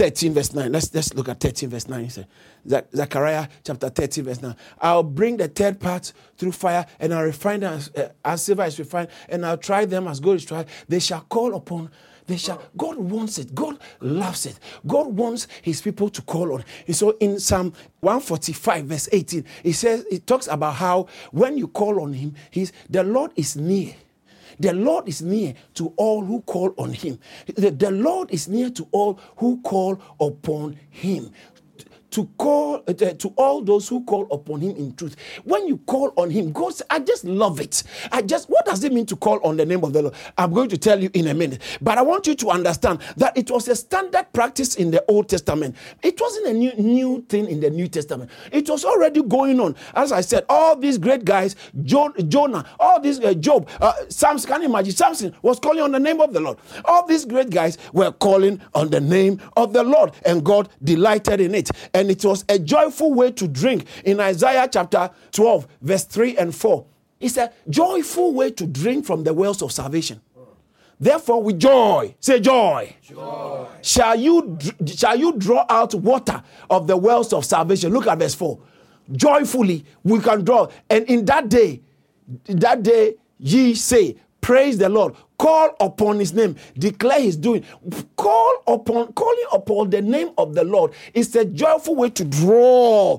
13, 0.00 0.32
verse 0.32 0.54
9. 0.54 0.72
Let's, 0.72 0.94
let's 0.94 1.12
look 1.12 1.28
at 1.28 1.40
13, 1.40 1.68
verse 1.68 1.86
9. 1.86 2.04
He 2.04 2.08
said, 2.08 2.26
Zechariah 2.66 3.48
chapter 3.62 3.90
13, 3.90 4.24
verse 4.24 4.40
9. 4.40 4.56
I'll 4.80 5.02
bring 5.02 5.36
the 5.36 5.48
third 5.48 5.78
part 5.78 6.14
through 6.38 6.52
fire, 6.52 6.86
and 6.98 7.12
I'll 7.12 7.24
refine 7.24 7.60
them 7.60 7.74
as, 7.74 7.90
uh, 7.94 8.08
as 8.24 8.42
silver 8.42 8.64
is 8.64 8.78
refined, 8.78 9.08
and 9.28 9.44
I'll 9.44 9.58
try 9.58 9.84
them 9.84 10.08
as 10.08 10.18
gold 10.18 10.36
is 10.36 10.46
tried. 10.46 10.68
They 10.88 11.00
shall 11.00 11.20
call 11.22 11.54
upon 11.54 11.90
they 12.26 12.36
shall 12.36 12.62
god 12.76 12.96
wants 12.96 13.38
it 13.38 13.54
god 13.54 13.76
loves 14.00 14.46
it 14.46 14.58
god 14.86 15.08
wants 15.08 15.48
his 15.62 15.82
people 15.82 16.08
to 16.08 16.22
call 16.22 16.52
on 16.52 16.64
and 16.86 16.94
so 16.94 17.16
in 17.18 17.40
psalm 17.40 17.72
145 18.00 18.84
verse 18.84 19.08
18 19.10 19.44
he 19.64 19.72
says 19.72 20.04
it 20.10 20.26
talks 20.28 20.46
about 20.46 20.74
how 20.74 21.08
when 21.32 21.58
you 21.58 21.66
call 21.66 22.00
on 22.00 22.12
him 22.12 22.34
he's 22.50 22.72
the 22.88 23.02
lord 23.02 23.32
is 23.34 23.56
near 23.56 23.94
the 24.60 24.72
Lord 24.74 25.08
is 25.08 25.22
near 25.22 25.54
to 25.74 25.92
all 25.96 26.24
who 26.24 26.42
call 26.42 26.74
on 26.76 26.92
him. 26.92 27.18
The, 27.46 27.70
the 27.70 27.90
Lord 27.90 28.30
is 28.30 28.46
near 28.46 28.70
to 28.70 28.86
all 28.92 29.18
who 29.36 29.60
call 29.62 30.00
upon 30.20 30.78
him 30.90 31.32
to 32.10 32.26
call 32.38 32.82
uh, 32.88 32.92
to 32.92 33.28
all 33.36 33.62
those 33.62 33.88
who 33.88 34.04
call 34.04 34.26
upon 34.32 34.60
him 34.60 34.76
in 34.76 34.94
truth. 34.94 35.16
When 35.44 35.66
you 35.66 35.78
call 35.78 36.12
on 36.16 36.30
him, 36.30 36.52
God 36.52 36.74
I 36.90 37.00
just 37.00 37.24
love 37.24 37.60
it. 37.60 37.82
I 38.12 38.22
just 38.22 38.48
what 38.48 38.64
does 38.66 38.84
it 38.84 38.92
mean 38.92 39.06
to 39.06 39.16
call 39.16 39.40
on 39.44 39.56
the 39.56 39.66
name 39.66 39.84
of 39.84 39.92
the 39.92 40.02
Lord? 40.02 40.14
I'm 40.38 40.52
going 40.52 40.68
to 40.70 40.78
tell 40.78 41.00
you 41.02 41.10
in 41.14 41.28
a 41.28 41.34
minute. 41.34 41.60
But 41.80 41.98
I 41.98 42.02
want 42.02 42.26
you 42.26 42.34
to 42.36 42.50
understand 42.50 43.00
that 43.16 43.36
it 43.36 43.50
was 43.50 43.68
a 43.68 43.76
standard 43.76 44.26
practice 44.32 44.76
in 44.76 44.90
the 44.90 45.04
Old 45.08 45.28
Testament. 45.28 45.76
It 46.02 46.20
wasn't 46.20 46.46
a 46.46 46.52
new 46.52 46.72
new 46.74 47.22
thing 47.28 47.48
in 47.48 47.60
the 47.60 47.70
New 47.70 47.88
Testament. 47.88 48.30
It 48.52 48.68
was 48.68 48.84
already 48.84 49.22
going 49.22 49.60
on. 49.60 49.76
As 49.94 50.12
I 50.12 50.20
said, 50.20 50.44
all 50.48 50.76
these 50.76 50.98
great 50.98 51.24
guys, 51.24 51.56
jo- 51.82 52.12
Jonah, 52.28 52.64
all 52.78 53.00
these 53.00 53.20
uh, 53.20 53.34
Job, 53.34 53.68
uh, 53.80 53.92
Samson, 54.08 54.48
can 54.50 54.62
you 54.62 54.68
imagine? 54.68 54.92
Samson 54.94 55.34
was 55.42 55.58
calling 55.58 55.82
on 55.82 55.92
the 55.92 56.00
name 56.00 56.20
of 56.20 56.32
the 56.32 56.40
Lord. 56.40 56.58
All 56.84 57.06
these 57.06 57.24
great 57.24 57.50
guys 57.50 57.78
were 57.92 58.12
calling 58.12 58.60
on 58.74 58.88
the 58.90 59.00
name 59.00 59.40
of 59.56 59.72
the 59.72 59.82
Lord, 59.82 60.12
and 60.24 60.44
God 60.44 60.68
delighted 60.82 61.40
in 61.40 61.54
it. 61.54 61.70
And 61.94 61.99
and 62.00 62.10
it 62.10 62.24
was 62.24 62.46
a 62.48 62.58
joyful 62.58 63.12
way 63.12 63.30
to 63.30 63.46
drink. 63.46 63.84
In 64.06 64.20
Isaiah 64.20 64.66
chapter 64.72 65.10
12, 65.32 65.68
verse 65.82 66.04
3 66.04 66.38
and 66.38 66.54
4, 66.54 66.86
it's 67.20 67.36
a 67.36 67.52
joyful 67.68 68.32
way 68.32 68.52
to 68.52 68.66
drink 68.66 69.04
from 69.04 69.22
the 69.22 69.34
wells 69.34 69.60
of 69.60 69.70
salvation. 69.70 70.22
Therefore, 70.98 71.42
with 71.42 71.58
joy, 71.58 72.14
say 72.18 72.40
joy. 72.40 72.96
joy. 73.02 73.66
Shall 73.82 74.16
you 74.16 74.58
shall 74.86 75.16
you 75.16 75.32
draw 75.36 75.66
out 75.68 75.94
water 75.94 76.42
of 76.70 76.86
the 76.86 76.96
wells 76.96 77.34
of 77.34 77.44
salvation? 77.44 77.92
Look 77.92 78.06
at 78.06 78.18
verse 78.18 78.34
4. 78.34 78.58
Joyfully 79.12 79.84
we 80.02 80.20
can 80.20 80.42
draw. 80.42 80.68
And 80.88 81.04
in 81.04 81.26
that 81.26 81.50
day, 81.50 81.82
that 82.46 82.82
day 82.82 83.16
ye 83.38 83.74
say, 83.74 84.16
Praise 84.40 84.78
the 84.78 84.88
Lord. 84.88 85.14
Call 85.40 85.74
upon 85.80 86.18
his 86.18 86.34
name. 86.34 86.54
Declare 86.78 87.22
his 87.22 87.34
doing. 87.34 87.64
Call 88.14 88.62
upon, 88.66 89.10
calling 89.14 89.46
upon 89.50 89.88
the 89.88 90.02
name 90.02 90.32
of 90.36 90.54
the 90.54 90.62
Lord 90.62 90.92
is 91.14 91.34
a 91.34 91.46
joyful 91.46 91.94
way 91.94 92.10
to 92.10 92.26
draw, 92.26 93.16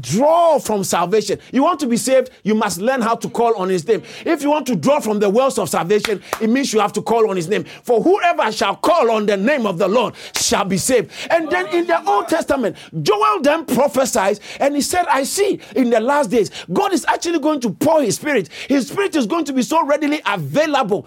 draw 0.00 0.58
from 0.58 0.84
salvation. 0.84 1.38
You 1.50 1.62
want 1.62 1.80
to 1.80 1.86
be 1.86 1.96
saved, 1.96 2.28
you 2.42 2.54
must 2.54 2.78
learn 2.78 3.00
how 3.00 3.14
to 3.14 3.26
call 3.30 3.56
on 3.56 3.70
his 3.70 3.88
name. 3.88 4.02
If 4.26 4.42
you 4.42 4.50
want 4.50 4.66
to 4.66 4.76
draw 4.76 5.00
from 5.00 5.18
the 5.18 5.30
wells 5.30 5.58
of 5.58 5.70
salvation, 5.70 6.22
it 6.42 6.50
means 6.50 6.74
you 6.74 6.80
have 6.80 6.92
to 6.92 7.00
call 7.00 7.30
on 7.30 7.36
his 7.36 7.48
name. 7.48 7.64
For 7.64 8.02
whoever 8.02 8.52
shall 8.52 8.76
call 8.76 9.10
on 9.10 9.24
the 9.24 9.38
name 9.38 9.66
of 9.66 9.78
the 9.78 9.88
Lord 9.88 10.12
shall 10.36 10.66
be 10.66 10.76
saved. 10.76 11.10
And 11.30 11.48
then 11.48 11.68
in 11.68 11.86
the 11.86 12.06
Old 12.06 12.28
Testament, 12.28 12.76
Joel 13.00 13.40
then 13.40 13.64
prophesied 13.64 14.40
and 14.60 14.74
he 14.76 14.82
said, 14.82 15.06
I 15.08 15.22
see 15.22 15.58
in 15.74 15.88
the 15.88 16.00
last 16.00 16.28
days, 16.28 16.50
God 16.70 16.92
is 16.92 17.06
actually 17.06 17.38
going 17.38 17.60
to 17.60 17.70
pour 17.70 18.02
his 18.02 18.16
spirit. 18.16 18.50
His 18.68 18.88
spirit 18.88 19.16
is 19.16 19.26
going 19.26 19.46
to 19.46 19.54
be 19.54 19.62
so 19.62 19.86
readily 19.86 20.20
available 20.26 21.06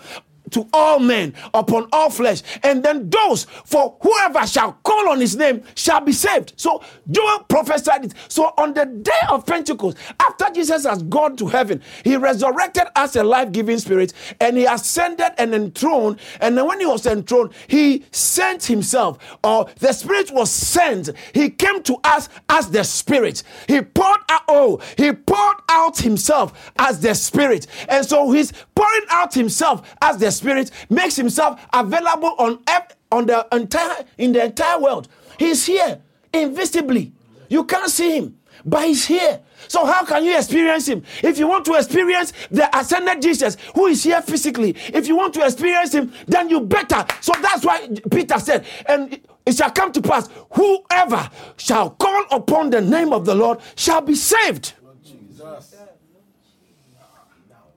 to 0.51 0.67
all 0.73 0.99
men 0.99 1.33
upon 1.53 1.87
all 1.91 2.09
flesh. 2.09 2.41
And 2.63 2.83
then 2.83 3.09
those 3.09 3.45
for 3.65 3.97
whoever 4.01 4.45
shall 4.47 4.73
call 4.83 5.09
on 5.09 5.19
his 5.19 5.35
name 5.35 5.63
shall 5.75 6.01
be 6.01 6.11
saved. 6.11 6.53
So 6.57 6.83
joel 7.09 7.39
prophesied 7.49 8.05
it. 8.05 8.13
So 8.27 8.53
on 8.57 8.73
the 8.73 8.85
day 8.85 9.11
of 9.29 9.45
pentecost 9.45 9.97
after 10.19 10.45
jesus 10.53 10.85
has 10.85 11.03
gone 11.03 11.35
to 11.37 11.47
heaven 11.47 11.81
he 12.03 12.15
resurrected 12.15 12.83
as 12.95 13.15
a 13.15 13.23
life-giving 13.23 13.79
spirit 13.79 14.13
and 14.39 14.57
he 14.57 14.65
ascended 14.65 15.31
and 15.37 15.53
enthroned. 15.53 16.19
And 16.41 16.57
then 16.57 16.67
when 16.67 16.79
he 16.79 16.85
was 16.85 17.05
enthroned 17.05 17.51
he 17.67 18.05
sent 18.11 18.63
himself 18.65 19.37
or 19.43 19.67
the 19.79 19.93
spirit 19.93 20.31
was 20.31 20.51
sent. 20.51 21.09
He 21.33 21.49
came 21.49 21.83
to 21.83 21.97
us 22.03 22.29
as 22.49 22.69
the 22.69 22.83
spirit. 22.83 23.43
He 23.67 23.81
poured 23.81 24.21
out 24.29 24.43
oh 24.47 24.81
he 24.97 25.11
poured 25.11 25.57
out 25.69 25.97
himself 25.97 26.71
as 26.77 26.99
the 26.99 27.13
spirit. 27.13 27.67
And 27.89 28.05
so 28.05 28.31
he's 28.31 28.51
pouring 28.75 29.05
out 29.09 29.33
himself 29.33 29.95
as 30.01 30.17
the 30.17 30.31
Spirit 30.35 30.71
makes 30.89 31.15
himself 31.15 31.59
available 31.73 32.35
on 32.37 32.59
earth, 32.69 32.95
on 33.11 33.25
the 33.25 33.47
entire 33.51 34.05
in 34.17 34.31
the 34.33 34.45
entire 34.45 34.79
world. 34.79 35.07
He's 35.39 35.65
here 35.65 36.01
invisibly. 36.33 37.13
You 37.49 37.63
can't 37.63 37.89
see 37.89 38.17
him, 38.17 38.37
but 38.63 38.85
he's 38.85 39.05
here. 39.05 39.41
So 39.67 39.85
how 39.85 40.05
can 40.05 40.23
you 40.23 40.37
experience 40.37 40.87
him? 40.87 41.03
If 41.23 41.37
you 41.37 41.47
want 41.47 41.65
to 41.65 41.73
experience 41.73 42.33
the 42.51 42.69
ascended 42.77 43.21
Jesus 43.21 43.57
who 43.73 43.87
is 43.87 44.03
here 44.03 44.21
physically, 44.21 44.75
if 44.93 45.07
you 45.07 45.15
want 45.15 45.33
to 45.35 45.43
experience 45.43 45.93
him, 45.93 46.13
then 46.27 46.49
you 46.49 46.61
better. 46.61 47.05
So 47.21 47.33
that's 47.41 47.65
why 47.65 47.87
Peter 48.11 48.39
said, 48.39 48.65
and 48.87 49.19
it 49.45 49.55
shall 49.55 49.71
come 49.71 49.91
to 49.91 50.01
pass, 50.01 50.29
whoever 50.51 51.29
shall 51.57 51.91
call 51.91 52.25
upon 52.31 52.69
the 52.69 52.81
name 52.81 53.13
of 53.13 53.25
the 53.25 53.35
Lord 53.35 53.59
shall 53.75 54.01
be 54.01 54.15
saved. 54.15 54.73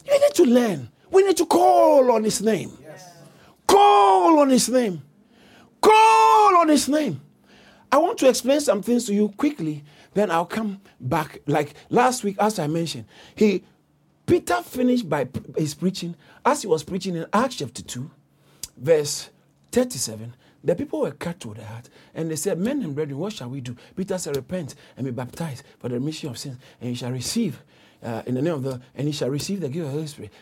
You 0.07 0.21
need 0.21 0.35
to 0.35 0.45
learn 0.45 0.89
we 1.11 1.25
need 1.25 1.37
to 1.37 1.47
call 1.47 2.11
on 2.13 2.25
his 2.25 2.41
name. 2.43 2.77
Yes. 2.83 3.11
Call 3.67 4.39
on 4.39 4.51
his 4.51 4.69
name. 4.69 5.03
Call 5.81 6.57
on 6.57 6.69
his 6.69 6.89
name. 6.89 7.21
I 7.91 7.99
want 7.99 8.19
to 8.19 8.29
explain 8.29 8.61
some 8.61 8.83
things 8.83 9.07
to 9.07 9.15
you 9.15 9.31
quickly, 9.31 9.85
then 10.15 10.31
I'll 10.31 10.47
come 10.47 10.81
back. 11.01 11.41
Like 11.47 11.75
last 11.89 12.23
week, 12.25 12.37
as 12.39 12.59
I 12.59 12.67
mentioned, 12.67 13.07
he 13.35 13.65
Peter 14.27 14.63
finished 14.63 15.09
by 15.09 15.27
his 15.57 15.75
preaching 15.75 16.15
as 16.45 16.61
he 16.61 16.69
was 16.69 16.85
preaching 16.85 17.17
in 17.17 17.25
Acts 17.33 17.57
chapter 17.57 17.83
2, 17.83 18.11
verse 18.77 19.31
37. 19.73 20.35
The 20.63 20.75
people 20.75 21.01
were 21.01 21.13
cut 21.13 21.41
to 21.41 21.55
the 21.55 21.65
heart 21.65 21.89
and 22.15 22.31
they 22.31 22.37
said, 22.37 22.59
Men 22.59 22.83
and 22.83 22.95
brethren, 22.95 23.19
what 23.19 23.33
shall 23.33 23.49
we 23.49 23.63
do? 23.63 23.75
Peter 23.97 24.19
said, 24.19 24.37
Repent 24.37 24.75
and 24.99 25.07
be 25.07 25.13
baptized 25.13 25.63
for 25.79 25.89
the 25.89 25.95
remission 25.95 26.29
of 26.29 26.37
sins, 26.37 26.59
and 26.81 26.91
you 26.91 26.97
shall 26.97 27.11
receive 27.11 27.63
uh, 28.03 28.23
in 28.27 28.35
the 28.35 28.43
name 28.43 28.55
of 28.55 28.63
the, 28.63 28.81
and 28.95 29.07
you 29.07 29.13
shall 29.13 29.31
receive 29.31 29.61
the 29.61 29.69
gift 29.69 29.87
of 29.87 29.93
the 29.93 29.93
Holy 29.93 30.07
Spirit. 30.07 30.33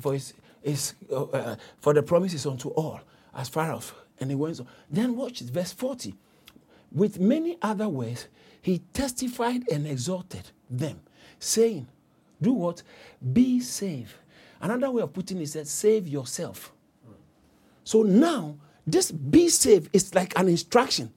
For, 0.00 0.12
his, 0.12 0.34
his, 0.62 0.94
uh, 1.10 1.24
uh, 1.24 1.56
for 1.78 1.94
the 1.94 2.02
promise 2.02 2.34
is 2.34 2.46
unto 2.46 2.68
all, 2.70 3.00
as 3.34 3.48
far 3.48 3.72
as, 3.72 3.92
and 4.20 4.30
he 4.30 4.36
went 4.36 4.60
on. 4.60 4.66
Then 4.90 5.16
watch 5.16 5.40
it, 5.40 5.48
verse 5.48 5.72
40. 5.72 6.14
With 6.92 7.18
many 7.18 7.58
other 7.62 7.88
words, 7.88 8.28
he 8.62 8.78
testified 8.92 9.68
and 9.70 9.86
exhorted 9.86 10.50
them, 10.68 11.00
saying, 11.38 11.88
Do 12.40 12.52
what? 12.52 12.82
Be 13.32 13.60
saved. 13.60 14.14
Another 14.60 14.90
way 14.90 15.02
of 15.02 15.12
putting 15.12 15.38
it 15.38 15.42
is 15.42 15.52
that 15.52 15.68
save 15.68 16.08
yourself. 16.08 16.72
So 17.84 18.02
now, 18.02 18.56
this 18.86 19.10
be 19.10 19.48
saved 19.48 19.90
is 19.92 20.14
like 20.14 20.38
an 20.38 20.48
instruction. 20.48 21.12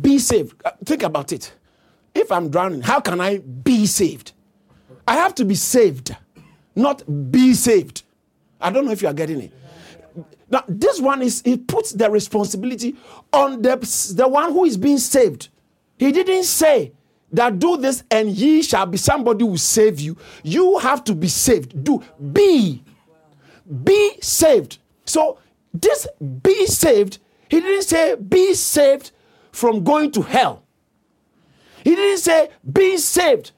Be 0.00 0.18
saved. 0.18 0.60
Uh, 0.64 0.72
think 0.84 1.02
about 1.02 1.32
it. 1.32 1.52
If 2.14 2.32
I'm 2.32 2.50
drowning, 2.50 2.82
how 2.82 3.00
can 3.00 3.20
I 3.20 3.38
be 3.38 3.86
saved? 3.86 4.32
I 5.06 5.14
have 5.14 5.34
to 5.36 5.44
be 5.44 5.54
saved, 5.54 6.16
not 6.74 7.02
be 7.30 7.54
saved. 7.54 8.02
I 8.60 8.70
don't 8.70 8.84
know 8.84 8.92
if 8.92 9.02
you 9.02 9.08
are 9.08 9.14
getting 9.14 9.40
it. 9.40 9.52
Now, 10.50 10.64
this 10.68 11.00
one 11.00 11.22
is, 11.22 11.42
it 11.44 11.66
puts 11.68 11.92
the 11.92 12.10
responsibility 12.10 12.96
on 13.32 13.62
the, 13.62 13.76
the 14.16 14.26
one 14.26 14.52
who 14.52 14.64
is 14.64 14.76
being 14.76 14.98
saved. 14.98 15.48
He 15.98 16.10
didn't 16.10 16.44
say 16.44 16.92
that 17.32 17.58
do 17.58 17.76
this 17.76 18.02
and 18.10 18.30
ye 18.30 18.62
shall 18.62 18.86
be 18.86 18.98
somebody 18.98 19.44
who 19.44 19.52
will 19.52 19.58
save 19.58 20.00
you. 20.00 20.16
You 20.42 20.78
have 20.78 21.04
to 21.04 21.14
be 21.14 21.28
saved. 21.28 21.84
Do 21.84 22.02
be. 22.32 22.82
Be 23.84 24.18
saved. 24.20 24.78
So, 25.04 25.38
this 25.72 26.08
be 26.42 26.66
saved, 26.66 27.18
he 27.48 27.60
didn't 27.60 27.84
say 27.84 28.16
be 28.16 28.54
saved 28.54 29.12
from 29.52 29.84
going 29.84 30.10
to 30.12 30.22
hell. 30.22 30.64
He 31.84 31.94
didn't 31.94 32.18
say 32.18 32.50
be 32.70 32.96
saved. 32.98 33.52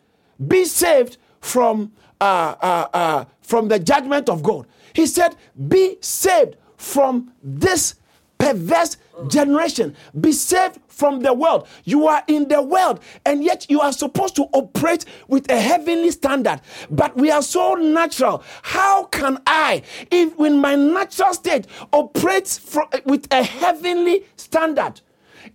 Be 0.46 0.64
saved 0.64 1.16
from 1.42 1.92
uh, 2.20 2.54
uh, 2.60 2.88
uh, 2.94 3.24
from 3.42 3.68
the 3.68 3.78
judgment 3.78 4.28
of 4.30 4.42
God. 4.42 4.66
He 4.94 5.06
said, 5.06 5.36
Be 5.68 5.98
saved 6.00 6.56
from 6.76 7.32
this 7.42 7.96
perverse 8.38 8.96
generation. 9.28 9.94
Be 10.20 10.32
saved 10.32 10.78
from 10.88 11.20
the 11.20 11.32
world. 11.32 11.66
You 11.84 12.06
are 12.06 12.22
in 12.28 12.48
the 12.48 12.62
world, 12.62 13.00
and 13.26 13.42
yet 13.42 13.66
you 13.68 13.80
are 13.80 13.92
supposed 13.92 14.36
to 14.36 14.44
operate 14.52 15.04
with 15.28 15.50
a 15.50 15.60
heavenly 15.60 16.10
standard. 16.12 16.60
But 16.90 17.16
we 17.16 17.30
are 17.30 17.42
so 17.42 17.74
natural. 17.74 18.42
How 18.62 19.04
can 19.04 19.38
I, 19.46 19.82
if 20.10 20.38
in 20.38 20.58
my 20.60 20.76
natural 20.76 21.34
state, 21.34 21.66
operate 21.92 22.60
with 23.04 23.26
a 23.32 23.42
heavenly 23.42 24.24
standard? 24.36 25.00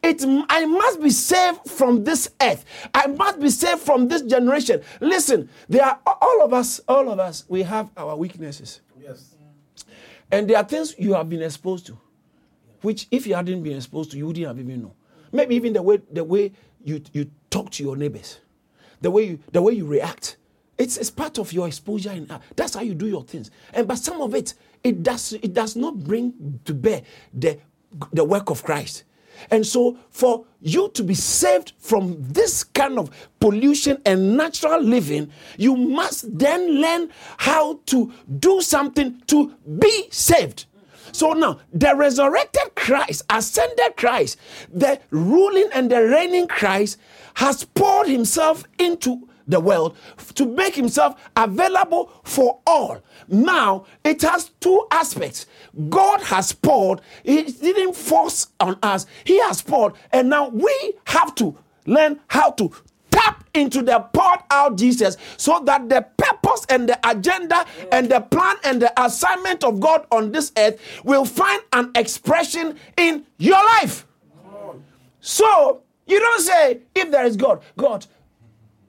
It, 0.03 0.23
I 0.49 0.65
must 0.65 1.01
be 1.01 1.09
saved 1.09 1.67
from 1.67 2.03
this 2.03 2.29
earth. 2.41 2.65
I 2.93 3.07
must 3.07 3.39
be 3.39 3.49
saved 3.49 3.81
from 3.81 4.07
this 4.07 4.21
generation. 4.21 4.81
Listen, 4.99 5.49
there 5.69 5.83
are 5.85 5.99
all 6.05 6.43
of 6.43 6.53
us, 6.53 6.81
all 6.87 7.09
of 7.09 7.19
us, 7.19 7.45
we 7.47 7.63
have 7.63 7.89
our 7.97 8.15
weaknesses. 8.15 8.81
Yes. 8.99 9.35
And 10.31 10.49
there 10.49 10.57
are 10.57 10.63
things 10.63 10.95
you 10.97 11.13
have 11.13 11.29
been 11.29 11.41
exposed 11.41 11.85
to, 11.87 11.97
which 12.81 13.07
if 13.11 13.25
you 13.25 13.35
hadn't 13.35 13.63
been 13.63 13.77
exposed 13.77 14.11
to, 14.11 14.17
you 14.17 14.27
wouldn't 14.27 14.45
have 14.45 14.59
even 14.59 14.81
known. 14.81 14.93
Maybe 15.31 15.55
even 15.55 15.73
the 15.73 15.81
way 15.81 16.01
the 16.11 16.23
way 16.23 16.51
you, 16.83 17.01
you 17.13 17.29
talk 17.49 17.71
to 17.71 17.83
your 17.83 17.95
neighbors, 17.95 18.39
the 19.01 19.11
way 19.11 19.23
you 19.23 19.39
the 19.51 19.61
way 19.61 19.73
you 19.73 19.85
react. 19.85 20.37
It's, 20.77 20.95
it's 20.97 21.09
part 21.09 21.39
of 21.39 21.51
your 21.51 21.67
exposure 21.67 22.11
in 22.11 22.29
uh, 22.29 22.39
that's 22.55 22.75
how 22.75 22.81
you 22.81 22.93
do 22.93 23.07
your 23.07 23.23
things. 23.23 23.49
And 23.73 23.87
but 23.87 23.97
some 23.97 24.21
of 24.21 24.35
it, 24.35 24.53
it 24.83 25.01
does 25.01 25.33
it 25.33 25.53
does 25.53 25.75
not 25.75 25.97
bring 25.97 26.59
to 26.65 26.73
bear 26.73 27.01
the 27.33 27.59
the 28.13 28.23
work 28.23 28.49
of 28.49 28.63
Christ. 28.63 29.03
And 29.51 29.65
so, 29.65 29.97
for 30.09 30.45
you 30.61 30.89
to 30.89 31.03
be 31.03 31.13
saved 31.13 31.73
from 31.77 32.17
this 32.19 32.63
kind 32.63 32.99
of 32.99 33.11
pollution 33.39 34.01
and 34.05 34.37
natural 34.37 34.81
living, 34.81 35.31
you 35.57 35.75
must 35.75 36.37
then 36.37 36.81
learn 36.81 37.09
how 37.37 37.79
to 37.87 38.11
do 38.39 38.61
something 38.61 39.21
to 39.27 39.53
be 39.79 40.07
saved. 40.11 40.65
So 41.11 41.33
now, 41.33 41.59
the 41.73 41.95
resurrected 41.95 42.75
Christ, 42.75 43.23
ascended 43.29 43.95
Christ, 43.95 44.37
the 44.71 44.99
ruling 45.09 45.69
and 45.73 45.89
the 45.89 46.03
reigning 46.03 46.47
Christ 46.47 46.99
has 47.35 47.63
poured 47.63 48.07
himself 48.07 48.63
into 48.77 49.27
the 49.47 49.59
world 49.59 49.95
to 50.35 50.45
make 50.45 50.75
himself 50.75 51.15
available 51.35 52.11
for 52.23 52.59
all. 52.67 53.01
Now, 53.27 53.85
it 54.03 54.21
has 54.21 54.51
two 54.59 54.87
aspects. 54.91 55.45
God 55.89 56.21
has 56.23 56.51
poured, 56.51 57.01
He 57.23 57.43
didn't 57.43 57.95
force 57.95 58.47
on 58.59 58.77
us, 58.83 59.05
He 59.23 59.39
has 59.39 59.61
poured, 59.61 59.93
and 60.11 60.29
now 60.29 60.49
we 60.49 60.93
have 61.05 61.35
to 61.35 61.57
learn 61.85 62.19
how 62.27 62.51
to 62.51 62.71
tap 63.09 63.43
into 63.53 63.81
the 63.81 63.99
poured 64.13 64.39
out 64.51 64.77
Jesus 64.77 65.17
so 65.37 65.61
that 65.65 65.89
the 65.89 66.05
purpose 66.17 66.65
and 66.69 66.87
the 66.87 66.99
agenda 67.09 67.65
and 67.91 68.09
the 68.09 68.19
plan 68.19 68.55
and 68.63 68.81
the 68.81 69.01
assignment 69.01 69.63
of 69.63 69.79
God 69.79 70.05
on 70.11 70.31
this 70.31 70.51
earth 70.57 70.79
will 71.03 71.25
find 71.25 71.61
an 71.73 71.91
expression 71.95 72.77
in 72.97 73.25
your 73.37 73.63
life. 73.79 74.05
So, 75.19 75.81
you 76.05 76.19
don't 76.19 76.41
say, 76.41 76.79
if 76.95 77.11
there 77.11 77.25
is 77.25 77.35
God, 77.35 77.61
God, 77.75 78.05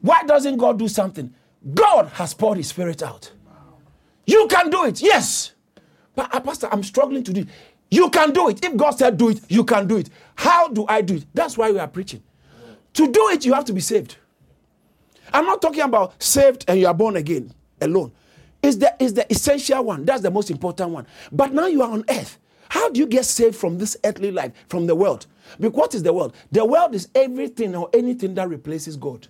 why 0.01 0.23
doesn't 0.27 0.57
God 0.57 0.79
do 0.79 0.89
something? 0.89 1.33
God 1.75 2.07
has 2.15 2.35
poured 2.35 2.59
his 2.59 2.69
spirit 2.69 3.03
out. 3.03 3.31
You 4.27 4.47
can 4.49 4.71
do 4.71 4.85
it. 4.85 5.01
Yes. 5.01 5.53
But 6.15 6.35
uh, 6.35 6.41
Pastor, 6.41 6.69
I'm 6.71 6.83
struggling 6.83 7.25
to 7.25 7.33
do 7.33 7.41
it. 7.43 7.49
You 7.91 8.11
can 8.11 8.33
do 8.33 8.49
it. 8.49 8.65
If 8.65 8.77
God 8.77 8.91
said 8.93 9.17
do 9.17 9.31
it, 9.31 9.41
you 9.49 9.65
can 9.65 9.87
do 9.87 9.97
it. 9.97 10.11
How 10.35 10.69
do 10.69 10.85
I 10.89 11.01
do 11.01 11.17
it? 11.17 11.27
That's 11.33 11.57
why 11.57 11.71
we 11.71 11.79
are 11.79 11.89
preaching. 11.89 12.23
To 12.95 13.11
do 13.11 13.29
it, 13.31 13.45
you 13.45 13.55
have 13.55 13.65
to 13.67 13.73
be 13.73 13.81
saved. 13.81 14.17
I'm 15.33 15.47
not 15.47 15.63
talking 15.63 15.81
about 15.83 16.21
saved 16.23 16.65
and 16.69 16.79
you 16.79 16.87
are 16.87 16.95
born 16.95 17.17
again 17.17 17.53
alone. 17.81 18.13
Is 18.63 18.79
the, 18.79 18.95
is 18.99 19.15
the 19.15 19.31
essential 19.33 19.85
one. 19.85 20.05
That's 20.05 20.23
the 20.23 20.31
most 20.31 20.51
important 20.51 20.91
one. 20.91 21.07
But 21.31 21.53
now 21.53 21.67
you 21.67 21.83
are 21.83 21.91
on 21.91 22.05
earth. 22.11 22.39
How 22.69 22.91
do 22.91 23.01
you 23.01 23.07
get 23.07 23.25
saved 23.25 23.57
from 23.57 23.79
this 23.79 23.97
earthly 24.05 24.31
life, 24.31 24.53
from 24.69 24.87
the 24.87 24.95
world? 24.95 25.27
Because 25.59 25.77
what 25.77 25.95
is 25.95 26.03
the 26.03 26.13
world? 26.13 26.35
The 26.53 26.65
world 26.65 26.95
is 26.95 27.09
everything 27.15 27.75
or 27.75 27.89
anything 27.95 28.35
that 28.35 28.49
replaces 28.49 28.97
God. 28.97 29.29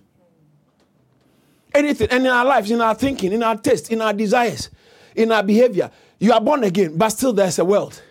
Anything. 1.73 2.07
And 2.11 2.25
in 2.25 2.31
our 2.31 2.45
lives, 2.45 2.71
in 2.71 2.81
our 2.81 2.95
thinking, 2.95 3.31
in 3.33 3.43
our 3.43 3.55
taste, 3.55 3.91
in 3.91 4.01
our 4.01 4.13
desires, 4.13 4.69
in 5.15 5.31
our 5.31 5.43
behavior, 5.43 5.91
you 6.19 6.33
are 6.33 6.41
born 6.41 6.63
again, 6.63 6.97
but 6.97 7.09
still 7.09 7.33
there's 7.33 7.59
a 7.59 7.65
world. 7.65 8.01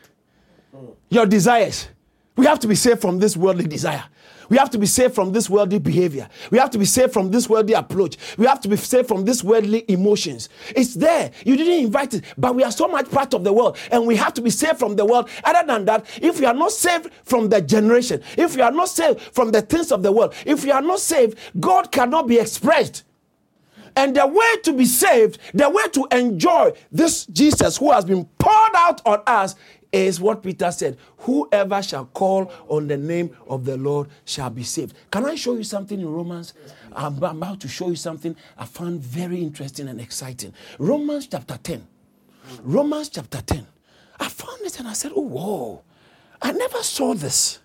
Your 1.11 1.27
desires. 1.27 1.89
We 2.37 2.47
have 2.47 2.61
to 2.61 2.69
be 2.69 2.75
saved 2.75 3.01
from 3.01 3.19
this 3.19 3.37
worldly 3.37 3.67
desire. 3.67 4.05
We 4.49 4.57
have 4.57 4.71
to 4.71 4.79
be 4.79 4.87
saved 4.87 5.15
from 5.15 5.33
this 5.33 5.51
worldly 5.51 5.79
behavior. 5.79 6.29
We 6.51 6.59
have 6.59 6.71
to 6.71 6.79
be 6.79 6.85
saved 6.85 7.13
from 7.13 7.31
this 7.31 7.49
worldly 7.49 7.75
approach. 7.75 8.17
We 8.39 8.47
have 8.47 8.61
to 8.61 8.69
be 8.69 8.77
saved 8.77 9.09
from 9.09 9.25
this 9.25 9.45
worldly 9.45 9.85
emotions. 9.89 10.49
It's 10.75 10.95
there. 10.95 11.31
You 11.45 11.57
didn't 11.57 11.85
invite 11.85 12.15
it, 12.15 12.25
but 12.37 12.55
we 12.55 12.65
are 12.65 12.71
so 12.71 12.89
much 12.89 13.11
part 13.11 13.35
of 13.35 13.45
the 13.45 13.53
world 13.53 13.77
and 13.91 14.07
we 14.07 14.17
have 14.17 14.33
to 14.35 14.41
be 14.41 14.51
saved 14.51 14.79
from 14.79 14.97
the 14.97 15.05
world. 15.05 15.29
Other 15.45 15.67
than 15.67 15.85
that, 15.87 16.07
if 16.23 16.41
we 16.41 16.47
are 16.47 16.55
not 16.55 16.73
saved 16.73 17.11
from 17.25 17.49
the 17.49 17.61
generation, 17.61 18.23
if 18.37 18.57
we 18.57 18.63
are 18.63 18.73
not 18.73 18.89
saved 18.89 19.21
from 19.21 19.51
the 19.51 19.61
things 19.61 19.93
of 19.93 20.03
the 20.03 20.13
world, 20.13 20.33
if 20.47 20.65
we 20.65 20.71
are 20.71 20.83
not 20.83 21.01
saved, 21.01 21.39
God 21.61 21.93
cannot 21.93 22.27
be 22.27 22.39
expressed. 22.39 23.05
And 23.97 24.17
the 24.17 24.27
way 24.27 24.57
to 24.65 24.73
be 24.73 24.85
saved, 24.85 25.39
the 25.55 25.69
way 25.69 25.85
to 25.93 26.07
enjoy 26.13 26.73
this 26.91 27.27
Jesus 27.27 27.77
who 27.77 27.91
has 27.93 28.05
been 28.05 28.25
poured 28.39 28.75
out 28.75 29.05
on 29.07 29.23
us 29.27 29.55
is 29.93 30.21
what 30.21 30.43
Peter 30.43 30.71
said 30.71 30.99
Whoever 31.19 31.83
shall 31.83 32.07
call 32.07 32.53
on 32.69 32.89
the 32.89 32.97
name 32.97 33.37
of 33.47 33.65
the 33.65 33.77
Lord 33.77 34.09
shall 34.25 34.51
be 34.51 34.63
saved. 34.63 34.95
Can 35.11 35.25
I 35.25 35.35
show 35.35 35.55
you 35.55 35.65
something 35.65 35.99
in 35.99 36.09
Romans? 36.09 36.55
I'm 36.93 37.23
about 37.23 37.61
to 37.61 37.69
show 37.69 37.89
you 37.89 37.97
something 37.97 38.37
I 38.57 38.65
found 38.65 39.01
very 39.01 39.41
interesting 39.41 39.89
and 39.89 40.01
exciting. 40.01 40.53
Romans 40.79 41.27
chapter 41.27 41.59
10. 41.63 41.87
Romans 42.63 43.09
chapter 43.09 43.41
10. 43.41 43.67
I 44.21 44.29
found 44.29 44.61
this 44.63 44.79
and 44.79 44.89
I 44.89 44.95
said, 44.95 45.13
Oh, 45.15 45.21
whoa, 45.23 45.83
I 46.41 46.53
never 46.53 46.83
saw 46.83 47.15
this. 47.15 47.61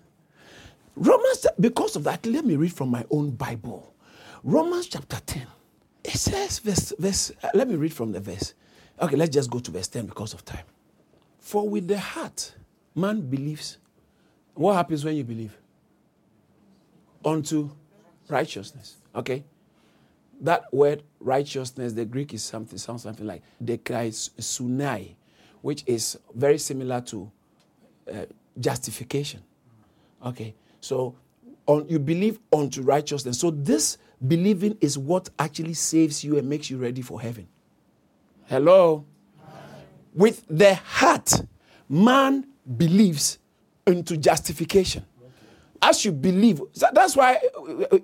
Romans, 0.96 1.46
because 1.58 1.96
of 1.96 2.04
that, 2.04 2.24
let 2.24 2.44
me 2.44 2.56
read 2.56 2.72
from 2.72 2.88
my 2.88 3.04
own 3.10 3.30
Bible. 3.30 3.92
Romans 4.44 4.86
chapter 4.86 5.18
10. 5.26 5.46
It 6.04 6.16
says, 6.18 6.58
verse, 6.58 6.92
verse, 6.98 7.32
uh, 7.42 7.48
let 7.54 7.66
me 7.66 7.76
read 7.76 7.92
from 7.92 8.12
the 8.12 8.20
verse. 8.20 8.54
Okay, 9.00 9.16
let's 9.16 9.34
just 9.34 9.50
go 9.50 9.58
to 9.58 9.70
verse 9.70 9.88
10 9.88 10.06
because 10.06 10.34
of 10.34 10.44
time. 10.44 10.64
For 11.38 11.68
with 11.68 11.88
the 11.88 11.98
heart, 11.98 12.54
man 12.94 13.22
believes. 13.22 13.78
What 14.54 14.74
happens 14.74 15.04
when 15.04 15.16
you 15.16 15.24
believe? 15.24 15.56
Unto 17.24 17.70
righteousness. 18.28 18.96
Okay? 19.14 19.44
That 20.40 20.72
word 20.72 21.02
righteousness, 21.20 21.94
the 21.94 22.04
Greek 22.04 22.34
is 22.34 22.44
something, 22.44 22.78
sounds 22.78 23.02
something 23.02 23.26
like 23.26 23.42
sunai, 23.64 25.14
which 25.62 25.82
is 25.86 26.18
very 26.34 26.58
similar 26.58 27.00
to 27.00 27.30
uh, 28.12 28.26
justification. 28.60 29.42
Okay? 30.24 30.54
So 30.80 31.16
on 31.66 31.88
you 31.88 31.98
believe 31.98 32.38
unto 32.52 32.82
righteousness. 32.82 33.38
So 33.38 33.50
this 33.50 33.98
believing 34.26 34.76
is 34.80 34.96
what 34.98 35.28
actually 35.38 35.74
saves 35.74 36.24
you 36.24 36.38
and 36.38 36.48
makes 36.48 36.70
you 36.70 36.78
ready 36.78 37.02
for 37.02 37.20
heaven. 37.20 37.48
Hello. 38.46 39.04
With 40.14 40.44
the 40.48 40.74
heart, 40.76 41.32
man 41.88 42.46
believes 42.76 43.38
into 43.86 44.16
justification. 44.16 45.04
As 45.82 46.04
you 46.04 46.12
believe, 46.12 46.62
that's 46.92 47.16
why. 47.16 47.38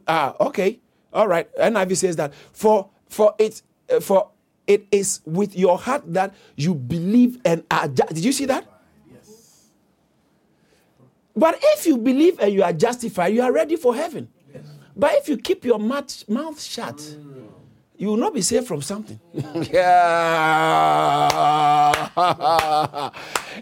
Ah, 0.06 0.35
uh, 0.38 0.46
okay, 0.48 0.80
all 1.12 1.26
right. 1.28 1.48
NIV 1.56 1.96
says 1.96 2.16
that 2.16 2.35
for 2.52 2.90
for 3.09 3.35
it 3.38 3.62
uh, 3.90 4.00
for 4.00 4.28
it 4.66 4.87
is 4.90 5.20
with 5.24 5.56
your 5.56 5.78
heart 5.78 6.02
that 6.12 6.35
you 6.56 6.74
believe 6.74 7.38
and 7.44 7.64
are. 7.70 7.88
Ju- 7.88 8.02
Did 8.09 8.24
you 8.24 8.33
see 8.33 8.44
that? 8.46 8.66
Yes. 9.11 9.68
But 11.35 11.59
if 11.62 11.87
you 11.87 11.96
believe 11.96 12.38
and 12.40 12.52
you 12.52 12.62
are 12.62 12.72
justified, 12.72 13.28
you 13.35 13.40
are 13.42 13.52
ready 13.52 13.76
for 13.76 13.94
heaven. 13.94 14.28
But 14.96 15.14
if 15.14 15.29
you 15.29 15.37
keep 15.37 15.64
your 15.64 15.79
mouth, 15.79 16.29
mouth 16.29 16.61
shut, 16.61 17.16
you 17.96 18.09
will 18.09 18.16
not 18.16 18.35
be 18.35 18.42
saved 18.42 18.66
from 18.66 18.83
something. 18.83 19.20
yeah. 19.72 21.29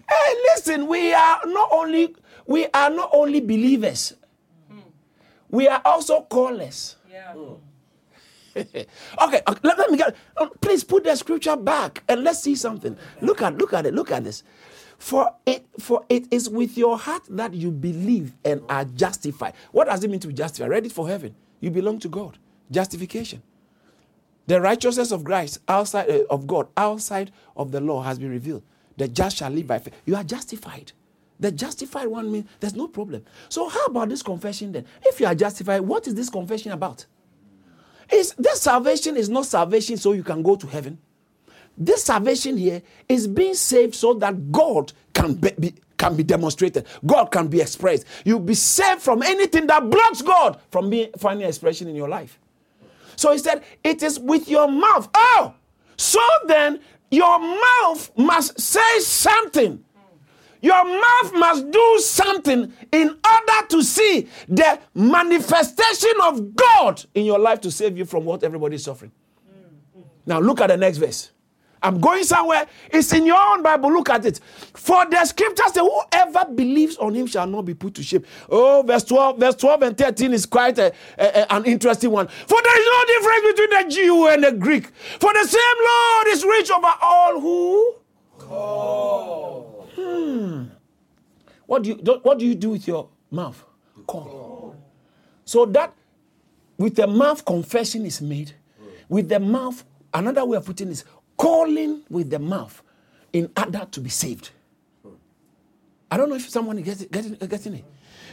hey, 0.09 0.35
listen, 0.55 0.87
we 0.87 1.13
are 1.13 1.41
not 1.47 1.69
only 1.73 2.15
we 2.47 2.67
are 2.73 2.89
not 2.91 3.11
only 3.13 3.41
believers, 3.41 4.15
mm. 4.73 4.81
we 5.51 5.69
are 5.69 5.83
also 5.85 6.23
callers. 6.23 6.97
Yeah. 7.11 7.35
Mm. 8.59 8.87
okay, 9.23 9.41
let, 9.63 9.79
let, 9.79 9.89
me 9.91 9.97
get. 9.99 10.17
Uh, 10.37 10.49
please 10.61 10.83
put 10.83 11.05
the 11.05 11.15
scripture 11.15 11.55
back 11.55 12.03
and 12.09 12.25
let's 12.25 12.41
see 12.41 12.57
something. 12.57 12.97
Look 13.21 13.41
at, 13.41 13.57
look 13.57 13.73
at 13.73 13.87
it. 13.87 13.95
Look 13.95 14.11
at 14.11 14.25
this. 14.25 14.43
For 14.99 15.33
it, 15.47 15.65
for 15.79 16.05
it 16.09 16.27
is 16.33 16.49
with 16.49 16.77
your 16.77 16.99
heart 16.99 17.23
that 17.31 17.55
you 17.55 17.71
believe 17.71 18.35
and 18.45 18.61
are 18.69 18.85
justified. 18.85 19.55
What 19.71 19.87
does 19.87 20.03
it 20.03 20.11
mean 20.11 20.21
to 20.21 20.29
be 20.29 20.35
justified? 20.35 20.71
Ready 20.71 20.89
for 20.89 21.09
heaven. 21.09 21.35
You 21.61 21.71
belong 21.71 22.01
to 22.01 22.09
God. 22.09 22.37
Justification. 22.71 23.43
The 24.49 24.61
righteousness 24.61 25.13
of 25.13 25.25
Christ 25.25 25.61
outside 25.69 26.11
uh, 26.11 26.25
of 26.31 26.47
God, 26.47 26.69
outside 26.77 27.31
of 27.57 27.71
the 27.71 27.81
law, 27.81 28.03
has 28.03 28.19
been 28.19 28.31
revealed. 28.31 28.63
The 28.97 29.07
just 29.07 29.37
shall 29.37 29.51
live 29.51 29.67
by 29.67 29.79
faith. 29.79 29.95
You 30.05 30.17
are 30.17 30.25
justified. 30.25 30.93
The 31.39 31.53
justified 31.53 32.09
one 32.09 32.33
means 32.33 32.47
there's 32.59 32.75
no 32.75 32.89
problem. 32.89 33.25
So 33.49 33.69
how 33.69 33.85
about 33.85 34.09
this 34.09 34.23
confession 34.23 34.73
then? 34.73 34.87
If 35.05 35.21
you 35.21 35.27
are 35.27 35.35
justified, 35.35 35.81
what 35.81 36.09
is 36.09 36.15
this 36.15 36.29
confession 36.29 36.73
about? 36.73 37.07
Is 38.11 38.35
this 38.39 38.63
salvation 38.63 39.17
is 39.17 39.29
not 39.29 39.47
salvation 39.47 39.97
so 39.99 40.13
you 40.13 40.25
can 40.25 40.43
go 40.43 40.57
to 40.57 40.67
heaven. 40.67 40.99
This 41.79 42.05
salvation 42.05 42.57
here 42.57 42.83
is 43.09 43.27
being 43.27 43.55
saved 43.55 43.95
so 43.95 44.15
that 44.15 44.51
God 44.53 44.93
can 45.15 45.35
be, 45.35 45.75
can 45.97 46.17
be 46.17 46.23
demonstrated. 46.23 46.87
God 47.07 47.27
can 47.27 47.49
be 47.49 47.61
expressed. 47.61 48.05
You'll 48.25 48.41
be 48.41 48.55
saved 48.55 49.01
from 49.01 49.23
anything 49.23 49.67
that 49.69 49.89
blocks 49.89 50.23
God 50.23 50.61
from 50.71 50.91
being 50.91 51.11
finding 51.19 51.47
expression 51.47 51.89
in 51.89 51.97
your 51.97 52.09
life. 52.09 52.39
So 53.17 53.33
he 53.33 53.39
said, 53.39 53.63
It 53.83 54.03
is 54.03 54.19
with 54.19 54.49
your 54.49 54.69
mouth. 54.69 55.09
Oh, 55.15 55.55
so 55.97 56.21
then 56.47 56.81
your 57.11 57.39
mouth 57.39 58.11
must 58.17 58.61
say 58.61 58.99
something 59.01 59.85
your 60.61 60.85
mouth 60.85 61.33
must 61.35 61.71
do 61.71 61.99
something 62.01 62.73
in 62.91 63.09
order 63.09 63.67
to 63.69 63.83
see 63.83 64.29
the 64.49 64.79
manifestation 64.95 66.15
of 66.23 66.57
God 66.57 67.05
in 67.15 67.25
your 67.25 67.39
life 67.39 67.61
to 67.63 67.71
save 67.71 67.97
you 67.97 68.05
from 68.05 68.25
what 68.25 68.43
everybody 68.43 68.77
is 68.77 68.85
suffering. 68.85 69.13
Now, 70.27 70.41
look 70.41 70.61
at 70.61 70.67
the 70.69 70.77
next 70.77 70.99
verse. 70.99 71.31
I'm 71.83 72.01
going 72.01 72.25
somewhere. 72.25 72.67
It's 72.91 73.13
in 73.13 73.27
your 73.27 73.39
own 73.41 73.63
Bible. 73.63 73.93
Look 73.93 74.11
at 74.11 74.25
it. 74.27 74.41
For 74.75 75.07
the 75.07 75.25
scriptures 75.25 75.73
say, 75.73 75.81
whoever 75.81 76.45
believes 76.53 76.97
on 76.97 77.15
him 77.15 77.27
shall 77.27 77.47
not 77.47 77.65
be 77.65 77.75
put 77.75 77.95
to 77.95 78.03
shame. 78.03 78.25
Oh, 78.49 78.83
verse 78.87 79.05
12, 79.05 79.39
verse 79.39 79.55
12 79.57 79.83
and 79.83 79.97
13 79.99 80.33
is 80.33 80.47
quite 80.47 80.79
a, 80.79 80.93
a, 81.19 81.53
an 81.53 81.65
interesting 81.65 82.11
one. 82.11 82.27
For 82.29 82.59
there 82.63 82.81
is 82.81 82.87
no 82.87 83.15
difference 83.15 83.53
between 83.53 83.71
the 83.89 83.95
Jew 83.95 84.27
and 84.29 84.45
the 84.45 84.53
Greek. 84.53 84.87
For 85.21 85.33
the 85.33 85.45
same 85.47 85.61
Lord 85.85 86.27
is 86.29 86.45
rich 86.45 86.71
over 86.71 86.93
all 87.03 87.41
who 87.41 87.95
call. 88.39 89.89
Hmm. 89.95 90.65
What 91.67 91.83
do 91.83 91.91
you 91.91 91.97
what 92.23 92.39
do 92.39 92.47
you 92.47 92.55
do 92.55 92.71
with 92.71 92.87
your 92.89 93.09
mouth? 93.31 93.63
Call. 94.07 94.77
So 95.45 95.67
that 95.67 95.93
with 96.79 96.95
the 96.95 97.07
mouth 97.07 97.45
confession 97.45 98.07
is 98.07 98.23
made. 98.23 98.53
With 99.09 99.29
the 99.29 99.41
mouth, 99.41 99.85
another 100.15 100.45
way 100.45 100.57
of 100.57 100.65
putting 100.65 100.89
is 100.89 101.05
calling 101.39 102.03
with 102.11 102.29
the 102.29 102.39
mouth 102.39 102.83
in 103.33 103.51
order 103.57 103.87
to 103.91 104.01
be 104.01 104.11
saved. 104.11 104.51
I 106.11 106.17
don't 106.17 106.29
know 106.29 106.37
if 106.37 106.49
someone 106.49 106.79
is 106.79 107.07
getting, 107.07 107.35
getting 107.35 107.75
it. 107.77 107.85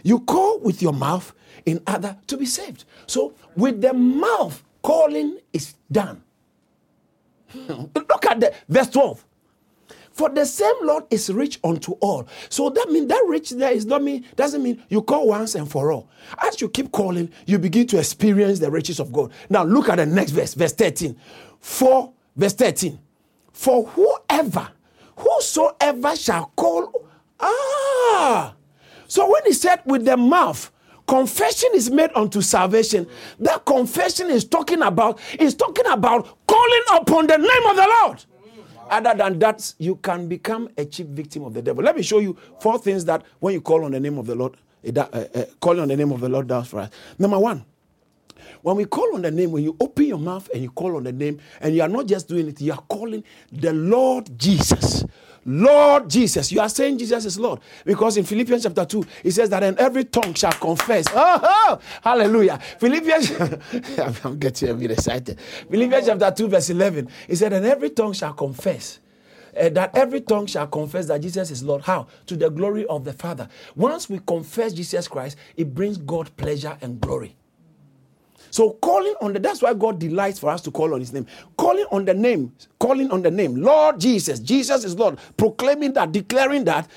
You 0.04 0.20
call 0.20 0.60
with 0.60 0.82
your 0.82 0.94
mouth 0.94 1.34
in 1.66 1.82
order 1.88 2.18
to 2.28 2.38
be 2.38 2.46
saved. 2.46 2.86
So 3.08 3.34
with 3.56 3.82
the 3.82 3.94
mouth, 3.94 4.64
calling 4.82 5.40
is 5.54 5.76
done. 5.92 6.22
Look 7.56 8.26
at 8.26 8.40
the 8.40 8.54
verse 8.68 8.90
12. 8.90 9.26
For 10.12 10.30
the 10.30 10.46
same 10.46 10.76
Lord 10.84 11.04
is 11.12 11.30
rich 11.30 11.60
unto 11.62 11.92
all. 11.94 12.26
So 12.48 12.70
that 12.70 12.90
means 12.90 13.08
that 13.10 13.26
rich 13.28 13.50
there 13.50 13.74
is 13.74 13.86
not 13.86 14.02
mean 14.02 14.26
doesn't 14.38 14.64
mean 14.64 14.82
you 14.88 15.02
call 15.02 15.28
once 15.28 15.56
and 15.56 15.70
for 15.70 15.92
all. 15.92 16.10
As 16.38 16.62
you 16.62 16.70
keep 16.70 16.94
calling, 16.94 17.30
you 17.46 17.60
begin 17.60 17.86
to 17.88 18.00
experience 18.00 18.60
the 18.60 18.72
riches 18.72 19.02
of 19.02 19.12
God. 19.12 19.34
Now 19.50 19.64
look 19.64 19.90
at 19.90 19.98
the 19.98 20.06
next 20.06 20.32
verse, 20.32 20.54
verse 20.54 20.72
13. 20.72 21.18
For 21.60 22.14
verse 22.36 22.54
13. 22.54 23.00
For 23.52 23.86
whoever, 23.88 24.70
whosoever 25.18 26.16
shall 26.16 26.52
call, 26.56 27.08
ah. 27.40 28.54
So 29.08 29.30
when 29.32 29.44
he 29.46 29.54
said 29.54 29.82
with 29.86 30.06
the 30.06 30.18
mouth, 30.18 30.72
confession 31.08 31.70
is 31.74 31.90
made 31.90 32.10
unto 32.16 32.42
salvation. 32.42 33.08
That 33.40 33.66
confession 33.66 34.30
is 34.30 34.46
talking 34.46 34.82
about 34.82 35.20
is 35.40 35.56
talking 35.56 35.86
about 35.88 36.46
calling 36.48 36.84
upon 36.94 37.28
the 37.28 37.38
name 37.38 37.70
of 37.70 37.76
the 37.76 37.96
Lord. 38.02 38.26
Other 38.90 39.14
than 39.16 39.40
that, 39.40 39.74
you 39.80 39.96
can 39.96 40.28
become 40.28 40.70
a 40.78 40.86
cheap 40.86 41.08
victim 41.08 41.44
of 41.44 41.54
the 41.54 41.62
devil. 41.62 41.84
Let 41.84 41.96
me 41.96 42.04
show 42.04 42.20
you 42.20 42.38
four 42.60 42.78
things 42.78 43.04
that 43.06 43.24
when 43.40 43.54
you 43.54 43.62
call 43.62 43.84
on 43.84 43.92
the 43.92 44.00
name 44.00 44.18
of 44.18 44.28
the 44.28 44.36
Lord, 44.36 44.58
uh, 44.96 45.00
uh, 45.02 45.46
calling 45.60 45.80
on 45.82 45.88
the 45.88 45.96
name 45.98 46.12
of 46.12 46.22
the 46.22 46.30
Lord 46.30 46.48
does 46.48 46.68
for 46.68 46.82
us. 46.82 46.90
Number 47.18 47.40
one, 47.40 47.66
when 48.66 48.78
we 48.78 48.86
call 48.86 49.14
on 49.14 49.22
the 49.22 49.30
name, 49.30 49.52
when 49.52 49.64
you 49.64 49.78
open 49.80 50.06
your 50.06 50.18
mouth 50.18 50.50
and 50.52 50.64
you 50.64 50.72
call 50.72 50.96
on 50.96 51.04
the 51.04 51.12
name, 51.12 51.40
and 51.62 51.76
you 51.76 51.84
are 51.84 51.88
not 51.88 52.08
just 52.08 52.28
doing 52.28 52.48
it, 52.48 52.60
you 52.60 52.72
are 52.72 52.82
calling 52.90 53.24
the 53.52 53.72
Lord 53.72 54.28
Jesus. 54.40 55.06
Lord 55.46 56.10
Jesus. 56.10 56.52
You 56.52 56.62
are 56.62 56.70
saying 56.70 56.98
Jesus 56.98 57.26
is 57.26 57.38
Lord. 57.38 57.60
Because 57.86 58.18
in 58.18 58.24
Philippians 58.24 58.64
chapter 58.64 58.84
2, 58.84 59.06
it 59.24 59.32
says 59.34 59.52
that 59.52 59.62
in 59.62 59.78
every 59.78 60.06
tongue 60.06 60.34
shall 60.34 60.52
confess. 60.54 61.06
Oh, 61.14 61.40
oh 61.44 61.80
hallelujah. 62.02 62.58
Philippians, 62.80 63.34
I'm 64.26 64.40
getting 64.40 64.70
a 64.70 64.74
bit 64.74 64.90
excited. 64.90 65.40
Philippians 65.70 66.08
chapter 66.08 66.32
2, 66.32 66.48
verse 66.48 66.72
11, 66.72 67.08
it 67.28 67.36
said, 67.36 67.54
and 67.54 67.68
every 67.68 67.92
tongue 67.92 68.14
shall 68.14 68.34
confess. 68.34 68.98
Uh, 69.56 69.70
that 69.70 69.96
every 69.96 70.22
tongue 70.22 70.48
shall 70.48 70.66
confess 70.66 71.06
that 71.06 71.22
Jesus 71.22 71.52
is 71.52 71.62
Lord. 71.62 71.84
How? 71.84 72.08
To 72.26 72.36
the 72.36 72.50
glory 72.50 72.88
of 72.88 73.04
the 73.04 73.14
Father. 73.14 73.48
Once 73.76 74.10
we 74.10 74.20
confess 74.26 74.74
Jesus 74.74 75.08
Christ, 75.08 75.38
it 75.56 75.76
brings 75.76 76.00
God 76.00 76.36
pleasure 76.36 76.76
and 76.82 77.00
glory. 77.00 77.36
So 78.56 78.72
calling 78.72 79.14
on 79.20 79.34
the 79.34 79.40
that's 79.40 79.62
why 79.62 79.74
God 79.74 80.00
delights 80.00 80.40
for 80.40 80.50
us 80.50 80.62
to 80.62 80.72
call 80.72 80.94
on 80.94 81.02
his 81.02 81.12
name. 81.12 81.28
Calling 81.58 81.86
on 81.92 82.06
the 82.06 82.14
name, 82.14 82.54
calling 82.80 83.12
on 83.12 83.22
the 83.22 83.30
name, 83.30 83.58
Lord 83.58 84.00
Jesus, 84.00 84.40
Jesus 84.40 84.86
is 84.86 84.98
Lord, 84.98 85.20
proclaiming 85.36 85.92
that, 85.92 86.14
declaring 86.14 86.64
that 86.64 86.90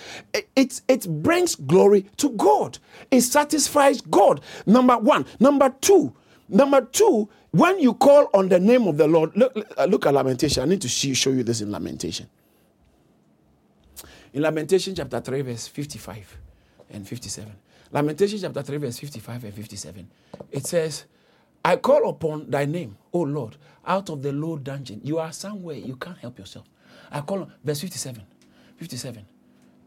it, 0.54 0.80
it 0.86 1.08
brings 1.20 1.56
glory 1.56 2.02
to 2.18 2.30
God. 2.30 2.78
It 3.10 3.22
satisfies 3.22 4.00
God. 4.02 4.40
Number 4.66 4.96
one. 4.98 5.26
Number 5.40 5.74
two, 5.80 6.14
number 6.48 6.80
two, 6.80 7.28
when 7.50 7.80
you 7.80 7.94
call 7.94 8.30
on 8.34 8.48
the 8.48 8.60
name 8.60 8.86
of 8.86 8.96
the 8.96 9.08
Lord, 9.08 9.36
look, 9.36 9.52
look 9.88 10.06
at 10.06 10.14
Lamentation. 10.14 10.62
I 10.62 10.66
need 10.66 10.82
to 10.82 10.88
see, 10.88 11.12
show 11.12 11.30
you 11.30 11.42
this 11.42 11.60
in 11.60 11.72
Lamentation. 11.72 12.28
In 14.32 14.42
Lamentation 14.42 14.94
chapter 14.94 15.18
3, 15.18 15.40
verse 15.40 15.66
55 15.66 16.38
and 16.90 17.08
57. 17.08 17.52
Lamentation 17.90 18.38
chapter 18.38 18.62
3, 18.62 18.76
verse 18.76 18.98
55 18.98 19.42
and 19.42 19.54
57. 19.54 20.08
It 20.52 20.64
says, 20.64 21.06
I 21.64 21.76
call 21.76 22.08
upon 22.08 22.50
thy 22.50 22.64
name, 22.64 22.96
O 23.12 23.20
Lord, 23.20 23.56
out 23.86 24.10
of 24.10 24.22
the 24.22 24.32
low 24.32 24.56
dungeon. 24.56 25.00
You 25.02 25.18
are 25.18 25.32
somewhere, 25.32 25.76
you 25.76 25.96
can't 25.96 26.18
help 26.18 26.38
yourself. 26.38 26.66
I 27.10 27.20
call 27.20 27.40
on, 27.40 27.52
verse 27.64 27.80
57. 27.80 28.22
57. 28.76 29.26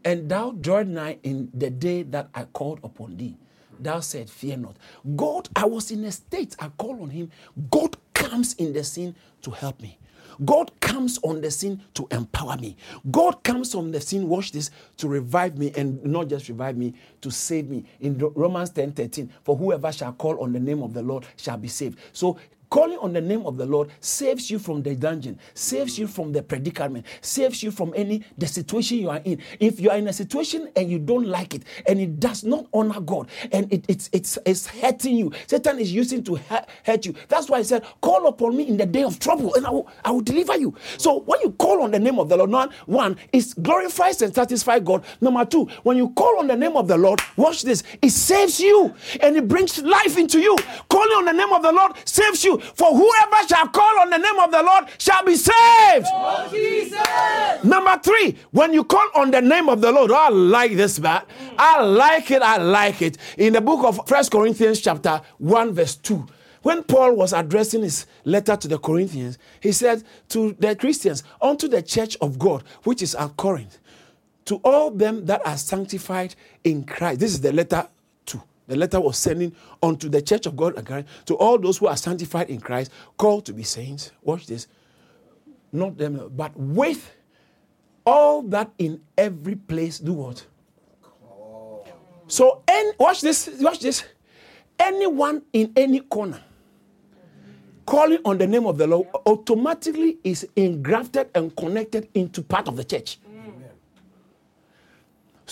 And 0.04 0.28
thou 0.28 0.50
drawed 0.52 0.88
nigh 0.88 1.18
in 1.22 1.50
the 1.54 1.70
day 1.70 2.02
that 2.04 2.28
I 2.34 2.44
called 2.44 2.80
upon 2.82 3.16
thee. 3.16 3.36
Thou 3.78 4.00
said, 4.00 4.28
Fear 4.30 4.58
not. 4.58 4.76
God, 5.16 5.48
I 5.56 5.64
was 5.64 5.90
in 5.90 6.04
a 6.04 6.12
state, 6.12 6.54
I 6.58 6.68
call 6.68 7.02
on 7.02 7.10
him. 7.10 7.30
God 7.70 7.96
comes 8.14 8.54
in 8.54 8.72
the 8.72 8.84
scene 8.84 9.14
to 9.42 9.50
help 9.50 9.80
me. 9.80 9.98
God 10.44 10.70
comes 10.80 11.18
on 11.22 11.40
the 11.40 11.50
scene 11.50 11.82
to 11.94 12.06
empower 12.10 12.56
me. 12.56 12.76
God 13.10 13.42
comes 13.42 13.74
on 13.74 13.90
the 13.90 14.00
scene, 14.00 14.28
watch 14.28 14.52
this, 14.52 14.70
to 14.98 15.08
revive 15.08 15.58
me 15.58 15.72
and 15.76 16.02
not 16.04 16.28
just 16.28 16.48
revive 16.48 16.76
me, 16.76 16.94
to 17.20 17.30
save 17.30 17.68
me. 17.68 17.84
In 18.00 18.18
Romans 18.18 18.70
10 18.70 18.92
13, 18.92 19.26
for 19.44 19.56
whoever 19.56 19.92
shall 19.92 20.12
call 20.12 20.40
on 20.40 20.52
the 20.52 20.60
name 20.60 20.82
of 20.82 20.92
the 20.94 21.02
Lord 21.02 21.26
shall 21.36 21.56
be 21.56 21.68
saved. 21.68 21.98
So 22.12 22.38
calling 22.72 22.96
on 22.98 23.12
the 23.12 23.20
name 23.20 23.44
of 23.46 23.58
the 23.58 23.66
Lord 23.66 23.90
saves 24.00 24.50
you 24.50 24.58
from 24.58 24.82
the 24.82 24.96
dungeon, 24.96 25.38
saves 25.52 25.98
you 25.98 26.06
from 26.06 26.32
the 26.32 26.42
predicament, 26.42 27.04
saves 27.20 27.62
you 27.62 27.70
from 27.70 27.92
any 27.94 28.24
the 28.38 28.46
situation 28.46 28.96
you 28.96 29.10
are 29.10 29.20
in. 29.24 29.42
If 29.60 29.78
you 29.78 29.90
are 29.90 29.98
in 29.98 30.08
a 30.08 30.12
situation 30.12 30.70
and 30.74 30.90
you 30.90 30.98
don't 30.98 31.26
like 31.26 31.54
it 31.54 31.64
and 31.86 32.00
it 32.00 32.18
does 32.18 32.44
not 32.44 32.66
honor 32.72 32.98
God 33.00 33.28
and 33.52 33.70
it, 33.70 33.84
it's 33.88 34.08
it's 34.10 34.38
it's 34.46 34.66
hurting 34.66 35.16
you, 35.16 35.32
Satan 35.46 35.78
is 35.78 35.92
using 35.92 36.24
to 36.24 36.36
hurt 36.86 37.04
you. 37.04 37.14
That's 37.28 37.50
why 37.50 37.58
I 37.58 37.62
said, 37.62 37.84
call 38.00 38.26
upon 38.26 38.56
me 38.56 38.66
in 38.66 38.78
the 38.78 38.86
day 38.86 39.02
of 39.02 39.18
trouble 39.18 39.54
and 39.54 39.66
I 39.66 39.70
will, 39.70 39.88
I 40.02 40.10
will 40.10 40.22
deliver 40.22 40.56
you. 40.56 40.74
So 40.96 41.20
when 41.20 41.42
you 41.42 41.50
call 41.52 41.82
on 41.82 41.90
the 41.90 42.00
name 42.00 42.18
of 42.18 42.30
the 42.30 42.38
Lord, 42.38 42.50
one, 42.50 42.70
one 42.86 43.16
is 43.34 43.52
glorifies 43.52 44.22
and 44.22 44.34
satisfies 44.34 44.80
God. 44.82 45.04
Number 45.20 45.44
two, 45.44 45.66
when 45.82 45.98
you 45.98 46.08
call 46.10 46.38
on 46.38 46.46
the 46.46 46.56
name 46.56 46.78
of 46.78 46.88
the 46.88 46.96
Lord, 46.96 47.20
watch 47.36 47.64
this, 47.64 47.82
it 48.00 48.10
saves 48.10 48.58
you 48.60 48.94
and 49.20 49.36
it 49.36 49.46
brings 49.46 49.78
life 49.82 50.16
into 50.16 50.40
you. 50.40 50.56
Calling 50.88 51.18
on 51.18 51.24
the 51.26 51.32
name 51.32 51.52
of 51.52 51.62
the 51.62 51.72
Lord 51.72 51.92
saves 52.06 52.42
you. 52.44 52.61
For 52.74 52.88
whoever 52.94 53.48
shall 53.48 53.68
call 53.68 54.00
on 54.00 54.10
the 54.10 54.18
name 54.18 54.38
of 54.38 54.50
the 54.50 54.62
Lord 54.62 54.84
shall 54.98 55.24
be 55.24 55.36
saved. 55.36 56.06
Oh, 56.10 57.60
Number 57.64 57.98
three, 58.02 58.36
when 58.50 58.72
you 58.72 58.84
call 58.84 59.08
on 59.14 59.30
the 59.30 59.40
name 59.40 59.68
of 59.68 59.80
the 59.80 59.92
Lord, 59.92 60.10
oh, 60.10 60.16
I 60.16 60.28
like 60.28 60.76
this, 60.76 60.98
man. 60.98 61.22
I 61.58 61.82
like 61.82 62.30
it. 62.30 62.42
I 62.42 62.56
like 62.58 63.02
it. 63.02 63.18
In 63.38 63.52
the 63.52 63.60
book 63.60 63.84
of 63.84 64.06
First 64.08 64.30
Corinthians, 64.30 64.80
chapter 64.80 65.20
1, 65.38 65.72
verse 65.72 65.96
2. 65.96 66.26
When 66.62 66.84
Paul 66.84 67.16
was 67.16 67.32
addressing 67.32 67.82
his 67.82 68.06
letter 68.24 68.56
to 68.56 68.68
the 68.68 68.78
Corinthians, 68.78 69.36
he 69.60 69.72
said 69.72 70.04
to 70.28 70.56
the 70.58 70.76
Christians, 70.76 71.24
unto 71.40 71.66
the 71.68 71.82
church 71.82 72.16
of 72.20 72.38
God, 72.38 72.62
which 72.84 73.02
is 73.02 73.14
at 73.16 73.36
Corinth, 73.36 73.78
to 74.44 74.56
all 74.64 74.90
them 74.90 75.26
that 75.26 75.44
are 75.46 75.56
sanctified 75.56 76.34
in 76.62 76.84
Christ. 76.84 77.20
This 77.20 77.32
is 77.32 77.40
the 77.40 77.52
letter. 77.52 77.88
The 78.72 78.78
letter 78.78 79.02
was 79.02 79.18
sending 79.18 79.54
unto 79.82 80.08
the 80.08 80.22
church 80.22 80.46
of 80.46 80.56
God 80.56 80.82
to 81.26 81.34
all 81.34 81.58
those 81.58 81.76
who 81.76 81.88
are 81.88 81.96
sanctified 81.96 82.48
in 82.48 82.58
Christ, 82.58 82.90
called 83.18 83.44
to 83.44 83.52
be 83.52 83.62
saints. 83.64 84.12
Watch 84.22 84.46
this. 84.46 84.66
Not 85.72 85.98
them, 85.98 86.32
but 86.34 86.56
with 86.56 87.14
all 88.06 88.40
that 88.44 88.70
in 88.78 89.02
every 89.18 89.56
place 89.56 89.98
do 89.98 90.14
what? 90.14 90.46
So, 92.28 92.62
and 92.66 92.94
watch 92.98 93.20
this, 93.20 93.50
watch 93.60 93.80
this. 93.80 94.04
Anyone 94.78 95.42
in 95.52 95.70
any 95.76 96.00
corner 96.00 96.40
calling 97.84 98.20
on 98.24 98.38
the 98.38 98.46
name 98.46 98.64
of 98.64 98.78
the 98.78 98.86
Lord 98.86 99.06
automatically 99.26 100.16
is 100.24 100.48
engrafted 100.56 101.28
and 101.34 101.54
connected 101.54 102.08
into 102.14 102.40
part 102.40 102.68
of 102.68 102.76
the 102.78 102.84
church. 102.84 103.18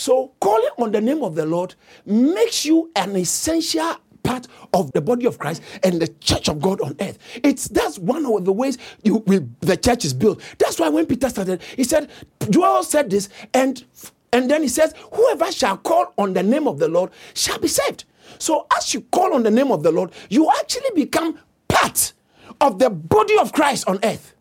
So, 0.00 0.32
calling 0.40 0.70
on 0.78 0.92
the 0.92 1.00
name 1.02 1.22
of 1.22 1.34
the 1.34 1.44
Lord 1.44 1.74
makes 2.06 2.64
you 2.64 2.90
an 2.96 3.14
essential 3.16 3.96
part 4.22 4.48
of 4.72 4.90
the 4.92 5.02
body 5.02 5.26
of 5.26 5.38
Christ 5.38 5.60
and 5.82 6.00
the 6.00 6.08
church 6.08 6.48
of 6.48 6.58
God 6.58 6.80
on 6.80 6.96
earth. 7.00 7.18
It's 7.44 7.68
that's 7.68 7.98
one 7.98 8.24
of 8.24 8.46
the 8.46 8.52
ways 8.52 8.78
you 9.02 9.16
will, 9.26 9.46
the 9.60 9.76
church 9.76 10.06
is 10.06 10.14
built. 10.14 10.40
That's 10.56 10.80
why 10.80 10.88
when 10.88 11.04
Peter 11.04 11.28
started, 11.28 11.60
he 11.76 11.84
said, 11.84 12.10
Joel 12.48 12.82
said 12.82 13.10
this, 13.10 13.28
and 13.52 13.84
and 14.32 14.50
then 14.50 14.62
he 14.62 14.68
says, 14.68 14.94
Whoever 15.12 15.52
shall 15.52 15.76
call 15.76 16.14
on 16.16 16.32
the 16.32 16.42
name 16.42 16.66
of 16.66 16.78
the 16.78 16.88
Lord 16.88 17.10
shall 17.34 17.58
be 17.58 17.68
saved. 17.68 18.04
So 18.38 18.66
as 18.74 18.94
you 18.94 19.02
call 19.02 19.34
on 19.34 19.42
the 19.42 19.50
name 19.50 19.70
of 19.70 19.82
the 19.82 19.92
Lord, 19.92 20.12
you 20.30 20.50
actually 20.60 20.92
become 20.94 21.38
part 21.68 22.14
of 22.62 22.78
the 22.78 22.88
body 22.88 23.36
of 23.36 23.52
Christ 23.52 23.86
on 23.86 23.98
earth. 24.02 24.34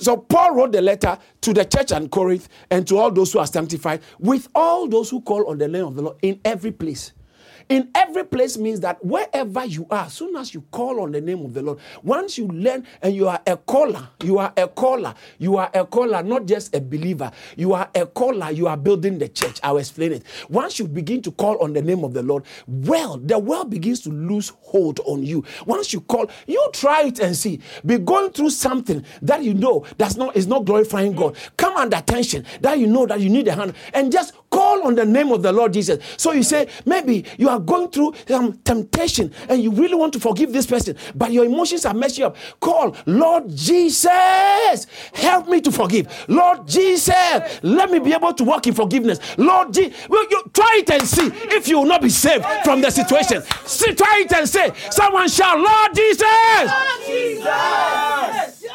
So 0.00 0.16
Paul 0.16 0.54
wrote 0.54 0.72
the 0.72 0.82
letter 0.82 1.18
to 1.42 1.52
the 1.52 1.64
church 1.64 1.92
in 1.92 2.08
Corinth 2.08 2.48
and 2.70 2.86
to 2.88 2.98
all 2.98 3.10
those 3.10 3.32
who 3.32 3.38
are 3.38 3.46
sanctified, 3.46 4.02
with 4.18 4.48
all 4.54 4.88
those 4.88 5.10
who 5.10 5.20
call 5.20 5.48
on 5.48 5.58
the 5.58 5.68
name 5.68 5.86
of 5.86 5.94
the 5.94 6.02
Lord 6.02 6.16
in 6.22 6.40
every 6.44 6.72
place. 6.72 7.12
In 7.68 7.90
every 7.94 8.24
place 8.24 8.58
means 8.58 8.80
that 8.80 9.04
wherever 9.04 9.64
you 9.64 9.86
are, 9.90 10.06
as 10.06 10.14
soon 10.14 10.36
as 10.36 10.54
you 10.54 10.62
call 10.70 11.00
on 11.00 11.12
the 11.12 11.20
name 11.20 11.44
of 11.44 11.54
the 11.54 11.62
Lord, 11.62 11.78
once 12.02 12.38
you 12.38 12.46
learn 12.48 12.86
and 13.02 13.14
you 13.14 13.28
are 13.28 13.40
a 13.46 13.56
caller, 13.56 14.08
you 14.22 14.38
are 14.38 14.52
a 14.56 14.68
caller, 14.68 15.14
you 15.38 15.56
are 15.56 15.70
a 15.74 15.84
caller, 15.84 16.22
not 16.22 16.46
just 16.46 16.74
a 16.74 16.80
believer, 16.80 17.30
you 17.56 17.72
are 17.74 17.88
a 17.94 18.06
caller, 18.06 18.50
you 18.50 18.66
are 18.66 18.76
building 18.76 19.18
the 19.18 19.28
church. 19.28 19.60
I'll 19.62 19.78
explain 19.78 20.12
it. 20.12 20.24
Once 20.48 20.78
you 20.78 20.88
begin 20.88 21.22
to 21.22 21.30
call 21.32 21.58
on 21.62 21.72
the 21.72 21.82
name 21.82 22.04
of 22.04 22.14
the 22.14 22.22
Lord, 22.22 22.44
well, 22.66 23.18
the 23.18 23.38
world 23.38 23.70
begins 23.70 24.00
to 24.02 24.10
lose 24.10 24.52
hold 24.60 25.00
on 25.00 25.22
you. 25.22 25.44
Once 25.66 25.92
you 25.92 26.00
call, 26.00 26.30
you 26.46 26.70
try 26.72 27.04
it 27.04 27.20
and 27.20 27.36
see. 27.36 27.60
Be 27.84 27.98
going 27.98 28.32
through 28.32 28.50
something 28.50 29.04
that 29.22 29.42
you 29.42 29.54
know 29.54 29.84
that's 29.98 30.16
not 30.16 30.36
is 30.36 30.46
not 30.46 30.64
glorifying 30.64 31.12
God. 31.12 31.36
Come 31.56 31.76
under 31.76 32.00
tension 32.00 32.44
that 32.60 32.78
you 32.78 32.86
know 32.86 33.06
that 33.06 33.20
you 33.20 33.28
need 33.28 33.48
a 33.48 33.54
hand 33.54 33.74
and 33.94 34.12
just 34.12 34.34
call 34.52 34.82
on 34.86 34.94
the 34.94 35.04
name 35.04 35.32
of 35.32 35.42
the 35.42 35.50
Lord 35.50 35.72
Jesus. 35.72 35.98
So 36.16 36.32
you 36.32 36.42
say, 36.42 36.68
maybe 36.84 37.24
you 37.38 37.48
are 37.48 37.58
going 37.58 37.88
through 37.88 38.14
some 38.28 38.58
temptation 38.58 39.32
and 39.48 39.62
you 39.62 39.70
really 39.72 39.94
want 39.94 40.12
to 40.12 40.20
forgive 40.20 40.52
this 40.52 40.66
person, 40.66 40.96
but 41.14 41.32
your 41.32 41.44
emotions 41.46 41.86
are 41.86 41.94
messing 41.94 42.24
up. 42.24 42.36
Call, 42.60 42.94
Lord 43.06 43.48
Jesus, 43.48 44.86
help 45.14 45.48
me 45.48 45.60
to 45.62 45.72
forgive. 45.72 46.06
Lord 46.28 46.68
Jesus, 46.68 47.14
let 47.62 47.90
me 47.90 47.98
be 47.98 48.12
able 48.12 48.34
to 48.34 48.44
walk 48.44 48.66
in 48.66 48.74
forgiveness. 48.74 49.18
Lord 49.38 49.72
Jesus, 49.72 50.08
well, 50.08 50.24
you 50.30 50.44
try 50.52 50.80
it 50.82 50.90
and 50.90 51.08
see 51.08 51.30
if 51.56 51.66
you 51.66 51.78
will 51.78 51.86
not 51.86 52.02
be 52.02 52.10
saved 52.10 52.44
from 52.62 52.82
the 52.82 52.90
situation. 52.90 53.42
See, 53.64 53.94
try 53.94 54.22
it 54.24 54.32
and 54.34 54.46
say, 54.48 54.72
someone 54.90 55.28
shout, 55.28 55.58
Lord 55.58 55.94
Jesus. 55.94 56.22
Lord 56.66 57.00
Jesus. 57.06 58.68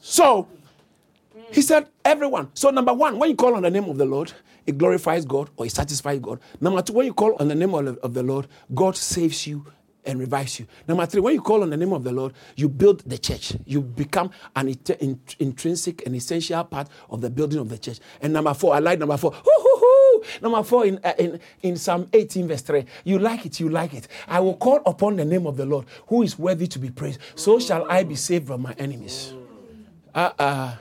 So 0.00 0.48
he 1.52 1.62
said, 1.62 1.86
everyone. 2.04 2.48
So, 2.54 2.70
number 2.70 2.92
one, 2.92 3.18
when 3.18 3.30
you 3.30 3.36
call 3.36 3.54
on 3.54 3.62
the 3.62 3.70
name 3.70 3.84
of 3.84 3.98
the 3.98 4.04
Lord, 4.04 4.32
it 4.66 4.78
glorifies 4.78 5.24
God 5.24 5.50
or 5.56 5.66
it 5.66 5.72
satisfies 5.72 6.20
God. 6.20 6.40
Number 6.60 6.82
two, 6.82 6.92
when 6.92 7.06
you 7.06 7.14
call 7.14 7.34
on 7.40 7.48
the 7.48 7.54
name 7.54 7.74
of, 7.74 8.14
the 8.14 8.22
Lord, 8.22 8.46
God 8.74 8.96
saves 8.96 9.46
you 9.46 9.66
and 10.04 10.18
revives 10.18 10.58
you. 10.58 10.66
Number 10.88 11.06
three, 11.06 11.20
when 11.20 11.34
you 11.34 11.40
call 11.40 11.62
on 11.62 11.70
the 11.70 11.76
name 11.76 11.92
of 11.92 12.04
the 12.04 12.12
Lord, 12.12 12.32
you 12.56 12.68
build 12.68 13.00
the 13.00 13.18
church. 13.18 13.54
You 13.64 13.80
become 13.82 14.30
an 14.56 14.74
intrinsic 15.38 16.06
and 16.06 16.14
essential 16.14 16.64
part 16.64 16.88
of 17.10 17.20
the 17.20 17.30
building 17.30 17.58
of 17.58 17.68
the 17.68 17.78
church. 17.78 17.98
And 18.20 18.32
number 18.32 18.54
four, 18.54 18.74
I 18.74 18.78
like 18.78 18.98
number 18.98 19.16
four. 19.16 19.34
Number 20.40 20.62
four 20.62 20.86
in, 20.86 21.00
uh, 21.02 21.14
in, 21.18 21.40
in 21.62 21.76
Psalm 21.76 22.08
18, 22.12 22.46
verse 22.48 22.62
3. 22.62 22.84
You 23.04 23.18
like 23.18 23.44
it, 23.46 23.58
you 23.58 23.68
like 23.68 23.92
it. 23.94 24.06
I 24.28 24.40
will 24.40 24.56
call 24.56 24.80
upon 24.86 25.16
the 25.16 25.24
name 25.24 25.46
of 25.46 25.56
the 25.56 25.66
Lord, 25.66 25.86
who 26.06 26.22
is 26.22 26.38
worthy 26.38 26.66
to 26.68 26.78
be 26.78 26.90
praised. 26.90 27.18
So 27.34 27.58
shall 27.58 27.90
I 27.90 28.04
be 28.04 28.14
saved 28.14 28.46
from 28.46 28.62
my 28.62 28.72
enemies. 28.78 29.34
Uh 30.14 30.30
uh 30.38 30.76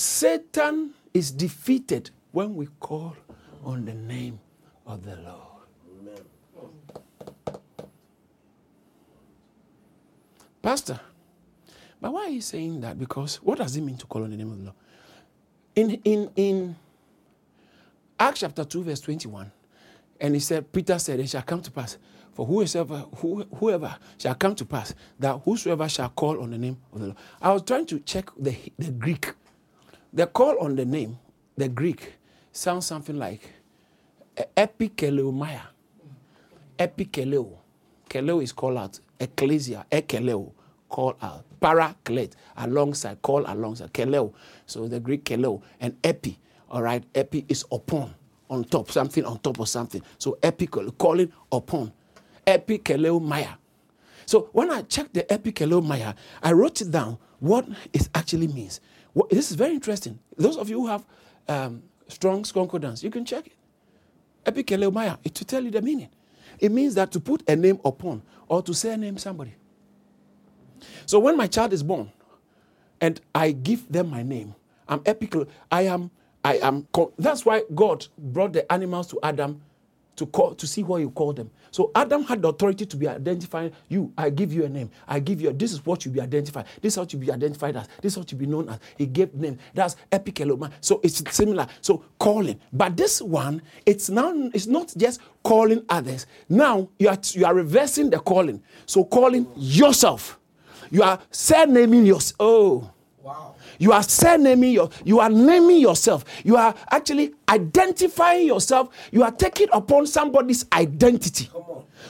Satan 0.00 0.94
is 1.12 1.30
defeated 1.30 2.08
when 2.32 2.54
we 2.54 2.68
call 2.80 3.14
on 3.62 3.84
the 3.84 3.92
name 3.92 4.40
of 4.86 5.04
the 5.04 5.14
Lord. 5.16 5.66
Amen. 6.00 7.60
Pastor, 10.62 10.98
but 12.00 12.14
why 12.14 12.22
are 12.22 12.30
you 12.30 12.40
saying 12.40 12.80
that? 12.80 12.98
Because 12.98 13.42
what 13.42 13.58
does 13.58 13.76
it 13.76 13.82
mean 13.82 13.98
to 13.98 14.06
call 14.06 14.24
on 14.24 14.30
the 14.30 14.38
name 14.38 14.50
of 14.50 14.56
the 14.56 14.64
Lord? 14.64 14.76
In, 15.76 15.90
in, 16.04 16.30
in 16.34 16.76
Acts 18.18 18.40
chapter 18.40 18.64
2, 18.64 18.82
verse 18.84 19.00
21, 19.02 19.52
and 20.18 20.32
he 20.32 20.40
said, 20.40 20.72
Peter 20.72 20.98
said, 20.98 21.20
It 21.20 21.28
shall 21.28 21.42
come 21.42 21.60
to 21.60 21.70
pass 21.70 21.98
for 22.32 22.46
whoever, 22.46 23.04
who, 23.16 23.44
whoever 23.54 23.94
shall 24.16 24.34
come 24.34 24.54
to 24.54 24.64
pass, 24.64 24.94
that 25.18 25.42
whosoever 25.44 25.86
shall 25.90 26.08
call 26.08 26.40
on 26.42 26.52
the 26.52 26.58
name 26.58 26.78
of 26.90 27.00
the 27.00 27.06
Lord. 27.08 27.18
I 27.42 27.52
was 27.52 27.62
trying 27.64 27.84
to 27.84 27.98
check 28.00 28.30
the, 28.38 28.56
the 28.78 28.92
Greek 28.92 29.34
the 30.12 30.26
call 30.26 30.58
on 30.58 30.76
the 30.76 30.84
name, 30.84 31.18
the 31.56 31.68
Greek, 31.68 32.14
sounds 32.52 32.86
something 32.86 33.18
like 33.18 33.40
epikeleomaya. 34.56 35.62
Epikeleo. 36.78 37.58
Keleo 38.08 38.42
is 38.42 38.52
called 38.52 38.78
out. 38.78 38.98
Ecclesia, 39.20 39.84
ekeleo, 39.92 40.50
call 40.88 41.14
out. 41.20 41.44
Paraclete, 41.60 42.34
alongside, 42.56 43.20
call 43.20 43.44
alongside. 43.46 43.92
Keleo. 43.92 44.32
So 44.66 44.88
the 44.88 44.98
Greek 44.98 45.24
keleo. 45.24 45.62
And 45.78 45.94
epi, 46.02 46.38
all 46.70 46.82
right, 46.82 47.04
epi 47.14 47.44
is 47.48 47.64
upon, 47.70 48.14
on 48.48 48.64
top, 48.64 48.90
something 48.90 49.24
on 49.24 49.38
top 49.40 49.60
of 49.60 49.68
something. 49.68 50.02
So 50.18 50.38
epi, 50.42 50.66
calling 50.66 51.30
upon. 51.52 51.92
Epikeleo 52.46 53.20
maya. 53.22 53.54
So 54.24 54.48
when 54.52 54.70
I 54.70 54.82
checked 54.82 55.12
the 55.12 55.22
epikeleo 55.24 55.84
maya, 55.86 56.14
I 56.42 56.52
wrote 56.52 56.80
it 56.80 56.90
down 56.90 57.18
what 57.40 57.68
it 57.92 58.08
actually 58.14 58.48
means. 58.48 58.80
Well, 59.14 59.26
this 59.30 59.50
is 59.50 59.56
very 59.56 59.74
interesting. 59.74 60.18
Those 60.36 60.56
of 60.56 60.68
you 60.68 60.80
who 60.80 60.86
have 60.86 61.04
um, 61.48 61.82
Concordance, 62.52 63.02
you 63.02 63.10
can 63.10 63.24
check 63.24 63.46
it. 63.46 63.52
Epikeleomaya, 64.44 65.22
to 65.32 65.44
tell 65.44 65.62
you 65.62 65.70
the 65.70 65.82
meaning. 65.82 66.08
It 66.58 66.72
means 66.72 66.94
that 66.94 67.12
to 67.12 67.20
put 67.20 67.48
a 67.48 67.56
name 67.56 67.80
upon 67.84 68.22
or 68.48 68.62
to 68.62 68.74
say 68.74 68.96
name 68.96 69.18
somebody. 69.18 69.54
So 71.06 71.18
when 71.18 71.36
my 71.36 71.46
child 71.46 71.72
is 71.72 71.82
born 71.82 72.10
and 73.00 73.20
I 73.34 73.52
give 73.52 73.90
them 73.90 74.10
my 74.10 74.22
name, 74.22 74.54
I'm 74.88 75.02
epical. 75.06 75.46
I 75.70 75.82
am, 75.82 76.10
I 76.44 76.56
am, 76.58 76.86
that's 77.18 77.44
why 77.44 77.62
God 77.74 78.06
brought 78.18 78.52
the 78.52 78.70
animals 78.72 79.06
to 79.08 79.18
Adam 79.22 79.62
to 80.20 80.26
call 80.26 80.54
to 80.54 80.66
see 80.66 80.82
what 80.82 80.98
you 80.98 81.10
call 81.10 81.32
them. 81.32 81.50
So 81.70 81.90
Adam 81.94 82.24
had 82.24 82.42
the 82.42 82.48
authority 82.48 82.84
to 82.84 82.96
be 82.96 83.08
identifying 83.08 83.72
you. 83.88 84.12
I 84.18 84.28
give 84.28 84.52
you 84.52 84.64
a 84.64 84.68
name. 84.68 84.90
I 85.08 85.18
give 85.18 85.40
you. 85.40 85.48
A, 85.48 85.52
this 85.54 85.72
is 85.72 85.84
what 85.86 86.04
you 86.04 86.10
be 86.10 86.20
identified. 86.20 86.66
This 86.82 86.92
is 86.92 86.98
what 86.98 87.10
you 87.14 87.18
be 87.18 87.32
identified 87.32 87.74
as. 87.76 87.88
This 88.02 88.12
is 88.12 88.18
what 88.18 88.30
you 88.30 88.36
be 88.36 88.44
known 88.44 88.68
as. 88.68 88.78
He 88.98 89.06
gave 89.06 89.34
name. 89.34 89.58
That's 89.72 89.96
epikeloma. 90.12 90.72
So 90.82 91.00
it's 91.02 91.22
similar. 91.34 91.66
So 91.80 92.04
calling, 92.18 92.60
but 92.70 92.98
this 92.98 93.22
one, 93.22 93.62
it's 93.86 94.10
now 94.10 94.30
it's 94.52 94.66
not 94.66 94.92
just 94.94 95.20
calling 95.42 95.82
others. 95.88 96.26
Now 96.50 96.90
you 96.98 97.08
are 97.08 97.18
you 97.32 97.46
are 97.46 97.54
reversing 97.54 98.10
the 98.10 98.18
calling. 98.18 98.62
So 98.84 99.04
calling 99.04 99.50
yourself. 99.56 100.38
You 100.90 101.02
are 101.02 101.18
naming 101.66 102.04
yourself. 102.04 102.36
Oh. 102.40 102.90
Wow. 103.22 103.49
You 103.80 103.92
are 103.92 104.04
naming 104.38 104.72
your, 104.72 104.90
you 105.04 105.20
are 105.20 105.30
naming 105.30 105.78
yourself. 105.80 106.26
You 106.44 106.56
are 106.56 106.74
actually 106.90 107.32
identifying 107.48 108.46
yourself. 108.46 108.90
You 109.10 109.22
are 109.24 109.30
taking 109.30 109.68
upon 109.72 110.06
somebody's 110.06 110.66
identity. 110.70 111.48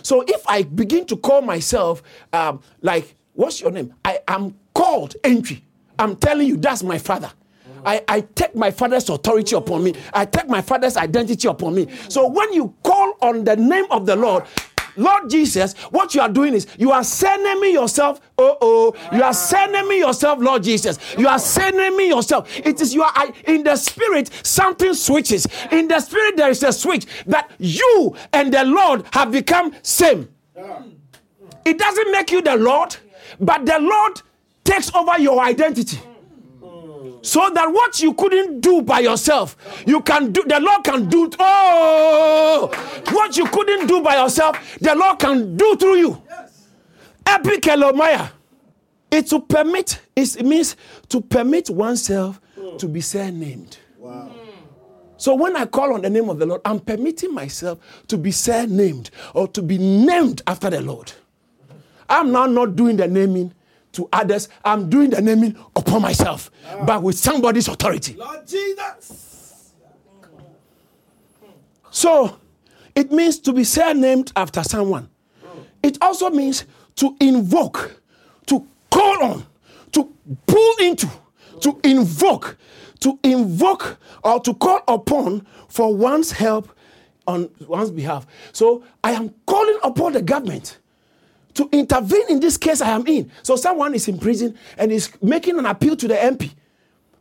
So 0.03 0.25
if 0.27 0.43
I 0.49 0.65
begin 0.65 1.07
to 1.07 1.17
call 1.17 1.43
myself, 1.43 2.03
um, 2.33 2.61
like, 2.83 3.15
what's 3.35 3.61
your 3.61 3.71
name? 3.71 3.95
I 4.05 4.19
am 4.27 4.57
called 4.75 5.15
entry. 5.23 5.65
I'm 5.97 6.17
telling 6.17 6.49
you, 6.49 6.57
that's 6.57 6.83
my 6.83 6.99
father. 6.99 7.31
I, 7.85 8.03
I 8.09 8.21
take 8.23 8.55
my 8.55 8.71
father's 8.73 9.09
authority 9.09 9.55
upon 9.55 9.85
me. 9.85 9.95
I 10.13 10.25
take 10.27 10.49
my 10.49 10.61
father's 10.61 10.97
identity 10.97 11.47
upon 11.47 11.77
me. 11.77 11.87
So 12.09 12.27
when 12.29 12.53
you 12.53 12.75
call 12.83 13.15
on 13.23 13.45
the 13.45 13.57
name 13.57 13.87
of 13.91 14.07
the 14.07 14.17
Lord, 14.17 14.45
Lord 14.97 15.31
Jesus, 15.31 15.75
what 15.91 16.15
you 16.15 16.21
are 16.21 16.29
doing 16.29 16.55
is 16.55 16.67
you 16.79 16.93
are 16.93 17.05
sending 17.05 17.61
me 17.61 17.73
yourself. 17.73 18.21
Oh, 18.39 18.57
oh, 18.61 18.95
you 19.13 19.23
are 19.23 19.35
sending 19.35 19.89
me 19.89 19.99
yourself, 19.99 20.39
Lord 20.41 20.63
Jesus. 20.63 20.99
You 21.19 21.29
are 21.29 21.39
sending 21.39 21.97
me 21.97 22.09
yourself. 22.09 22.49
It 22.59 22.81
is 22.81 22.95
you 22.95 23.03
are 23.03 23.13
I, 23.15 23.33
in 23.47 23.63
the 23.63 23.77
spirit, 23.77 24.31
something 24.43 24.95
switches. 24.95 25.47
In 25.71 25.89
the 25.89 26.01
spirit, 26.01 26.37
there 26.37 26.51
is 26.51 26.63
a 26.63 26.73
switch 26.73 27.07
that 27.27 27.51
you 27.59 28.17
and 28.33 28.53
the 28.53 28.65
Lord 28.65 29.05
have 29.13 29.33
become 29.33 29.75
same. 29.83 30.29
It 31.65 31.79
doesn't 31.79 32.13
make 32.13 32.31
you 32.31 32.43
the 32.43 32.57
Lord, 32.57 32.97
but 33.39 33.67
the 33.67 33.79
Lord 33.79 34.23
takes 34.65 34.95
over 34.95 35.19
your 35.19 35.41
identity 35.41 35.99
so 37.23 37.51
that 37.51 37.71
what 37.71 38.01
you 38.01 38.15
couldn't 38.15 38.61
do 38.61 38.83
by 38.83 39.01
yourself, 39.01 39.57
you 39.87 40.01
can 40.01 40.33
do. 40.33 40.43
The 40.47 40.61
Lord 40.61 40.85
can 40.85 41.09
do. 41.09 41.31
Oh, 41.39 42.71
what 43.11 43.37
you 43.37 43.47
couldn't 43.47 43.87
do 43.87 44.03
by 44.03 44.17
yourself, 44.23 44.79
the 44.81 44.95
Lord 44.95 45.19
can 45.19 45.57
do 45.57 45.77
through 45.77 45.97
you. 45.97 46.23
Epikelomaya. 47.25 48.31
It 49.11 49.27
to 49.29 49.41
permit. 49.41 50.01
It 50.15 50.45
means 50.45 50.77
to 51.09 51.21
permit 51.21 51.69
oneself 51.69 52.41
to 52.79 52.89
be 52.89 53.01
surnamed. 53.01 53.79
Wow. 53.99 54.31
So 55.17 55.35
when 55.35 55.55
I 55.57 55.67
call 55.67 55.93
on 55.93 56.01
the 56.01 56.09
name 56.09 56.31
of 56.31 56.39
the 56.39 56.47
Lord, 56.47 56.63
I'm 56.65 56.81
permitting 56.81 57.35
myself 57.35 57.79
to 58.09 58.17
be 58.17 58.31
surnamed 58.31 59.11
or 59.35 59.49
to 59.49 59.61
be 59.61 59.77
named 59.77 60.43
after 60.47 60.71
the 60.71 60.81
Lord. 60.81 61.13
I'm 62.09 62.33
now 62.33 62.47
not 62.47 62.75
doing 62.75 62.97
the 62.97 63.07
naming 63.07 63.53
to 63.93 64.09
others, 64.13 64.49
I'm 64.65 64.89
doing 64.89 65.11
the 65.11 65.21
naming 65.21 65.57
upon 65.75 66.03
myself, 66.03 66.51
yeah. 66.65 66.85
but 66.85 67.03
with 67.03 67.19
somebody's 67.19 67.69
authority. 67.69 68.15
Lord 68.15 68.47
Jesus. 68.47 69.75
So 71.91 72.39
it 72.95 73.11
means 73.11 73.39
to 73.41 73.53
be 73.53 73.65
named 73.95 74.33
after 74.37 74.63
someone. 74.63 75.09
It 75.83 75.99
also 76.01 76.31
means 76.31 76.65
to 76.97 77.17
invoke, 77.21 78.01
to 78.47 78.67
call 78.91 79.25
on, 79.25 79.47
to 79.93 80.13
pull 80.47 80.75
into, 80.81 81.09
to 81.61 81.81
invoke, 81.83 82.59
to 83.01 83.19
invoke 83.23 83.99
or 84.23 84.41
to 84.41 84.55
call 84.55 84.83
upon 84.87 85.47
for 85.69 85.95
one's 85.95 86.33
help 86.33 86.71
on 87.27 87.51
one's 87.67 87.91
behalf. 87.91 88.27
So 88.53 88.85
I 89.03 89.13
am 89.13 89.35
calling 89.47 89.79
upon 89.83 90.13
the 90.13 90.23
government 90.23 90.79
to 91.55 91.69
intervene 91.73 92.29
in 92.29 92.41
this 92.41 92.57
case 92.57 92.81
I 92.81 92.91
am 92.91 93.07
in. 93.07 93.31
So 93.43 93.57
someone 93.57 93.95
is 93.95 94.09
in 94.09 94.19
prison 94.19 94.57
and 94.77 94.93
is 94.93 95.11
making 95.23 95.59
an 95.59 95.67
appeal 95.67 95.97
to 95.97 96.09
the 96.09 96.15
MP 96.15 96.51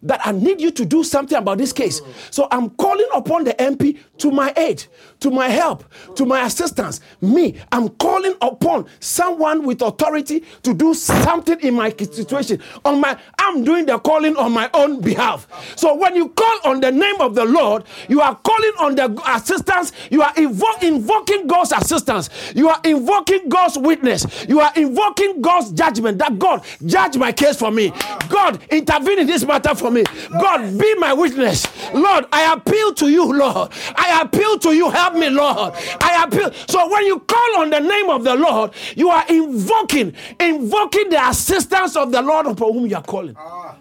that 0.03 0.25
I 0.25 0.31
need 0.31 0.61
you 0.61 0.71
to 0.71 0.85
do 0.85 1.03
something 1.03 1.37
about 1.37 1.57
this 1.57 1.73
case. 1.73 2.01
So 2.31 2.47
I'm 2.51 2.69
calling 2.71 3.07
upon 3.13 3.43
the 3.43 3.53
MP 3.53 3.99
to 4.19 4.31
my 4.31 4.53
aid, 4.55 4.85
to 5.19 5.29
my 5.29 5.49
help, 5.49 5.83
to 6.15 6.25
my 6.25 6.45
assistance. 6.45 7.01
Me, 7.21 7.55
I'm 7.71 7.89
calling 7.89 8.35
upon 8.41 8.87
someone 8.99 9.65
with 9.65 9.81
authority 9.81 10.43
to 10.63 10.73
do 10.73 10.93
something 10.93 11.59
in 11.61 11.73
my 11.73 11.89
situation. 11.89 12.61
On 12.85 13.01
my, 13.01 13.17
I'm 13.39 13.63
doing 13.63 13.85
the 13.85 13.99
calling 13.99 14.35
on 14.37 14.51
my 14.51 14.69
own 14.73 15.01
behalf. 15.01 15.47
So 15.77 15.95
when 15.95 16.15
you 16.15 16.29
call 16.29 16.59
on 16.63 16.79
the 16.81 16.91
name 16.91 17.19
of 17.19 17.35
the 17.35 17.45
Lord, 17.45 17.83
you 18.07 18.21
are 18.21 18.35
calling 18.35 18.73
on 18.79 18.95
the 18.95 19.21
assistance. 19.35 19.91
You 20.09 20.21
are 20.21 20.33
invo- 20.33 20.81
invoking 20.83 21.47
God's 21.47 21.71
assistance. 21.73 22.29
You 22.55 22.69
are 22.69 22.79
invoking 22.83 23.49
God's 23.49 23.77
witness. 23.77 24.25
You 24.47 24.59
are 24.61 24.71
invoking 24.75 25.41
God's 25.41 25.71
judgment. 25.71 26.17
That 26.19 26.39
God 26.39 26.63
judge 26.85 27.17
my 27.17 27.31
case 27.31 27.57
for 27.57 27.71
me. 27.71 27.91
God 28.29 28.61
intervene 28.71 29.19
in 29.19 29.27
this 29.27 29.45
matter 29.45 29.75
for 29.75 29.88
for 29.89 29.93
me. 29.93 30.03
God, 30.31 30.77
be 30.77 30.95
my 30.95 31.13
witness. 31.13 31.67
Lord, 31.93 32.25
I 32.31 32.53
appeal 32.53 32.93
to 32.95 33.09
you, 33.09 33.33
Lord. 33.33 33.71
I 33.95 34.21
appeal 34.21 34.59
to 34.59 34.73
you. 34.73 34.89
Help 34.89 35.15
me, 35.15 35.29
Lord. 35.29 35.73
I 36.01 36.23
appeal. 36.25 36.51
So 36.67 36.89
when 36.89 37.05
you 37.05 37.19
call 37.19 37.61
on 37.61 37.69
the 37.69 37.79
name 37.79 38.09
of 38.09 38.23
the 38.23 38.35
Lord, 38.35 38.71
you 38.95 39.09
are 39.09 39.25
invoking, 39.27 40.13
invoking 40.39 41.09
the 41.09 41.27
assistance 41.27 41.95
of 41.95 42.11
the 42.11 42.21
Lord 42.21 42.45
upon 42.47 42.73
whom 42.73 42.85
you 42.85 42.95
are 42.95 43.03
calling. 43.03 43.35
Ah, 43.37 43.75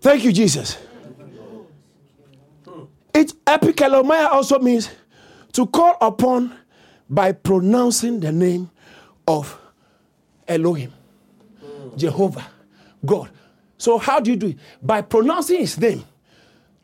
Thank 0.00 0.24
you, 0.24 0.32
Jesus. 0.32 0.78
It 3.14 3.32
epikalomia 3.44 4.30
also 4.32 4.58
means 4.58 4.90
to 5.52 5.66
call 5.66 5.96
upon 6.00 6.56
by 7.08 7.32
pronouncing 7.32 8.18
the 8.18 8.32
name 8.32 8.70
of 9.28 9.56
Elohim, 10.48 10.92
hmm. 11.60 11.96
Jehovah, 11.96 12.44
God. 13.06 13.30
So 13.84 13.98
how 13.98 14.18
do 14.18 14.30
you 14.30 14.36
do 14.38 14.46
it? 14.46 14.56
By 14.82 15.02
pronouncing 15.02 15.58
his 15.58 15.78
name. 15.78 16.02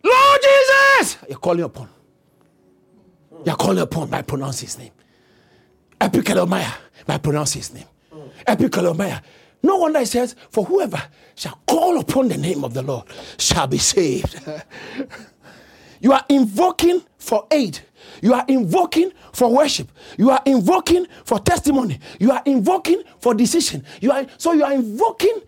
Lord 0.05 0.41
Jesus! 0.43 1.17
You're 1.31 1.39
calling 1.39 1.63
upon. 1.63 1.89
You're 3.43 3.57
calling 3.57 3.79
upon 3.79 4.11
by 4.11 4.21
pronouncing 4.21 4.67
his 4.67 4.79
name. 4.79 4.93
Epikalomaya 5.99 6.71
by 7.07 7.17
pronouncing 7.17 7.61
his 7.61 7.73
name. 7.73 7.87
Epikalomaya. 8.47 9.23
No 9.63 9.77
wonder 9.77 10.01
he 10.01 10.05
says, 10.05 10.37
For 10.51 10.63
whoever 10.63 11.03
shall 11.37 11.59
call 11.67 11.99
upon 11.99 12.29
the 12.29 12.37
name 12.37 12.65
of 12.65 12.75
the 12.75 12.83
Lord 12.83 13.07
shall 13.39 13.67
be 13.67 13.79
saved. 13.79 14.39
you 16.03 16.13
are 16.13 16.27
invoking 16.29 17.03
for 17.17 17.47
aid. 17.51 17.79
You 18.21 18.35
are 18.35 18.45
invoking 18.47 19.11
for 19.33 19.51
worship. 19.51 19.91
You 20.19 20.29
are 20.29 20.43
invoking 20.45 21.07
for 21.25 21.39
testimony. 21.39 21.99
You 22.19 22.33
are 22.33 22.43
invoking 22.45 23.03
for 23.21 23.33
decision. 23.33 23.87
You 24.03 24.13
are 24.13 24.27
so 24.37 24.53
you 24.53 24.65
are 24.65 24.75
invoking 24.75 25.41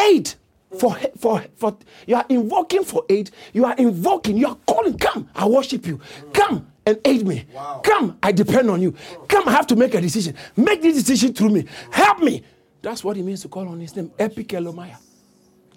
aid 0.00 0.34
for, 0.78 0.96
for, 1.18 1.44
for 1.56 1.76
you 2.06 2.16
are 2.16 2.26
invoking 2.28 2.84
for 2.84 3.04
aid. 3.08 3.30
You 3.52 3.64
are 3.64 3.74
invoking, 3.76 4.36
you 4.36 4.48
are 4.48 4.56
calling, 4.66 4.98
come, 4.98 5.28
I 5.34 5.46
worship 5.46 5.86
you. 5.86 6.00
Come 6.32 6.66
and 6.86 6.98
aid 7.04 7.26
me. 7.26 7.46
Wow. 7.52 7.80
Come, 7.84 8.18
I 8.22 8.32
depend 8.32 8.70
on 8.70 8.80
you. 8.82 8.94
Come, 9.28 9.48
I 9.48 9.52
have 9.52 9.66
to 9.68 9.76
make 9.76 9.94
a 9.94 10.00
decision. 10.00 10.34
Make 10.56 10.82
this 10.82 10.96
decision 10.96 11.34
through 11.34 11.50
me. 11.50 11.66
Help 11.90 12.20
me. 12.20 12.42
That's 12.80 13.04
what 13.04 13.16
it 13.16 13.22
means 13.22 13.42
to 13.42 13.48
call 13.48 13.68
on 13.68 13.80
his 13.80 13.94
name. 13.94 14.10
Epikelomaya. 14.18 14.96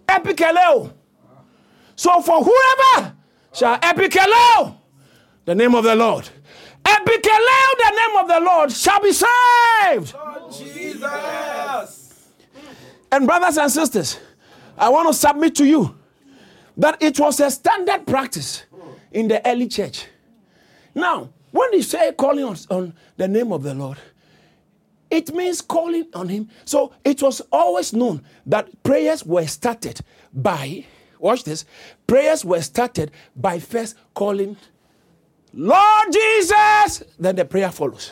Epikeleo. 0.08 0.92
So 1.96 2.22
for 2.22 2.44
whoever 2.44 3.14
shall 3.54 3.78
epikeleo, 3.80 4.78
the 5.46 5.56
name 5.56 5.76
of 5.76 5.84
the 5.84 5.96
Lord. 5.96 6.28
Epikeleo, 6.84 7.70
the 7.78 7.92
name 7.96 8.18
of 8.18 8.28
the 8.28 8.40
Lord, 8.40 8.72
shall 8.72 9.02
be 9.02 9.12
saved. 9.12 10.14
Lord 10.14 10.52
Jesus. 10.52 12.32
And 13.12 13.26
brothers 13.26 13.58
and 13.58 13.72
sisters, 13.72 14.20
I 14.78 14.90
want 14.90 15.08
to 15.08 15.14
submit 15.14 15.56
to 15.56 15.66
you 15.66 15.96
that 16.78 17.02
it 17.02 17.20
was 17.20 17.40
a 17.40 17.50
standard 17.50 18.06
practice 18.06 18.66
in 19.12 19.28
the 19.28 19.46
early 19.48 19.68
church. 19.68 20.08
Now, 20.94 21.30
when 21.52 21.74
you 21.74 21.82
say 21.82 22.12
calling 22.14 22.44
on, 22.44 22.58
on 22.70 22.94
the 23.16 23.28
name 23.28 23.52
of 23.54 23.64
the 23.64 23.74
Lord, 23.74 23.98
it 25.10 25.34
means 25.34 25.62
calling 25.62 26.08
on 26.14 26.28
Him. 26.28 26.50
So 26.66 26.94
it 27.04 27.22
was 27.22 27.42
always 27.52 27.94
known 27.94 28.24
that 28.46 28.84
prayers 28.84 29.26
were 29.26 29.48
started 29.48 30.02
by, 30.34 30.86
watch 31.20 31.44
this, 31.44 31.66
prayers 32.08 32.44
were 32.44 32.62
started 32.62 33.12
by 33.36 33.60
first 33.60 33.96
calling 34.14 34.58
Lord 35.58 36.12
Jesus, 36.12 37.04
then 37.18 37.38
the 37.38 37.46
prayer 37.46 37.72
follows. 37.72 38.12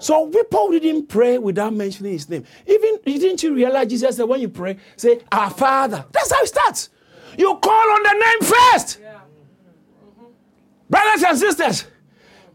So 0.00 0.28
people 0.28 0.70
didn't 0.70 1.06
pray 1.06 1.38
without 1.38 1.72
mentioning 1.72 2.12
his 2.12 2.28
name. 2.28 2.44
Even 2.66 2.98
didn't 3.04 3.42
you 3.42 3.54
realize 3.54 3.88
Jesus 3.88 4.16
said 4.16 4.24
when 4.24 4.40
you 4.40 4.48
pray, 4.48 4.76
say 4.96 5.20
our 5.30 5.50
Father. 5.50 6.04
That's 6.12 6.32
how 6.32 6.42
it 6.42 6.48
starts. 6.48 6.88
You 7.36 7.54
call 7.56 7.90
on 7.90 8.02
the 8.02 8.12
name 8.12 8.40
first. 8.40 8.98
Yeah. 9.00 9.14
Mm-hmm. 9.14 10.24
Brothers 10.88 11.22
and 11.24 11.38
sisters, 11.38 11.84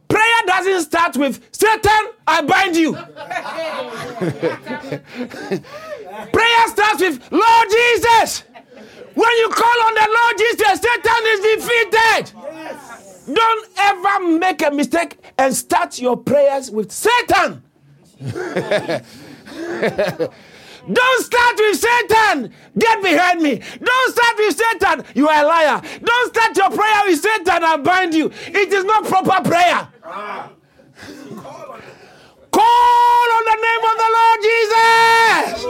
prayer 0.07 0.41
doesn't 0.45 0.81
start 0.81 1.15
with 1.17 1.47
Satan, 1.51 2.09
I 2.27 2.41
bind 2.41 2.75
you. 2.75 2.93
prayer 6.31 6.67
starts 6.67 7.01
with 7.01 7.31
Lord 7.31 7.67
Jesus. 7.69 8.43
When 9.15 9.31
you 9.37 9.49
call 9.49 9.81
on 9.85 9.93
the 9.93 10.07
Lord 10.09 10.37
Jesus, 10.37 10.81
Satan 10.81 11.25
is 11.27 11.39
defeated. 11.39 12.31
Yes. 12.35 13.27
Don't 13.31 13.69
ever 13.77 14.19
make 14.37 14.61
a 14.63 14.71
mistake 14.71 15.22
and 15.43 15.53
start 15.53 15.99
your 15.99 16.15
prayers 16.15 16.71
with 16.71 16.89
Satan. 16.89 17.61
Don't 20.91 21.23
start 21.25 21.57
with 21.57 21.77
Satan. 21.79 22.53
Get 22.77 23.03
behind 23.03 23.41
me. 23.41 23.59
Don't 23.59 24.15
start 24.15 24.37
with 24.37 24.57
Satan. 24.57 25.03
You 25.15 25.27
are 25.27 25.43
a 25.43 25.47
liar. 25.47 25.81
Don't 26.01 26.33
start 26.33 26.55
your 26.55 26.69
prayer 26.69 27.01
with 27.07 27.19
Satan 27.19 27.61
and 27.61 27.83
bind 27.83 28.13
you. 28.13 28.31
It 28.47 28.71
is 28.71 28.85
not 28.85 29.03
proper 29.03 29.41
prayer. 29.49 29.89
Ah. 30.05 30.49
Call 32.51 33.31
on 33.37 33.43
the 33.51 33.57
name 33.67 33.83
of 33.91 33.97
the 34.03 34.09
Lord 34.17 34.39
Jesus. 34.47 35.65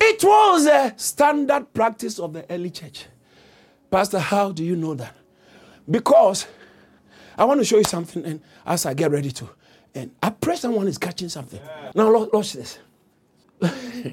It 0.00 0.24
was 0.24 0.66
a 0.66 0.94
standard 0.96 1.72
practice 1.72 2.18
of 2.18 2.32
the 2.32 2.44
early 2.50 2.70
church. 2.70 3.06
Pastor, 3.88 4.18
how 4.18 4.50
do 4.50 4.64
you 4.64 4.74
know 4.74 4.94
that? 4.94 5.14
Because 5.90 6.46
I 7.36 7.44
want 7.44 7.60
to 7.60 7.64
show 7.64 7.76
you 7.76 7.84
something 7.84 8.24
and 8.24 8.40
as 8.66 8.86
I 8.86 8.94
get 8.94 9.10
ready 9.10 9.30
to. 9.32 9.48
And 9.94 10.10
I 10.22 10.30
pray 10.30 10.56
someone 10.56 10.88
is 10.88 10.98
catching 10.98 11.28
something. 11.28 11.60
Yeah. 11.64 11.92
Now, 11.94 12.28
watch 12.32 12.52
this. 12.54 12.78
you 13.60 14.12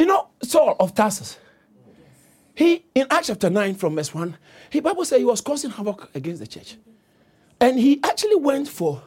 know, 0.00 0.28
Saul 0.42 0.76
of 0.78 0.94
Tarsus. 0.94 1.38
He, 2.54 2.84
in 2.94 3.06
Acts 3.10 3.28
chapter 3.28 3.48
9, 3.48 3.76
from 3.76 3.94
verse 3.94 4.12
1, 4.12 4.36
he 4.70 4.80
Bible 4.80 5.04
says 5.04 5.18
he 5.18 5.24
was 5.24 5.40
causing 5.40 5.70
havoc 5.70 6.10
against 6.14 6.40
the 6.40 6.46
church. 6.46 6.76
And 7.60 7.78
he 7.78 8.00
actually 8.02 8.36
went 8.36 8.68
for 8.68 9.02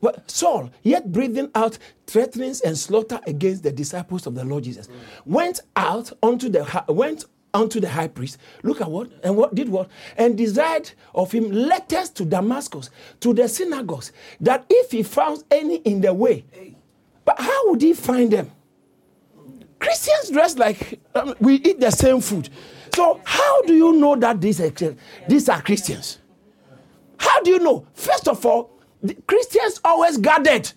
well, 0.00 0.14
Saul, 0.26 0.70
yet 0.82 1.10
breathing 1.10 1.50
out 1.54 1.78
threatenings 2.06 2.60
and 2.60 2.76
slaughter 2.76 3.18
against 3.26 3.62
the 3.62 3.72
disciples 3.72 4.26
of 4.26 4.34
the 4.34 4.44
Lord 4.44 4.64
Jesus, 4.64 4.88
mm. 4.88 4.92
went 5.24 5.60
out 5.74 6.12
onto 6.22 6.48
the 6.48 6.84
went 6.88 7.24
unto 7.56 7.80
the 7.80 7.88
high 7.88 8.08
priest. 8.08 8.38
Look 8.62 8.80
at 8.80 8.90
what 8.90 9.10
and 9.24 9.36
what 9.36 9.54
did 9.54 9.68
what 9.68 9.88
and 10.16 10.36
desired 10.36 10.90
of 11.14 11.32
him 11.32 11.50
letters 11.50 12.10
to 12.10 12.24
Damascus, 12.24 12.90
to 13.20 13.32
the 13.32 13.48
synagogues, 13.48 14.12
that 14.40 14.66
if 14.68 14.90
he 14.90 15.02
found 15.02 15.44
any 15.50 15.76
in 15.76 16.00
the 16.00 16.12
way, 16.12 16.44
but 17.24 17.40
how 17.40 17.70
would 17.70 17.82
he 17.82 17.94
find 17.94 18.30
them? 18.30 18.50
Christians 19.78 20.30
dress 20.30 20.56
like 20.56 21.00
um, 21.14 21.34
we 21.40 21.56
eat 21.56 21.80
the 21.80 21.90
same 21.90 22.20
food. 22.20 22.48
So 22.94 23.20
how 23.24 23.62
do 23.62 23.74
you 23.74 23.92
know 23.92 24.16
that 24.16 24.40
these 24.40 24.60
are, 24.60 24.72
these 25.28 25.48
are 25.48 25.60
Christians? 25.60 26.18
How 27.18 27.42
do 27.42 27.50
you 27.50 27.58
know? 27.58 27.86
First 27.94 28.28
of 28.28 28.44
all, 28.44 28.70
Christians 29.26 29.80
always 29.84 30.16
gathered. 30.18 30.72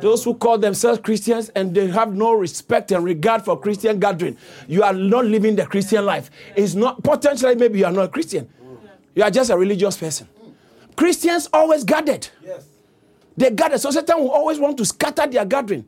Those 0.00 0.24
who 0.24 0.34
call 0.34 0.58
themselves 0.58 1.00
Christians 1.00 1.48
and 1.50 1.74
they 1.74 1.88
have 1.88 2.14
no 2.14 2.32
respect 2.32 2.92
and 2.92 3.02
regard 3.02 3.44
for 3.44 3.58
Christian 3.58 3.98
gathering, 3.98 4.36
you 4.68 4.82
are 4.82 4.92
not 4.92 5.24
living 5.24 5.56
the 5.56 5.66
Christian 5.66 6.04
life. 6.04 6.30
It's 6.54 6.74
not 6.74 7.02
potentially 7.02 7.54
maybe 7.54 7.78
you 7.78 7.86
are 7.86 7.92
not 7.92 8.04
a 8.04 8.08
Christian. 8.08 8.48
You 9.14 9.22
are 9.22 9.30
just 9.30 9.50
a 9.50 9.56
religious 9.56 9.96
person. 9.96 10.28
Christians 10.96 11.48
always 11.52 11.84
gathered. 11.84 12.28
Yes. 12.44 12.66
They 13.36 13.50
gathered. 13.50 13.80
So 13.80 13.90
Satan 13.90 14.18
will 14.18 14.30
always 14.30 14.58
want 14.58 14.76
to 14.78 14.84
scatter 14.84 15.26
their 15.26 15.44
gathering. 15.44 15.86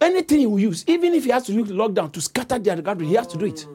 Anything 0.00 0.40
he 0.40 0.46
will 0.46 0.58
use, 0.58 0.84
even 0.86 1.12
if 1.14 1.24
he 1.24 1.30
has 1.30 1.44
to 1.46 1.52
use 1.52 1.68
lockdown 1.68 2.10
to 2.12 2.20
scatter 2.20 2.58
their 2.58 2.80
gathering, 2.80 3.10
he 3.10 3.14
has 3.14 3.26
to 3.28 3.36
do 3.36 3.44
it. 3.44 3.66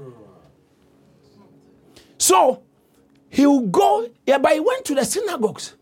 So 2.18 2.64
he 3.30 3.46
will 3.46 3.68
go, 3.68 4.10
yeah, 4.26 4.40
but 4.40 4.54
he 4.54 4.60
went 4.60 4.86
to 4.86 4.96
the 4.96 5.06
synagogues 5.06 5.76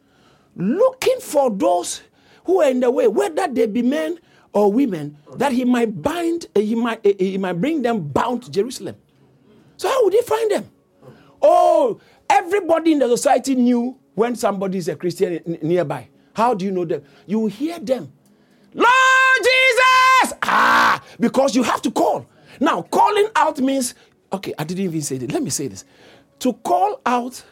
looking 0.55 1.19
for 1.21 1.49
those 1.49 2.01
who 2.49 2.61
are 2.63 2.69
in 2.69 2.79
the 2.79 2.89
way, 2.89 3.07
whether 3.07 3.47
they 3.47 3.67
be 3.67 3.83
men 3.83 4.17
or 4.53 4.73
women, 4.73 5.15
that 5.35 5.51
he 5.51 5.63
might 5.63 6.01
bind, 6.01 6.47
uh, 6.55 6.59
he 6.59 6.73
might, 6.73 7.05
uh, 7.05 7.13
he 7.19 7.37
might 7.37 7.53
bring 7.53 7.83
them 7.83 8.01
bound 8.01 8.41
to 8.41 8.49
Jerusalem. 8.49 8.95
So 9.77 9.87
how 9.87 10.03
would 10.03 10.13
he 10.13 10.21
find 10.23 10.49
them? 10.49 10.71
Oh, 11.43 12.01
everybody 12.27 12.93
in 12.93 12.99
the 12.99 13.07
society 13.07 13.53
knew 13.53 13.99
when 14.15 14.35
somebody 14.35 14.79
is 14.79 14.87
a 14.87 14.95
Christian 14.95 15.59
nearby. 15.61 16.09
How 16.33 16.55
do 16.55 16.65
you 16.65 16.71
know 16.71 16.85
them? 16.85 17.03
You 17.27 17.45
hear 17.45 17.77
them. 17.77 18.11
Lord 18.73 18.87
Jesus! 19.37 20.33
Ah, 20.41 21.03
because 21.19 21.55
you 21.55 21.61
have 21.61 21.83
to 21.83 21.91
call. 21.91 22.25
Now, 22.59 22.81
calling 22.81 23.27
out 23.35 23.59
means, 23.59 23.93
okay, 24.33 24.55
I 24.57 24.63
didn't 24.63 24.85
even 24.85 25.01
say 25.03 25.17
it. 25.17 25.31
Let 25.31 25.43
me 25.43 25.51
say 25.51 25.67
this. 25.67 25.85
To 26.39 26.53
call 26.53 26.99
out, 27.05 27.43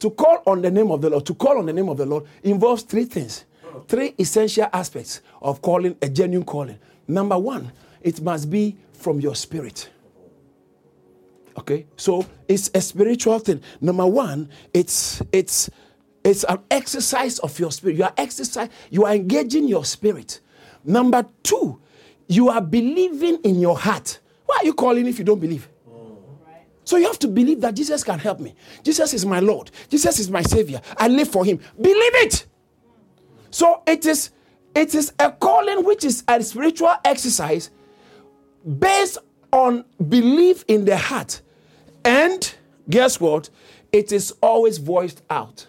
to 0.00 0.10
call 0.10 0.42
on 0.44 0.60
the 0.60 0.72
name 0.72 0.90
of 0.90 1.02
the 1.02 1.10
Lord, 1.10 1.24
to 1.26 1.34
call 1.34 1.58
on 1.58 1.66
the 1.66 1.72
name 1.72 1.88
of 1.88 1.98
the 1.98 2.06
Lord 2.06 2.24
involves 2.42 2.82
three 2.82 3.04
things 3.04 3.44
three 3.88 4.14
essential 4.18 4.68
aspects 4.72 5.20
of 5.40 5.62
calling 5.62 5.96
a 6.02 6.08
genuine 6.08 6.44
calling. 6.44 6.78
Number 7.06 7.38
one, 7.38 7.72
it 8.02 8.20
must 8.20 8.50
be 8.50 8.76
from 8.92 9.20
your 9.20 9.34
spirit. 9.34 9.90
Okay, 11.56 11.86
so 11.96 12.26
it's 12.48 12.70
a 12.74 12.80
spiritual 12.80 13.38
thing. 13.38 13.60
Number 13.80 14.06
one, 14.06 14.48
it's 14.72 15.22
it's 15.30 15.70
it's 16.24 16.44
an 16.44 16.58
exercise 16.70 17.38
of 17.38 17.58
your 17.58 17.70
spirit. 17.70 17.96
You 17.96 18.04
are 18.04 18.14
exercise, 18.16 18.70
you 18.90 19.04
are 19.04 19.14
engaging 19.14 19.68
your 19.68 19.84
spirit. 19.84 20.40
Number 20.84 21.24
two, 21.42 21.80
you 22.26 22.48
are 22.48 22.60
believing 22.60 23.38
in 23.44 23.60
your 23.60 23.78
heart. 23.78 24.18
Why 24.46 24.58
are 24.62 24.64
you 24.64 24.74
calling 24.74 25.06
if 25.06 25.18
you 25.18 25.24
don't 25.24 25.40
believe? 25.40 25.68
So 26.84 26.96
you 26.98 27.06
have 27.06 27.18
to 27.20 27.28
believe 27.28 27.60
that 27.62 27.74
Jesus 27.74 28.04
can 28.04 28.18
help 28.18 28.40
me. 28.40 28.54
Jesus 28.82 29.14
is 29.14 29.24
my 29.24 29.40
Lord. 29.40 29.70
Jesus 29.88 30.18
is 30.18 30.30
my 30.30 30.42
Savior. 30.42 30.82
I 30.98 31.08
live 31.08 31.28
for 31.28 31.44
Him. 31.44 31.58
Believe 31.80 32.14
it. 32.16 32.46
So 33.54 33.84
it 33.86 34.04
is 34.04 34.30
it 34.74 34.96
is 34.96 35.12
a 35.20 35.30
calling 35.30 35.84
which 35.84 36.04
is 36.04 36.24
a 36.26 36.42
spiritual 36.42 36.92
exercise 37.04 37.70
based 38.80 39.18
on 39.52 39.84
belief 40.08 40.64
in 40.66 40.84
the 40.84 40.96
heart. 40.96 41.40
And 42.04 42.52
guess 42.90 43.20
what? 43.20 43.50
It 43.92 44.10
is 44.10 44.34
always 44.42 44.78
voiced 44.78 45.22
out. 45.30 45.68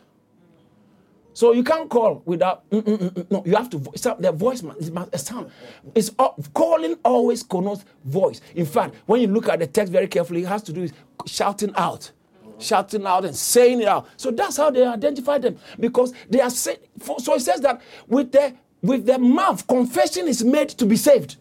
So 1.34 1.54
you 1.54 1.64
can't 1.64 1.88
call 1.88 2.24
without 2.26 2.68
mm, 2.72 2.82
mm, 2.82 2.98
mm, 2.98 3.10
mm 3.12 3.30
no. 3.32 3.44
You 3.46 3.56
have 3.56 3.70
to 3.70 3.78
voice 3.78 4.02
the 4.18 4.32
voice 4.32 4.64
must 4.64 5.20
sound. 5.20 5.52
It's 5.94 6.10
calling 6.56 6.98
always 7.06 7.44
connotes 7.44 7.86
voice. 8.04 8.42
In 8.56 8.66
fact, 8.66 8.96
when 9.06 9.22
you 9.22 9.28
look 9.28 9.48
at 9.48 9.60
the 9.60 9.68
text 9.68 9.94
very 9.94 10.08
carefully, 10.08 10.42
it 10.42 10.48
has 10.48 10.64
to 10.64 10.74
do 10.74 10.82
with 10.82 10.94
shouting 11.28 11.72
out 11.76 12.12
shouting 12.60 13.06
out 13.06 13.26
and 13.26 13.36
saying 13.36 13.82
it 13.82 13.88
out. 13.88 14.08
So 14.18 14.32
that's 14.32 14.58
how 14.58 14.70
they 14.70 14.86
identify 14.86 15.38
them 15.38 15.58
because 15.80 16.14
they 16.30 16.42
are 16.42 16.50
saying. 16.50 16.80
So 17.20 17.36
it 17.36 17.42
says 17.42 17.62
that 17.62 17.82
with 18.08 18.32
the 18.32 18.54
with 18.82 19.06
the 19.06 19.18
mouth, 19.18 19.66
confession 19.68 20.28
is 20.28 20.44
made 20.44 20.70
to 20.70 20.86
be 20.86 20.96
saved. 20.96 21.38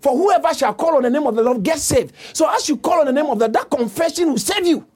For 0.00 0.14
whoever 0.14 0.52
shall 0.52 0.74
call 0.74 0.96
on 0.96 1.02
the 1.02 1.10
name 1.10 1.26
of 1.26 1.34
the 1.34 1.42
Lord 1.42 1.62
gets 1.62 1.82
saved. 1.82 2.14
So 2.34 2.46
as 2.48 2.68
you 2.68 2.76
call 2.76 3.00
on 3.00 3.06
the 3.06 3.12
name 3.12 3.26
of 3.26 3.38
the 3.38 3.48
that 3.48 3.70
confession 3.70 4.30
will 4.30 4.38
save 4.38 4.66
you. 4.66 4.86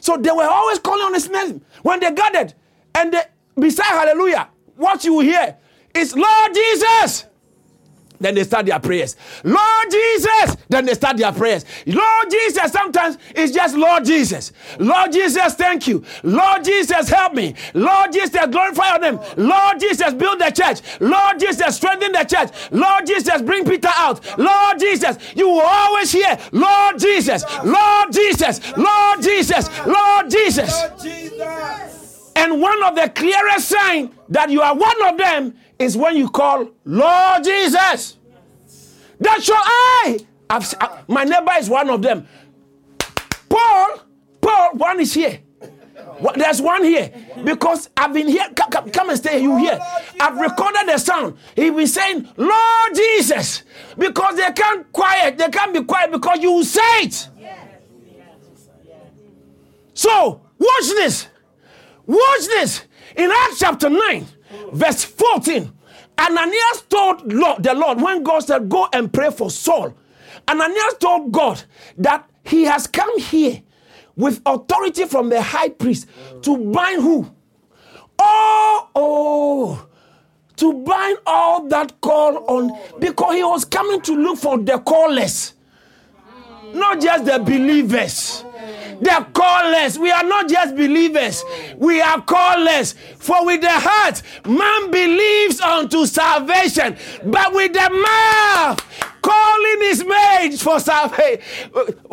So 0.00 0.16
they 0.16 0.30
were 0.30 0.44
always 0.44 0.78
calling 0.80 1.02
on 1.06 1.14
his 1.14 1.28
name 1.28 1.60
when 1.82 2.00
they 2.00 2.12
gathered, 2.12 2.54
and 2.94 3.12
they, 3.12 3.22
beside 3.58 3.84
Hallelujah, 3.84 4.48
what 4.76 5.04
you 5.04 5.14
will 5.14 5.20
hear 5.20 5.56
is 5.94 6.14
Lord 6.16 6.54
Jesus. 6.54 7.26
Then 8.20 8.34
they 8.34 8.44
start 8.44 8.66
their 8.66 8.80
prayers. 8.80 9.16
Lord 9.44 9.90
Jesus. 9.90 10.56
Then 10.68 10.86
they 10.86 10.94
start 10.94 11.16
their 11.16 11.32
prayers. 11.32 11.64
Lord 11.86 12.30
Jesus. 12.30 12.72
Sometimes 12.72 13.18
it's 13.34 13.52
just 13.52 13.76
Lord 13.76 14.04
Jesus. 14.04 14.52
Lord 14.78 15.12
Jesus, 15.12 15.54
thank 15.54 15.86
you. 15.86 16.04
Lord 16.22 16.64
Jesus, 16.64 17.08
help 17.08 17.34
me. 17.34 17.54
Lord 17.74 18.12
Jesus, 18.12 18.46
glorify 18.50 18.90
your 18.90 18.98
name. 19.00 19.20
Lord 19.36 19.80
Jesus, 19.80 20.14
build 20.14 20.40
the 20.40 20.50
church. 20.50 20.80
Lord 21.00 21.38
Jesus, 21.38 21.76
strengthen 21.76 22.12
the 22.12 22.24
church. 22.24 22.50
Lord 22.70 23.06
Jesus, 23.06 23.42
bring 23.42 23.64
Peter 23.64 23.90
out. 23.94 24.20
Lord 24.38 24.78
Jesus, 24.78 25.18
you 25.34 25.48
will 25.48 25.62
always 25.64 26.12
hear 26.12 26.38
Lord 26.52 26.98
Jesus. 26.98 27.44
Lord 27.64 28.12
Jesus. 28.12 28.60
Lord 28.76 29.22
Jesus. 29.22 29.68
Lord 29.86 30.30
Jesus. 30.30 30.72
And 32.36 32.60
one 32.60 32.82
of 32.84 32.94
the 32.94 33.08
clearest 33.08 33.68
signs 33.68 34.10
that 34.28 34.50
you 34.50 34.60
are 34.60 34.74
one 34.74 35.02
of 35.08 35.16
them 35.16 35.54
is 35.78 35.96
when 35.96 36.16
you 36.16 36.28
call 36.28 36.68
Lord 36.84 37.44
Jesus. 37.44 38.16
That's 39.20 39.48
your 39.48 39.56
eye. 39.58 40.18
I've, 40.48 40.74
I, 40.80 40.86
uh, 40.86 41.02
my 41.08 41.24
neighbor 41.24 41.52
is 41.58 41.68
one 41.68 41.90
of 41.90 42.02
them. 42.02 42.26
Paul, 43.48 44.00
Paul, 44.40 44.70
one 44.74 45.00
is 45.00 45.14
here. 45.14 45.40
There's 46.34 46.62
one 46.62 46.82
here 46.82 47.12
because 47.44 47.90
I've 47.96 48.12
been 48.12 48.28
here. 48.28 48.48
Come, 48.54 48.90
come, 48.90 49.10
and 49.10 49.18
stay. 49.18 49.42
You 49.42 49.56
here? 49.58 49.78
I've 50.18 50.38
recorded 50.38 50.86
the 50.88 50.96
sound. 50.96 51.36
He 51.54 51.68
be 51.68 51.84
saying, 51.84 52.26
"Lord 52.36 52.94
Jesus," 52.94 53.64
because 53.98 54.36
they 54.36 54.50
can't 54.52 54.90
quiet. 54.92 55.36
They 55.36 55.48
can't 55.50 55.74
be 55.74 55.84
quiet 55.84 56.10
because 56.12 56.38
you 56.42 56.64
say 56.64 57.02
it. 57.02 57.28
So 59.92 60.40
watch 60.58 60.86
this. 60.88 61.28
Watch 62.06 62.46
this. 62.46 62.84
In 63.16 63.30
Acts 63.30 63.58
chapter 63.58 63.88
9, 63.88 64.26
verse 64.72 65.04
14, 65.04 65.72
Ananias 66.18 66.82
told 66.88 67.32
Lord, 67.32 67.62
the 67.62 67.74
Lord 67.74 68.00
when 68.00 68.22
God 68.22 68.40
said, 68.40 68.68
Go 68.68 68.88
and 68.92 69.12
pray 69.12 69.30
for 69.30 69.50
Saul. 69.50 69.94
Ananias 70.48 70.94
told 70.98 71.32
God 71.32 71.62
that 71.98 72.28
he 72.44 72.64
has 72.64 72.86
come 72.86 73.18
here 73.18 73.62
with 74.14 74.40
authority 74.46 75.04
from 75.04 75.28
the 75.28 75.42
high 75.42 75.68
priest 75.68 76.08
to 76.42 76.56
bind 76.72 77.02
who? 77.02 77.30
Oh, 78.18 78.88
oh, 78.94 79.86
to 80.56 80.72
bind 80.72 81.18
all 81.26 81.68
that 81.68 82.00
call 82.00 82.38
on, 82.48 82.72
because 82.98 83.34
he 83.34 83.44
was 83.44 83.64
coming 83.66 84.00
to 84.02 84.14
look 84.14 84.38
for 84.38 84.56
the 84.56 84.78
callers, 84.78 85.52
not 86.72 87.00
just 87.00 87.26
the 87.26 87.38
believers. 87.38 88.42
The 89.00 89.26
callers. 89.32 89.98
We 89.98 90.10
are 90.10 90.24
not 90.24 90.48
just 90.48 90.74
believers. 90.74 91.44
We 91.76 92.00
are 92.00 92.20
callers. 92.22 92.94
For 93.18 93.44
with 93.44 93.60
the 93.60 93.70
heart, 93.70 94.22
man 94.46 94.90
believes 94.90 95.60
unto 95.60 96.06
salvation. 96.06 96.96
But 97.24 97.52
with 97.52 97.72
the 97.72 97.90
mouth, 97.90 99.20
calling 99.22 99.78
is 99.82 100.04
made 100.04 100.56
for 100.58 100.80
salvation. 100.80 101.42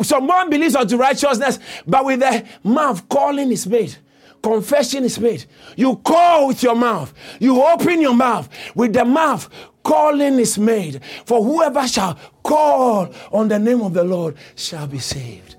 Someone 0.02 0.50
believes 0.50 0.76
unto 0.76 0.96
righteousness. 0.96 1.58
But 1.86 2.04
with 2.04 2.20
the 2.20 2.44
mouth, 2.62 3.08
calling 3.08 3.50
is 3.50 3.66
made 3.66 3.96
confession 4.44 5.04
is 5.04 5.18
made. 5.18 5.46
You 5.74 5.96
call 5.96 6.48
with 6.48 6.62
your 6.62 6.76
mouth. 6.76 7.14
You 7.40 7.62
open 7.62 8.00
your 8.02 8.14
mouth. 8.14 8.48
With 8.74 8.92
the 8.92 9.04
mouth, 9.04 9.48
calling 9.82 10.38
is 10.38 10.58
made. 10.58 11.00
For 11.24 11.42
whoever 11.42 11.88
shall 11.88 12.18
call 12.42 13.12
on 13.32 13.48
the 13.48 13.58
name 13.58 13.80
of 13.80 13.94
the 13.94 14.04
Lord 14.04 14.36
shall 14.54 14.86
be 14.86 14.98
saved. 14.98 15.56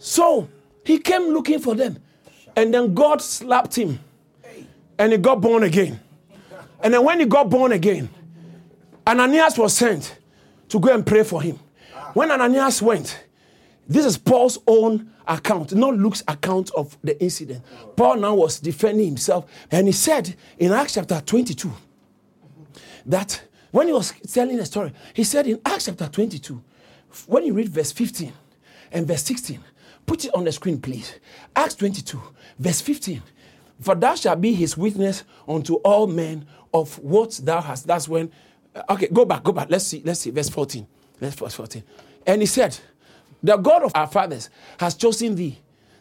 So 0.00 0.48
he 0.84 0.98
came 0.98 1.28
looking 1.28 1.60
for 1.60 1.76
them. 1.76 1.98
And 2.56 2.74
then 2.74 2.94
God 2.94 3.22
slapped 3.22 3.76
him. 3.76 4.00
And 4.98 5.12
he 5.12 5.18
got 5.18 5.40
born 5.40 5.62
again. 5.62 6.00
And 6.82 6.92
then 6.92 7.04
when 7.04 7.20
he 7.20 7.26
got 7.26 7.48
born 7.48 7.72
again, 7.72 8.08
Ananias 9.06 9.56
was 9.58 9.76
sent 9.76 10.18
to 10.68 10.80
go 10.80 10.92
and 10.92 11.06
pray 11.06 11.22
for 11.22 11.40
him. 11.42 11.58
When 12.14 12.30
Ananias 12.30 12.82
went, 12.82 13.24
this 13.86 14.06
is 14.06 14.16
Paul's 14.16 14.58
own 14.66 15.10
account, 15.28 15.74
not 15.74 15.96
Luke's 15.96 16.22
account 16.26 16.70
of 16.76 16.96
the 17.02 17.20
incident. 17.22 17.62
Paul 17.96 18.16
now 18.16 18.34
was 18.34 18.58
defending 18.58 19.06
himself, 19.06 19.50
and 19.70 19.86
he 19.86 19.92
said 19.92 20.34
in 20.58 20.72
Acts 20.72 20.94
chapter 20.94 21.20
22 21.20 21.70
that 23.06 23.42
when 23.70 23.86
he 23.86 23.92
was 23.92 24.12
telling 24.32 24.56
the 24.56 24.64
story, 24.64 24.92
he 25.14 25.24
said 25.24 25.46
in 25.46 25.60
Acts 25.64 25.86
chapter 25.86 26.08
22, 26.08 26.62
when 27.26 27.44
you 27.44 27.52
read 27.52 27.68
verse 27.68 27.92
15 27.92 28.32
and 28.92 29.06
verse 29.06 29.22
16, 29.22 29.60
put 30.06 30.24
it 30.24 30.34
on 30.34 30.44
the 30.44 30.52
screen, 30.52 30.80
please. 30.80 31.18
Acts 31.54 31.74
22, 31.76 32.20
verse 32.58 32.80
15. 32.80 33.22
For 33.80 33.94
thou 33.94 34.14
shalt 34.14 34.40
be 34.40 34.52
his 34.52 34.76
witness 34.76 35.24
unto 35.48 35.74
all 35.76 36.06
men 36.06 36.46
of 36.72 36.98
what 36.98 37.40
thou 37.42 37.60
hast. 37.60 37.86
That's 37.86 38.08
when. 38.08 38.30
Uh, 38.74 38.82
okay, 38.90 39.08
go 39.12 39.24
back, 39.24 39.42
go 39.42 39.52
back. 39.52 39.68
Let's 39.70 39.86
see, 39.86 40.02
let's 40.04 40.20
see, 40.20 40.30
verse 40.30 40.48
14. 40.48 40.86
Let's 41.20 41.34
verse 41.34 41.54
14. 41.54 41.82
And 42.26 42.42
he 42.42 42.46
said, 42.46 42.78
the 43.42 43.56
God 43.56 43.82
of 43.82 43.92
our 43.94 44.06
fathers 44.06 44.50
has 44.78 44.94
chosen 44.94 45.34
thee 45.34 45.58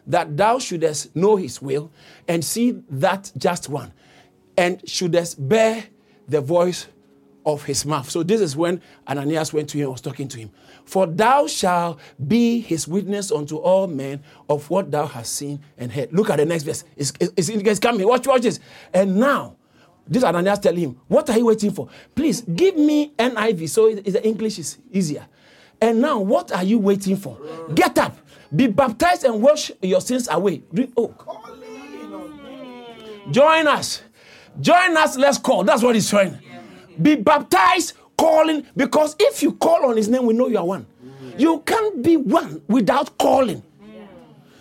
that 0.07 0.35
thou 0.35 0.59
shouldest 0.59 1.15
know 1.15 1.35
his 1.35 1.61
will 1.61 1.91
and 2.27 2.43
see 2.43 2.71
that 2.89 3.31
just 3.37 3.69
one, 3.69 3.93
and 4.57 4.87
shouldest 4.89 5.47
bear 5.47 5.85
the 6.27 6.41
voice 6.41 6.87
of 7.45 7.63
his 7.63 7.85
mouth. 7.85 8.09
So 8.09 8.23
this 8.23 8.41
is 8.41 8.55
when 8.55 8.81
Ananias 9.07 9.53
went 9.53 9.69
to 9.69 9.77
him 9.77 9.83
and 9.83 9.91
was 9.91 10.01
talking 10.01 10.27
to 10.29 10.37
him. 10.37 10.51
For 10.85 11.07
thou 11.07 11.47
shalt 11.47 11.99
be 12.27 12.59
his 12.59 12.87
witness 12.87 13.31
unto 13.31 13.57
all 13.57 13.87
men 13.87 14.23
of 14.49 14.69
what 14.69 14.91
thou 14.91 15.05
hast 15.05 15.33
seen 15.35 15.59
and 15.77 15.91
heard. 15.91 16.11
Look 16.11 16.29
at 16.29 16.37
the 16.37 16.45
next 16.45 16.63
verse. 16.63 16.83
It's, 16.95 17.13
it's, 17.19 17.49
it's 17.49 17.79
coming. 17.79 18.07
Watch, 18.07 18.27
watch 18.27 18.41
this. 18.41 18.59
And 18.93 19.17
now, 19.17 19.55
this 20.07 20.23
Ananias 20.23 20.59
telling 20.59 20.79
him, 20.79 20.99
What 21.07 21.29
are 21.29 21.37
you 21.37 21.45
waiting 21.45 21.71
for? 21.71 21.87
Please 22.15 22.41
give 22.41 22.75
me 22.75 23.13
NIV 23.17 23.69
so 23.69 23.93
the 23.93 24.25
English 24.25 24.57
is 24.57 24.77
easier. 24.91 25.27
And 25.81 26.01
now, 26.01 26.19
what 26.19 26.51
are 26.51 26.63
you 26.63 26.79
waiting 26.79 27.15
for? 27.15 27.37
Get 27.73 27.97
up, 27.99 28.17
be 28.53 28.67
baptized, 28.67 29.23
and 29.23 29.41
wash 29.41 29.71
your 29.81 30.01
sins 30.01 30.27
away. 30.29 30.63
Oh. 30.97 31.13
Join 33.31 33.67
us. 33.67 34.01
Join 34.59 34.97
us. 34.97 35.15
Let's 35.15 35.37
call. 35.37 35.63
That's 35.63 35.83
what 35.83 35.95
he's 35.95 36.09
saying. 36.09 36.37
Be 37.01 37.15
baptized, 37.15 37.93
calling, 38.17 38.65
because 38.75 39.15
if 39.19 39.41
you 39.41 39.53
call 39.53 39.85
on 39.85 39.97
his 39.97 40.09
name, 40.09 40.25
we 40.25 40.33
know 40.33 40.47
you 40.47 40.57
are 40.57 40.65
one. 40.65 40.85
You 41.37 41.59
can't 41.61 42.03
be 42.03 42.17
one 42.17 42.61
without 42.67 43.17
calling. 43.17 43.63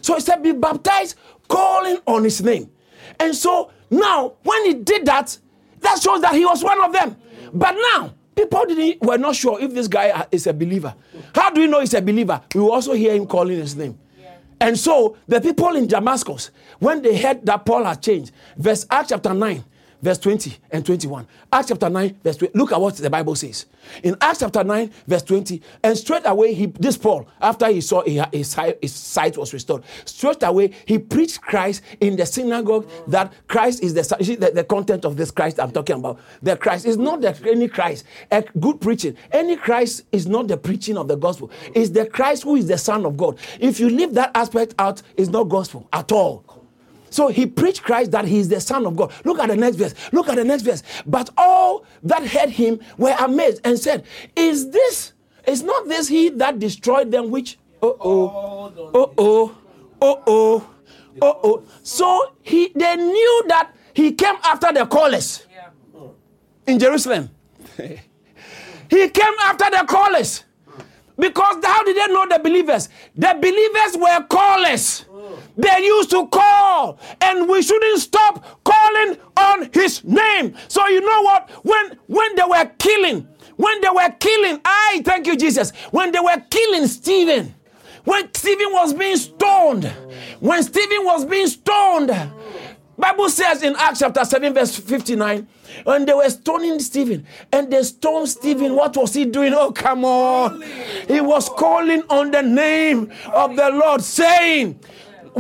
So 0.01 0.15
he 0.15 0.21
said, 0.21 0.43
Be 0.43 0.53
baptized, 0.53 1.17
calling 1.49 1.99
on 2.07 2.25
his 2.25 2.43
name. 2.43 2.71
And 3.19 3.35
so 3.35 3.73
now, 3.91 4.35
when 4.43 4.65
he 4.67 4.75
did 4.75 5.07
that, 5.07 5.37
that 5.81 6.01
shows 6.01 6.21
that 6.23 6.35
he 6.35 6.45
was 6.45 6.63
one 6.63 6.83
of 6.83 6.93
them. 6.93 7.17
But 7.53 7.75
now, 7.95 8.15
People 8.39 8.67
didn't, 8.67 9.03
were 9.03 9.19
not 9.19 9.35
sure 9.35 9.61
if 9.61 9.75
this 9.75 9.89
guy 9.89 10.25
is 10.31 10.47
a 10.47 10.53
believer. 10.53 10.95
How 11.35 11.51
do 11.51 11.61
we 11.61 11.67
know 11.67 11.81
he's 11.81 11.95
a 11.95 12.01
believer? 12.01 12.41
We 12.55 12.61
also 12.61 12.93
hear 12.93 13.13
him 13.13 13.27
calling 13.27 13.59
his 13.59 13.75
name. 13.75 13.99
And 14.61 14.79
so 14.79 15.17
the 15.27 15.41
people 15.41 15.75
in 15.75 15.89
Damascus, 15.89 16.53
when 16.79 17.03
they 17.03 17.21
heard 17.21 17.45
that 17.47 17.67
Paul 17.67 17.83
had 17.83 18.01
changed, 18.01 18.31
verse 18.57 18.87
Acts 18.89 19.09
chapter 19.09 19.35
9, 19.35 19.65
verse 20.03 20.19
20 20.19 20.57
and 20.71 20.85
21. 20.85 21.27
Acts 21.53 21.69
chapter 21.69 21.89
9, 21.89 22.19
verse 22.23 22.37
20. 22.37 22.59
Look 22.59 22.73
at 22.73 22.81
what 22.81 22.97
the 22.97 23.11
Bible 23.11 23.35
says. 23.35 23.67
In 24.03 24.17
Acts 24.21 24.41
chapter 24.41 24.65
9, 24.65 24.91
verse 25.07 25.23
20, 25.23 25.63
and 25.83 25.97
straight 25.97 26.23
away, 26.25 26.55
he, 26.55 26.67
this 26.67 26.97
Paul, 26.97 27.29
after 27.41 27.67
he 27.69 27.81
saw 27.81 28.03
his, 28.03 28.55
his 28.81 28.95
sight 28.95 29.37
was 29.37 29.53
restored, 29.53 29.83
straight 30.05 30.43
away, 30.43 30.73
he 30.87 30.99
preached 30.99 31.41
Christ 31.41 31.83
in 32.01 32.17
the 32.17 32.27
synagogue 32.27 32.89
that 33.09 33.33
Christ 33.49 33.83
is 33.83 33.95
the, 33.95 34.05
see, 34.05 34.37
the, 34.37 34.51
the 34.51 34.65
content 34.65 35.05
of 35.05 35.17
this 35.17 35.31
Christ 35.31 35.59
I'm 35.59 35.71
talking 35.71 35.97
about. 35.97 36.21
The 36.43 36.57
Christ 36.57 36.87
is 36.87 36.97
not 36.97 37.21
the, 37.21 37.37
any 37.49 37.69
Christ, 37.69 38.05
a 38.31 38.43
good 38.61 38.81
preaching. 38.81 39.17
Any 39.33 39.57
Christ 39.57 40.05
is 40.13 40.27
not 40.27 40.49
the 40.49 40.57
preaching 40.57 40.97
of 40.97 41.09
the 41.09 41.17
gospel. 41.17 41.51
It's 41.75 41.91
the 41.91 42.07
Christ 42.07 42.43
who 42.43 42.57
is 42.57 42.69
the 42.69 42.79
Son 42.79 43.05
of 43.07 43.17
God. 43.17 43.39
If 43.59 43.81
you 43.81 43.89
leave 43.89 44.15
that 44.15 44.31
aspect 44.35 44.75
out, 44.79 45.03
it's 45.17 45.31
not 45.31 45.45
gospel 45.45 45.89
at 45.93 46.13
all. 46.13 46.45
So 47.11 47.29
he 47.29 47.47
preached 47.47 47.83
Christ 47.83 48.11
that 48.13 48.25
he 48.25 48.39
is 48.39 48.49
the 48.49 48.61
Son 48.61 48.87
of 48.87 48.97
God. 48.97 49.13
Look 49.25 49.39
at 49.39 49.49
the 49.49 49.57
next 49.57 49.77
verse. 49.77 49.95
Look 50.13 50.29
at 50.29 50.37
the 50.37 50.45
next 50.45 50.63
verse. 50.63 50.83
But 51.07 51.31
all 51.37 51.85
that 52.03 52.27
heard 52.27 52.51
him 52.51 52.81
were 52.97 53.15
amazed 53.19 53.61
and 53.65 53.79
said, 53.79 54.05
Is 54.37 54.71
this, 54.71 55.13
is 55.47 55.63
not 55.63 55.89
this 55.89 56.09
he 56.09 56.29
that 56.31 56.59
destroyed 56.59 57.11
them 57.11 57.31
which? 57.31 57.59
Oh 57.81 57.97
oh, 58.01 58.73
oh 58.77 59.15
oh, 59.19 59.57
oh 60.01 60.23
oh, 60.27 60.71
oh 61.23 61.41
oh. 61.45 61.63
So 61.83 62.35
he 62.43 62.73
they 62.75 62.97
knew 62.97 63.45
that 63.49 63.73
he 63.95 64.13
came 64.13 64.35
after 64.45 64.73
the 64.73 64.87
callers 64.87 65.47
in 66.67 66.79
Jerusalem. 66.79 67.31
he 67.77 69.09
came 69.09 69.35
after 69.45 69.71
the 69.71 69.85
callers. 69.89 70.45
Because 71.19 71.57
how 71.65 71.83
did 71.83 71.97
they 71.97 72.13
know 72.13 72.29
the 72.29 72.39
believers? 72.39 72.89
The 73.17 73.37
believers 73.41 73.97
were 73.97 74.25
callers. 74.29 75.05
They 75.57 75.85
used 75.85 76.11
to 76.11 76.27
call, 76.29 76.99
and 77.21 77.49
we 77.49 77.63
shouldn't 77.63 78.01
stop 78.01 78.63
calling 78.65 79.17
on 79.37 79.71
his 79.73 80.05
name. 80.05 80.57
So 80.69 80.87
you 80.89 81.01
know 81.01 81.23
what? 81.23 81.51
When 81.65 81.99
when 82.07 82.37
they 82.37 82.45
were 82.47 82.71
killing, 82.79 83.27
when 83.57 83.81
they 83.81 83.89
were 83.89 84.11
killing, 84.21 84.61
I 84.65 85.03
thank 85.05 85.27
you, 85.27 85.37
Jesus. 85.37 85.73
When 85.91 86.13
they 86.13 86.21
were 86.21 86.43
killing 86.51 86.87
Stephen, 86.87 87.55
when 88.05 88.33
Stephen 88.35 88.73
was 88.73 88.95
being 88.95 89.17
stoned, 89.17 89.85
when 90.41 90.63
Stephen 90.63 91.05
was 91.05 91.25
being 91.25 91.49
stoned, 91.49 92.11
Bible 92.97 93.29
says 93.29 93.63
in 93.63 93.77
Acts 93.77 94.01
chapter 94.01 94.25
7, 94.25 94.55
verse 94.55 94.77
59, 94.77 95.47
when 95.85 96.05
they 96.05 96.15
were 96.15 96.29
stoning 96.31 96.81
Stephen 96.81 97.25
and 97.53 97.73
they 97.73 97.83
stoned 97.85 98.29
Stephen, 98.29 98.75
what 98.75 98.97
was 98.97 99.15
he 99.15 99.25
doing? 99.25 99.55
Oh, 99.55 99.71
come 99.71 100.05
on. 100.05 100.63
He 101.07 101.21
was 101.21 101.49
calling 101.49 102.03
on 102.11 102.33
the 102.33 102.43
name 102.43 103.13
of 103.33 103.55
the 103.55 103.71
Lord, 103.71 104.03
saying, 104.03 104.81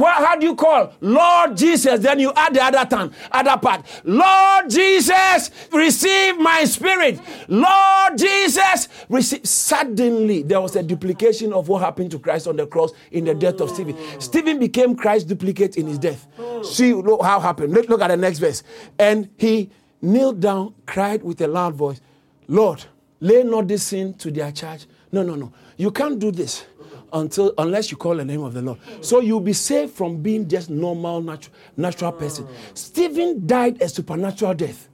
what, 0.00 0.14
how 0.14 0.36
do 0.36 0.46
you 0.46 0.54
call 0.54 0.92
Lord 1.00 1.56
Jesus? 1.56 2.00
Then 2.00 2.20
you 2.20 2.32
add 2.34 2.54
the 2.54 2.62
other 2.62 2.84
tongue, 2.84 3.12
other 3.30 3.56
part. 3.56 3.84
Lord 4.04 4.70
Jesus, 4.70 5.50
receive 5.72 6.38
my 6.38 6.64
spirit. 6.64 7.20
Lord 7.48 8.18
Jesus, 8.18 8.88
receive. 9.08 9.46
Suddenly, 9.46 10.42
there 10.42 10.60
was 10.60 10.76
a 10.76 10.82
duplication 10.82 11.52
of 11.52 11.68
what 11.68 11.82
happened 11.82 12.10
to 12.12 12.18
Christ 12.18 12.46
on 12.46 12.56
the 12.56 12.66
cross 12.66 12.92
in 13.12 13.24
the 13.24 13.34
death 13.34 13.60
of 13.60 13.70
Stephen. 13.70 13.96
Stephen 14.20 14.58
became 14.58 14.96
Christ's 14.96 15.28
duplicate 15.28 15.76
in 15.76 15.86
his 15.86 15.98
death. 15.98 16.26
See 16.62 16.90
how 16.92 17.40
happened. 17.40 17.72
Look, 17.72 17.88
look 17.88 18.00
at 18.00 18.08
the 18.08 18.16
next 18.16 18.38
verse. 18.38 18.62
And 18.98 19.28
he 19.36 19.70
kneeled 20.02 20.40
down, 20.40 20.74
cried 20.86 21.22
with 21.22 21.40
a 21.40 21.48
loud 21.48 21.74
voice, 21.74 22.00
Lord, 22.46 22.84
lay 23.20 23.42
not 23.42 23.68
this 23.68 23.84
sin 23.84 24.14
to 24.14 24.30
their 24.30 24.52
charge. 24.52 24.86
No, 25.12 25.22
no, 25.22 25.34
no. 25.34 25.52
You 25.76 25.90
can't 25.90 26.18
do 26.18 26.30
this 26.30 26.64
until 27.12 27.52
unless 27.58 27.90
you 27.90 27.96
call 27.96 28.16
the 28.16 28.24
name 28.24 28.42
of 28.42 28.54
the 28.54 28.62
Lord. 28.62 28.78
So 29.00 29.20
you'll 29.20 29.40
be 29.40 29.52
saved 29.52 29.92
from 29.92 30.22
being 30.22 30.48
just 30.48 30.70
normal 30.70 31.20
natural 31.20 31.54
natural 31.76 32.12
person. 32.12 32.46
Stephen 32.74 33.46
died 33.46 33.80
a 33.82 33.88
supernatural 33.88 34.54
death. 34.54 34.88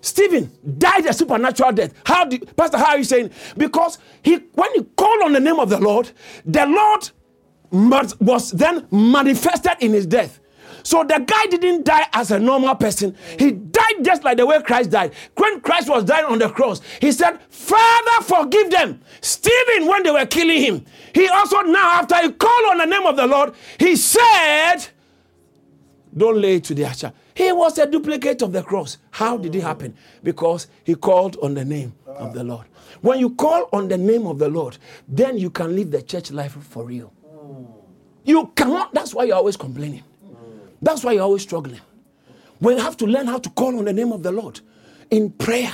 Stephen 0.00 0.50
died 0.76 1.06
a 1.06 1.12
supernatural 1.12 1.72
death. 1.72 1.94
How 2.04 2.24
do 2.24 2.38
Pastor? 2.38 2.78
How 2.78 2.92
are 2.92 2.98
you 2.98 3.04
saying? 3.04 3.30
Because 3.56 3.98
he 4.22 4.36
when 4.54 4.72
he 4.74 4.84
called 4.96 5.22
on 5.22 5.32
the 5.32 5.40
name 5.40 5.58
of 5.58 5.70
the 5.70 5.78
Lord, 5.80 6.10
the 6.44 6.66
Lord 6.66 7.10
was 8.20 8.50
then 8.52 8.86
manifested 8.90 9.72
in 9.80 9.92
his 9.92 10.06
death. 10.06 10.40
So 10.84 11.02
the 11.02 11.18
guy 11.18 11.46
didn't 11.46 11.84
die 11.86 12.06
as 12.12 12.30
a 12.30 12.38
normal 12.38 12.74
person. 12.74 13.16
He 13.38 13.52
died 13.52 14.04
just 14.04 14.22
like 14.22 14.36
the 14.36 14.44
way 14.44 14.60
Christ 14.62 14.90
died. 14.90 15.14
When 15.34 15.60
Christ 15.62 15.88
was 15.88 16.04
dying 16.04 16.26
on 16.26 16.38
the 16.38 16.50
cross, 16.50 16.82
he 17.00 17.10
said, 17.10 17.40
Father, 17.48 18.22
forgive 18.22 18.70
them. 18.70 19.00
Stephen, 19.22 19.86
when 19.88 20.02
they 20.02 20.10
were 20.10 20.26
killing 20.26 20.60
him, 20.60 20.84
he 21.14 21.26
also 21.28 21.62
now, 21.62 22.00
after 22.00 22.20
he 22.20 22.30
called 22.32 22.66
on 22.70 22.78
the 22.78 22.84
name 22.84 23.06
of 23.06 23.16
the 23.16 23.26
Lord, 23.26 23.54
he 23.78 23.96
said, 23.96 24.76
Don't 26.14 26.38
lay 26.38 26.60
to 26.60 26.74
the 26.74 26.84
archer. 26.84 27.12
He 27.34 27.50
was 27.50 27.78
a 27.78 27.86
duplicate 27.90 28.42
of 28.42 28.52
the 28.52 28.62
cross. 28.62 28.98
How 29.10 29.38
did 29.38 29.54
it 29.56 29.62
happen? 29.62 29.96
Because 30.22 30.68
he 30.84 30.94
called 30.94 31.38
on 31.42 31.54
the 31.54 31.64
name 31.64 31.94
of 32.06 32.34
the 32.34 32.44
Lord. 32.44 32.66
When 33.00 33.18
you 33.18 33.30
call 33.30 33.70
on 33.72 33.88
the 33.88 33.98
name 33.98 34.26
of 34.26 34.38
the 34.38 34.50
Lord, 34.50 34.76
then 35.08 35.38
you 35.38 35.48
can 35.48 35.74
live 35.74 35.90
the 35.90 36.02
church 36.02 36.30
life 36.30 36.52
for 36.52 36.84
real. 36.84 37.10
You 38.22 38.52
cannot, 38.54 38.92
that's 38.92 39.14
why 39.14 39.24
you're 39.24 39.36
always 39.36 39.56
complaining. 39.56 40.02
That's 40.84 41.04
why 41.04 41.12
you're 41.14 41.24
always 41.24 41.42
struggling. 41.42 41.80
We 42.60 42.78
have 42.78 42.96
to 42.98 43.06
learn 43.06 43.26
how 43.28 43.38
to 43.38 43.50
call 43.50 43.78
on 43.78 43.86
the 43.86 43.94
name 43.94 44.12
of 44.12 44.22
the 44.22 44.32
Lord 44.32 44.60
in 45.10 45.32
prayer 45.32 45.72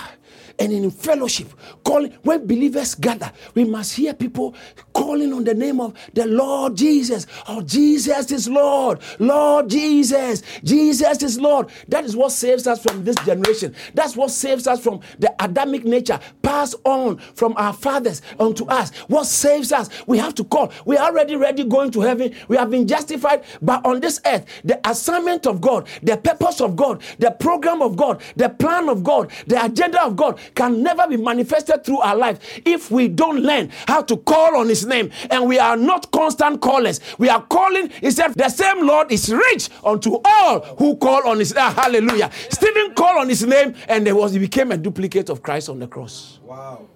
and 0.61 0.73
in 0.73 0.91
fellowship, 0.91 1.49
calling 1.83 2.13
when 2.23 2.47
believers 2.47 2.95
gather, 2.95 3.33
we 3.55 3.65
must 3.65 3.97
hear 3.97 4.13
people 4.13 4.55
calling 4.93 5.33
on 5.33 5.45
the 5.45 5.55
name 5.55 5.81
of 5.81 5.97
the 6.13 6.27
Lord 6.27 6.77
Jesus. 6.77 7.27
Oh, 7.49 7.63
Jesus 7.63 8.31
is 8.31 8.49
Lord. 8.49 9.01
Lord 9.19 9.71
Jesus. 9.71 10.43
Jesus 10.63 11.23
is 11.23 11.41
Lord. 11.41 11.71
That 11.89 12.05
is 12.05 12.15
what 12.15 12.33
saves 12.33 12.67
us 12.67 12.83
from 12.83 13.05
this 13.05 13.17
generation. 13.25 13.75
That's 13.95 14.15
what 14.17 14.31
saves 14.31 14.67
us 14.67 14.81
from 14.81 15.01
the 15.19 15.35
Adamic 15.43 15.85
nature 15.85 16.21
passed 16.43 16.75
on 16.85 17.17
from 17.35 17.55
our 17.57 17.73
fathers 17.73 18.21
unto 18.39 18.67
us. 18.67 18.91
What 19.09 19.25
saves 19.25 19.73
us? 19.73 19.89
We 20.07 20.19
have 20.19 20.35
to 20.35 20.45
call. 20.45 20.73
We 20.85 20.99
are 20.99 21.11
already 21.11 21.37
ready 21.37 21.65
going 21.65 21.91
to 21.93 22.01
heaven. 22.03 22.35
We 22.49 22.59
have 22.59 22.71
been 22.71 22.87
justified. 22.87 23.45
But 23.63 23.85
on 23.87 24.01
this 24.01 24.21
earth, 24.27 24.45
the 24.65 24.79
assignment 24.89 25.47
of 25.47 25.61
God, 25.63 25.89
the 26.03 26.19
purpose 26.19 26.61
of 26.61 26.77
God, 26.77 27.03
the 27.19 27.31
program 27.31 27.81
of 27.81 27.97
God, 27.97 28.21
the 28.37 28.51
plan 28.51 28.91
of 28.91 29.03
God, 29.03 29.31
the 29.47 29.65
agenda 29.65 30.03
of 30.05 30.17
God 30.17 30.39
can 30.55 30.83
never 30.83 31.07
be 31.07 31.17
manifested 31.17 31.85
through 31.85 32.01
our 32.01 32.17
life 32.17 32.61
if 32.65 32.91
we 32.91 33.09
don't 33.09 33.41
learn 33.41 33.71
how 33.87 34.03
to 34.03 34.17
call 34.17 34.57
on 34.57 34.69
His 34.69 34.87
name. 34.87 35.11
And 35.31 35.47
we 35.49 35.59
are 35.59 35.77
not 35.77 36.11
constant 36.11 36.61
callers. 36.61 37.01
We 37.19 37.29
are 37.29 37.43
calling, 37.43 37.91
He 38.01 38.11
said, 38.11 38.35
the 38.35 38.49
same 38.49 38.87
Lord 38.87 39.11
is 39.13 39.33
rich 39.33 39.69
unto 39.85 40.19
all 40.25 40.61
who 40.79 40.97
call 40.97 41.27
on 41.29 41.39
His 41.39 41.55
name. 41.55 41.65
Ah, 41.65 41.75
hallelujah. 41.75 42.31
Stephen 42.51 42.95
called 42.95 43.19
on 43.19 43.29
His 43.29 43.45
name 43.45 43.75
and 43.89 44.07
there 44.07 44.15
was, 44.15 44.33
he 44.33 44.39
became 44.39 44.73
a 44.73 44.77
duplicate 44.77 45.29
of 45.31 45.43
Christ 45.43 45.69
on 45.69 45.79
the 45.79 45.87
cross. 45.87 46.39
Wow. 46.43 46.87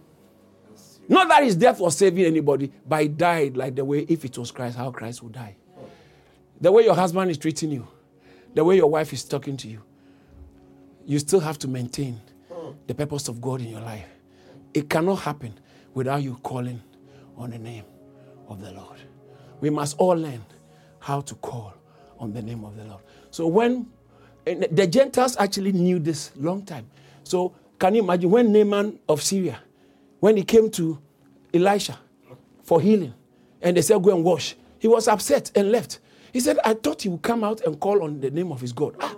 Not 1.08 1.28
that 1.28 1.42
his 1.44 1.56
death 1.56 1.80
was 1.80 1.96
saving 1.96 2.24
anybody, 2.24 2.72
but 2.86 3.02
he 3.02 3.08
died 3.08 3.56
like 3.56 3.74
the 3.74 3.84
way, 3.84 4.06
if 4.08 4.24
it 4.24 4.38
was 4.38 4.50
Christ, 4.50 4.76
how 4.76 4.90
Christ 4.90 5.22
would 5.22 5.32
die. 5.32 5.56
The 6.60 6.72
way 6.72 6.84
your 6.84 6.94
husband 6.94 7.30
is 7.30 7.36
treating 7.36 7.70
you, 7.70 7.86
the 8.54 8.64
way 8.64 8.76
your 8.76 8.90
wife 8.90 9.12
is 9.12 9.24
talking 9.24 9.56
to 9.58 9.68
you, 9.68 9.82
you 11.04 11.18
still 11.18 11.40
have 11.40 11.58
to 11.58 11.68
maintain 11.68 12.20
the 12.86 12.94
purpose 12.94 13.28
of 13.28 13.40
God 13.40 13.60
in 13.60 13.68
your 13.68 13.80
life. 13.80 14.06
It 14.72 14.88
cannot 14.90 15.16
happen 15.16 15.54
without 15.94 16.22
you 16.22 16.38
calling 16.42 16.82
on 17.36 17.50
the 17.50 17.58
name 17.58 17.84
of 18.48 18.60
the 18.60 18.72
Lord. 18.72 18.98
We 19.60 19.70
must 19.70 19.96
all 19.98 20.16
learn 20.16 20.44
how 20.98 21.20
to 21.22 21.34
call 21.36 21.74
on 22.18 22.32
the 22.32 22.42
name 22.42 22.64
of 22.64 22.76
the 22.76 22.84
Lord. 22.84 23.02
So 23.30 23.46
when 23.46 23.86
the 24.44 24.86
Gentiles 24.86 25.36
actually 25.38 25.72
knew 25.72 25.98
this 25.98 26.30
long 26.36 26.64
time. 26.64 26.86
So 27.22 27.54
can 27.78 27.94
you 27.94 28.02
imagine 28.02 28.30
when 28.30 28.52
Naaman 28.52 28.98
of 29.08 29.22
Syria, 29.22 29.58
when 30.20 30.36
he 30.36 30.44
came 30.44 30.70
to 30.72 30.98
Elisha 31.52 31.98
for 32.62 32.80
healing, 32.80 33.14
and 33.62 33.76
they 33.76 33.82
said, 33.82 34.02
Go 34.02 34.14
and 34.14 34.22
wash, 34.24 34.54
he 34.78 34.88
was 34.88 35.08
upset 35.08 35.50
and 35.54 35.72
left. 35.72 36.00
He 36.32 36.40
said, 36.40 36.58
I 36.64 36.74
thought 36.74 37.02
he 37.02 37.08
would 37.08 37.22
come 37.22 37.44
out 37.44 37.62
and 37.62 37.78
call 37.80 38.02
on 38.02 38.20
the 38.20 38.30
name 38.30 38.52
of 38.52 38.60
his 38.60 38.72
God. 38.72 38.96
Ah, 39.00 39.14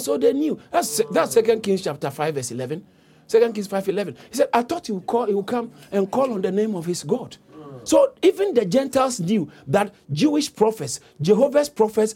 So 0.00 0.18
they 0.18 0.32
knew. 0.32 0.58
That's 0.70 1.00
that's 1.10 1.32
Second 1.34 1.62
Kings 1.62 1.82
chapter 1.82 2.10
5, 2.10 2.34
verse 2.34 2.50
11. 2.50 2.84
Second 3.26 3.52
Kings 3.54 3.68
5, 3.68 3.88
11. 3.88 4.16
He 4.30 4.36
said, 4.36 4.48
I 4.52 4.62
thought 4.62 4.86
he 4.86 4.92
would 4.92 5.06
call, 5.06 5.26
he 5.26 5.34
would 5.34 5.46
come 5.46 5.70
and 5.92 6.10
call 6.10 6.32
on 6.32 6.42
the 6.42 6.50
name 6.50 6.74
of 6.74 6.84
his 6.86 7.04
God. 7.04 7.36
So 7.84 8.12
even 8.22 8.54
the 8.54 8.64
Gentiles 8.64 9.20
knew 9.20 9.50
that 9.68 9.94
Jewish 10.12 10.54
prophets, 10.54 11.00
Jehovah's 11.20 11.68
prophets, 11.68 12.14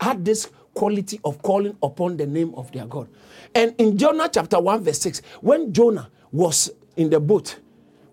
had 0.00 0.24
this 0.24 0.50
quality 0.74 1.20
of 1.24 1.42
calling 1.42 1.76
upon 1.82 2.16
the 2.16 2.26
name 2.26 2.54
of 2.54 2.72
their 2.72 2.86
God. 2.86 3.08
And 3.54 3.74
in 3.78 3.98
Jonah 3.98 4.28
chapter 4.32 4.58
1, 4.58 4.84
verse 4.84 5.00
6, 5.00 5.20
when 5.40 5.72
Jonah 5.72 6.10
was 6.30 6.70
in 6.96 7.10
the 7.10 7.20
boat, 7.20 7.58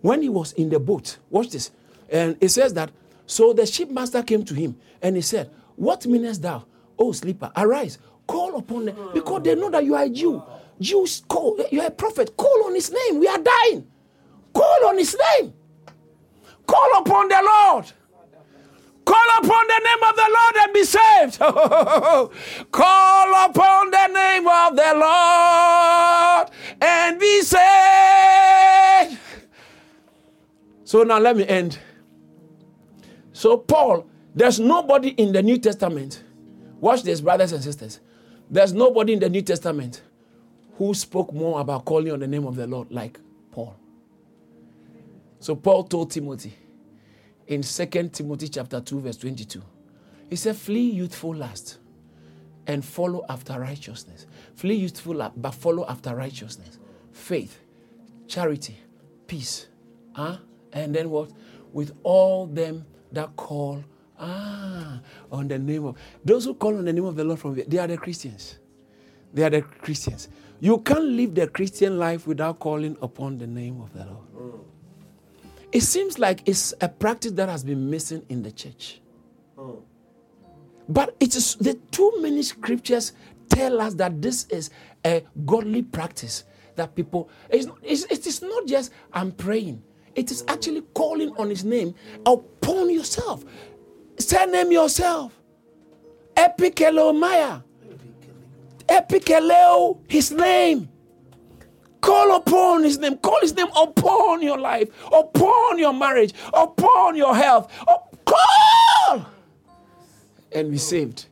when 0.01 0.21
he 0.21 0.29
was 0.29 0.53
in 0.53 0.69
the 0.69 0.79
boat, 0.79 1.17
watch 1.29 1.49
this. 1.49 1.71
And 2.11 2.37
it 2.41 2.49
says 2.49 2.73
that, 2.73 2.91
so 3.25 3.53
the 3.53 3.63
shipmaster 3.65 4.25
came 4.25 4.43
to 4.45 4.53
him 4.53 4.75
and 5.01 5.15
he 5.15 5.21
said, 5.21 5.49
What 5.75 6.05
meanest 6.05 6.41
thou, 6.41 6.65
O 6.97 7.11
sleeper? 7.11 7.51
Arise, 7.55 7.99
Call 8.29 8.57
upon 8.57 8.85
them 8.85 8.95
because 9.11 9.41
they 9.41 9.55
know 9.55 9.71
that 9.71 9.83
you 9.83 9.95
are 9.95 10.03
a 10.03 10.09
Jew. 10.09 10.43
Jews 10.79 11.23
call, 11.27 11.57
you're 11.71 11.87
a 11.87 11.89
prophet. 11.89 12.37
Call 12.37 12.65
on 12.67 12.75
his 12.75 12.91
name. 12.91 13.19
We 13.19 13.27
are 13.27 13.39
dying. 13.39 13.87
Call 14.53 14.85
on 14.85 14.99
his 14.99 15.17
name. 15.39 15.51
Call 16.67 16.99
upon 16.99 17.27
the 17.27 17.41
Lord. 17.43 17.91
Call 19.03 19.29
upon 19.39 19.67
the 19.67 19.79
name 19.83 20.03
of 20.07 20.15
the 20.15 20.29
Lord 20.37 20.55
and 20.61 20.73
be 20.73 20.83
saved. 20.83 21.39
Call 22.71 23.45
upon 23.49 23.89
the 23.89 24.07
name 24.07 24.47
of 24.47 24.75
the 24.75 24.93
Lord 24.93 26.51
and 26.79 27.19
be 27.19 27.41
saved. 27.41 29.19
So 30.83 31.01
now 31.01 31.17
let 31.17 31.35
me 31.35 31.47
end. 31.47 31.79
So, 33.33 33.57
Paul, 33.57 34.07
there's 34.35 34.59
nobody 34.59 35.09
in 35.09 35.31
the 35.31 35.41
New 35.41 35.57
Testament. 35.57 36.23
Watch 36.79 37.01
this, 37.01 37.21
brothers 37.21 37.53
and 37.53 37.63
sisters. 37.63 37.99
There's 38.49 38.73
nobody 38.73 39.13
in 39.13 39.19
the 39.19 39.29
New 39.29 39.41
Testament 39.43 40.01
who 40.77 40.93
spoke 40.93 41.33
more 41.33 41.59
about 41.59 41.85
calling 41.85 42.11
on 42.11 42.19
the 42.19 42.27
name 42.27 42.45
of 42.47 42.55
the 42.55 42.65
Lord 42.65 42.89
like 42.89 43.19
Paul. 43.51 43.75
So 45.39 45.55
Paul 45.55 45.83
told 45.83 46.11
Timothy 46.11 46.53
in 47.47 47.61
2 47.61 47.85
Timothy 48.11 48.47
chapter 48.47 48.81
2 48.81 49.01
verse 49.01 49.17
22. 49.17 49.61
He 50.29 50.35
said 50.35 50.55
flee 50.55 50.89
youthful 50.89 51.35
lust 51.35 51.79
and 52.65 52.83
follow 52.83 53.25
after 53.29 53.59
righteousness. 53.59 54.25
Flee 54.55 54.75
youthful 54.75 55.15
lust 55.15 55.33
but 55.41 55.51
follow 55.51 55.85
after 55.87 56.15
righteousness. 56.15 56.79
Faith, 57.11 57.59
charity, 58.27 58.77
peace. 59.27 59.67
Huh? 60.13 60.37
And 60.73 60.93
then 60.93 61.09
what? 61.09 61.31
With 61.71 61.95
all 62.03 62.47
them 62.47 62.85
that 63.11 63.35
call 63.35 63.83
Ah, 64.19 64.99
on 65.31 65.47
the 65.47 65.57
name 65.57 65.85
of 65.85 65.97
those 66.23 66.45
who 66.45 66.53
call 66.53 66.75
on 66.77 66.85
the 66.85 66.93
name 66.93 67.05
of 67.05 67.15
the 67.15 67.23
Lord 67.23 67.39
from 67.39 67.55
they 67.55 67.77
are 67.77 67.87
the 67.87 67.97
Christians. 67.97 68.59
They 69.33 69.43
are 69.43 69.49
the 69.49 69.61
Christians. 69.61 70.27
You 70.59 70.79
can't 70.79 71.03
live 71.03 71.35
the 71.35 71.47
Christian 71.47 71.97
life 71.97 72.27
without 72.27 72.59
calling 72.59 72.97
upon 73.01 73.37
the 73.37 73.47
name 73.47 73.79
of 73.79 73.93
the 73.93 74.05
Lord. 74.05 74.33
Mm. 74.35 74.59
It 75.71 75.81
seems 75.81 76.19
like 76.19 76.41
it's 76.47 76.73
a 76.81 76.89
practice 76.89 77.31
that 77.33 77.47
has 77.47 77.63
been 77.63 77.89
missing 77.89 78.25
in 78.27 78.43
the 78.43 78.51
church. 78.51 78.99
Mm. 79.57 79.81
But 80.89 81.15
it 81.19 81.35
is 81.35 81.55
the 81.55 81.75
too 81.91 82.13
many 82.19 82.41
scriptures 82.41 83.13
tell 83.47 83.79
us 83.79 83.93
that 83.95 84.21
this 84.21 84.45
is 84.47 84.69
a 85.05 85.23
godly 85.45 85.83
practice 85.83 86.43
that 86.75 86.95
people 86.95 87.29
it's, 87.49 87.67
it's, 87.83 88.03
it 88.05 88.25
is 88.25 88.41
not 88.41 88.65
just 88.65 88.91
I'm 89.13 89.31
praying. 89.31 89.83
It 90.15 90.31
is 90.31 90.43
actually 90.47 90.81
calling 90.93 91.35
on 91.37 91.49
his 91.49 91.63
name 91.63 91.93
upon 92.25 92.89
yourself. 92.89 93.45
Say 94.19 94.45
name 94.45 94.71
yourself. 94.71 95.33
Epikeleo 96.35 97.17
Maya. 97.17 97.61
Epikeleo, 98.87 99.99
his 100.07 100.31
name. 100.31 100.89
Call 102.01 102.35
upon 102.37 102.83
his 102.83 102.97
name. 102.97 103.17
Call 103.17 103.39
his 103.41 103.53
name 103.55 103.67
upon 103.75 104.41
your 104.41 104.57
life, 104.57 104.89
upon 105.11 105.77
your 105.79 105.93
marriage, 105.93 106.33
upon 106.53 107.15
your 107.15 107.35
health. 107.35 107.71
call 108.25 109.25
and 110.51 110.71
be 110.71 110.77
saved. 110.77 111.27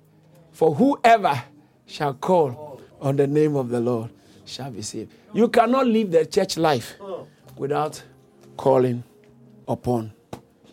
For 0.51 0.73
whoever 0.73 1.43
shall 1.85 2.13
call 2.13 2.81
on 2.99 3.15
the 3.15 3.27
name 3.27 3.55
of 3.55 3.69
the 3.69 3.79
Lord 3.79 4.09
shall 4.45 4.71
be 4.71 4.81
saved. 4.81 5.13
You 5.33 5.47
cannot 5.49 5.87
live 5.87 6.11
the 6.11 6.25
church 6.25 6.57
life 6.57 6.95
without 7.55 8.01
calling 8.55 9.03
upon 9.67 10.13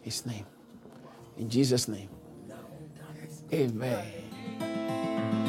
his 0.03 0.25
name. 0.27 0.47
In 1.39 1.49
Jesus' 1.49 1.89
name. 1.89 2.09
Amen. 3.53 4.05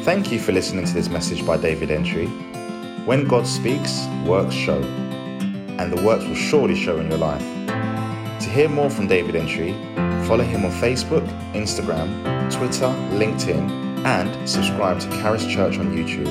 Thank 0.04 0.32
you 0.32 0.40
for 0.40 0.52
listening 0.52 0.86
to 0.86 0.94
this 0.94 1.10
message 1.10 1.46
by 1.46 1.58
David 1.58 1.90
Entry. 1.90 2.28
When 3.06 3.28
God 3.28 3.48
speaks, 3.48 4.06
works 4.26 4.54
show, 4.54 4.82
and 4.82 5.92
the 5.92 6.02
works 6.04 6.26
will 6.26 6.36
surely 6.36 6.76
show 6.76 7.00
in 7.00 7.10
your 7.10 7.18
life. 7.18 7.42
To 8.42 8.50
hear 8.50 8.70
more 8.70 8.90
from 8.90 9.08
David 9.08 9.36
Entry, 9.36 9.74
follow 10.28 10.44
him 10.44 10.66
on 10.66 10.72
Facebook, 10.72 11.26
Instagram, 11.54 12.08
Twitter, 12.52 12.88
LinkedIn, 13.18 14.06
and 14.06 14.50
subscribe 14.50 15.00
to 15.00 15.10
Charis 15.22 15.46
Church 15.46 15.80
on 15.80 15.96
YouTube. 15.96 16.26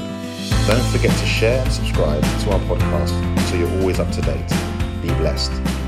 Don't 0.66 0.84
forget 0.92 1.16
to 1.16 1.26
share 1.26 1.62
and 1.62 1.72
subscribe 1.72 2.22
to 2.22 2.50
our 2.52 2.60
podcast 2.60 3.48
so 3.48 3.56
you're 3.56 3.80
always 3.80 3.98
up 3.98 4.10
to 4.12 4.20
date. 4.22 4.48
Be 5.02 5.08
blessed. 5.18 5.83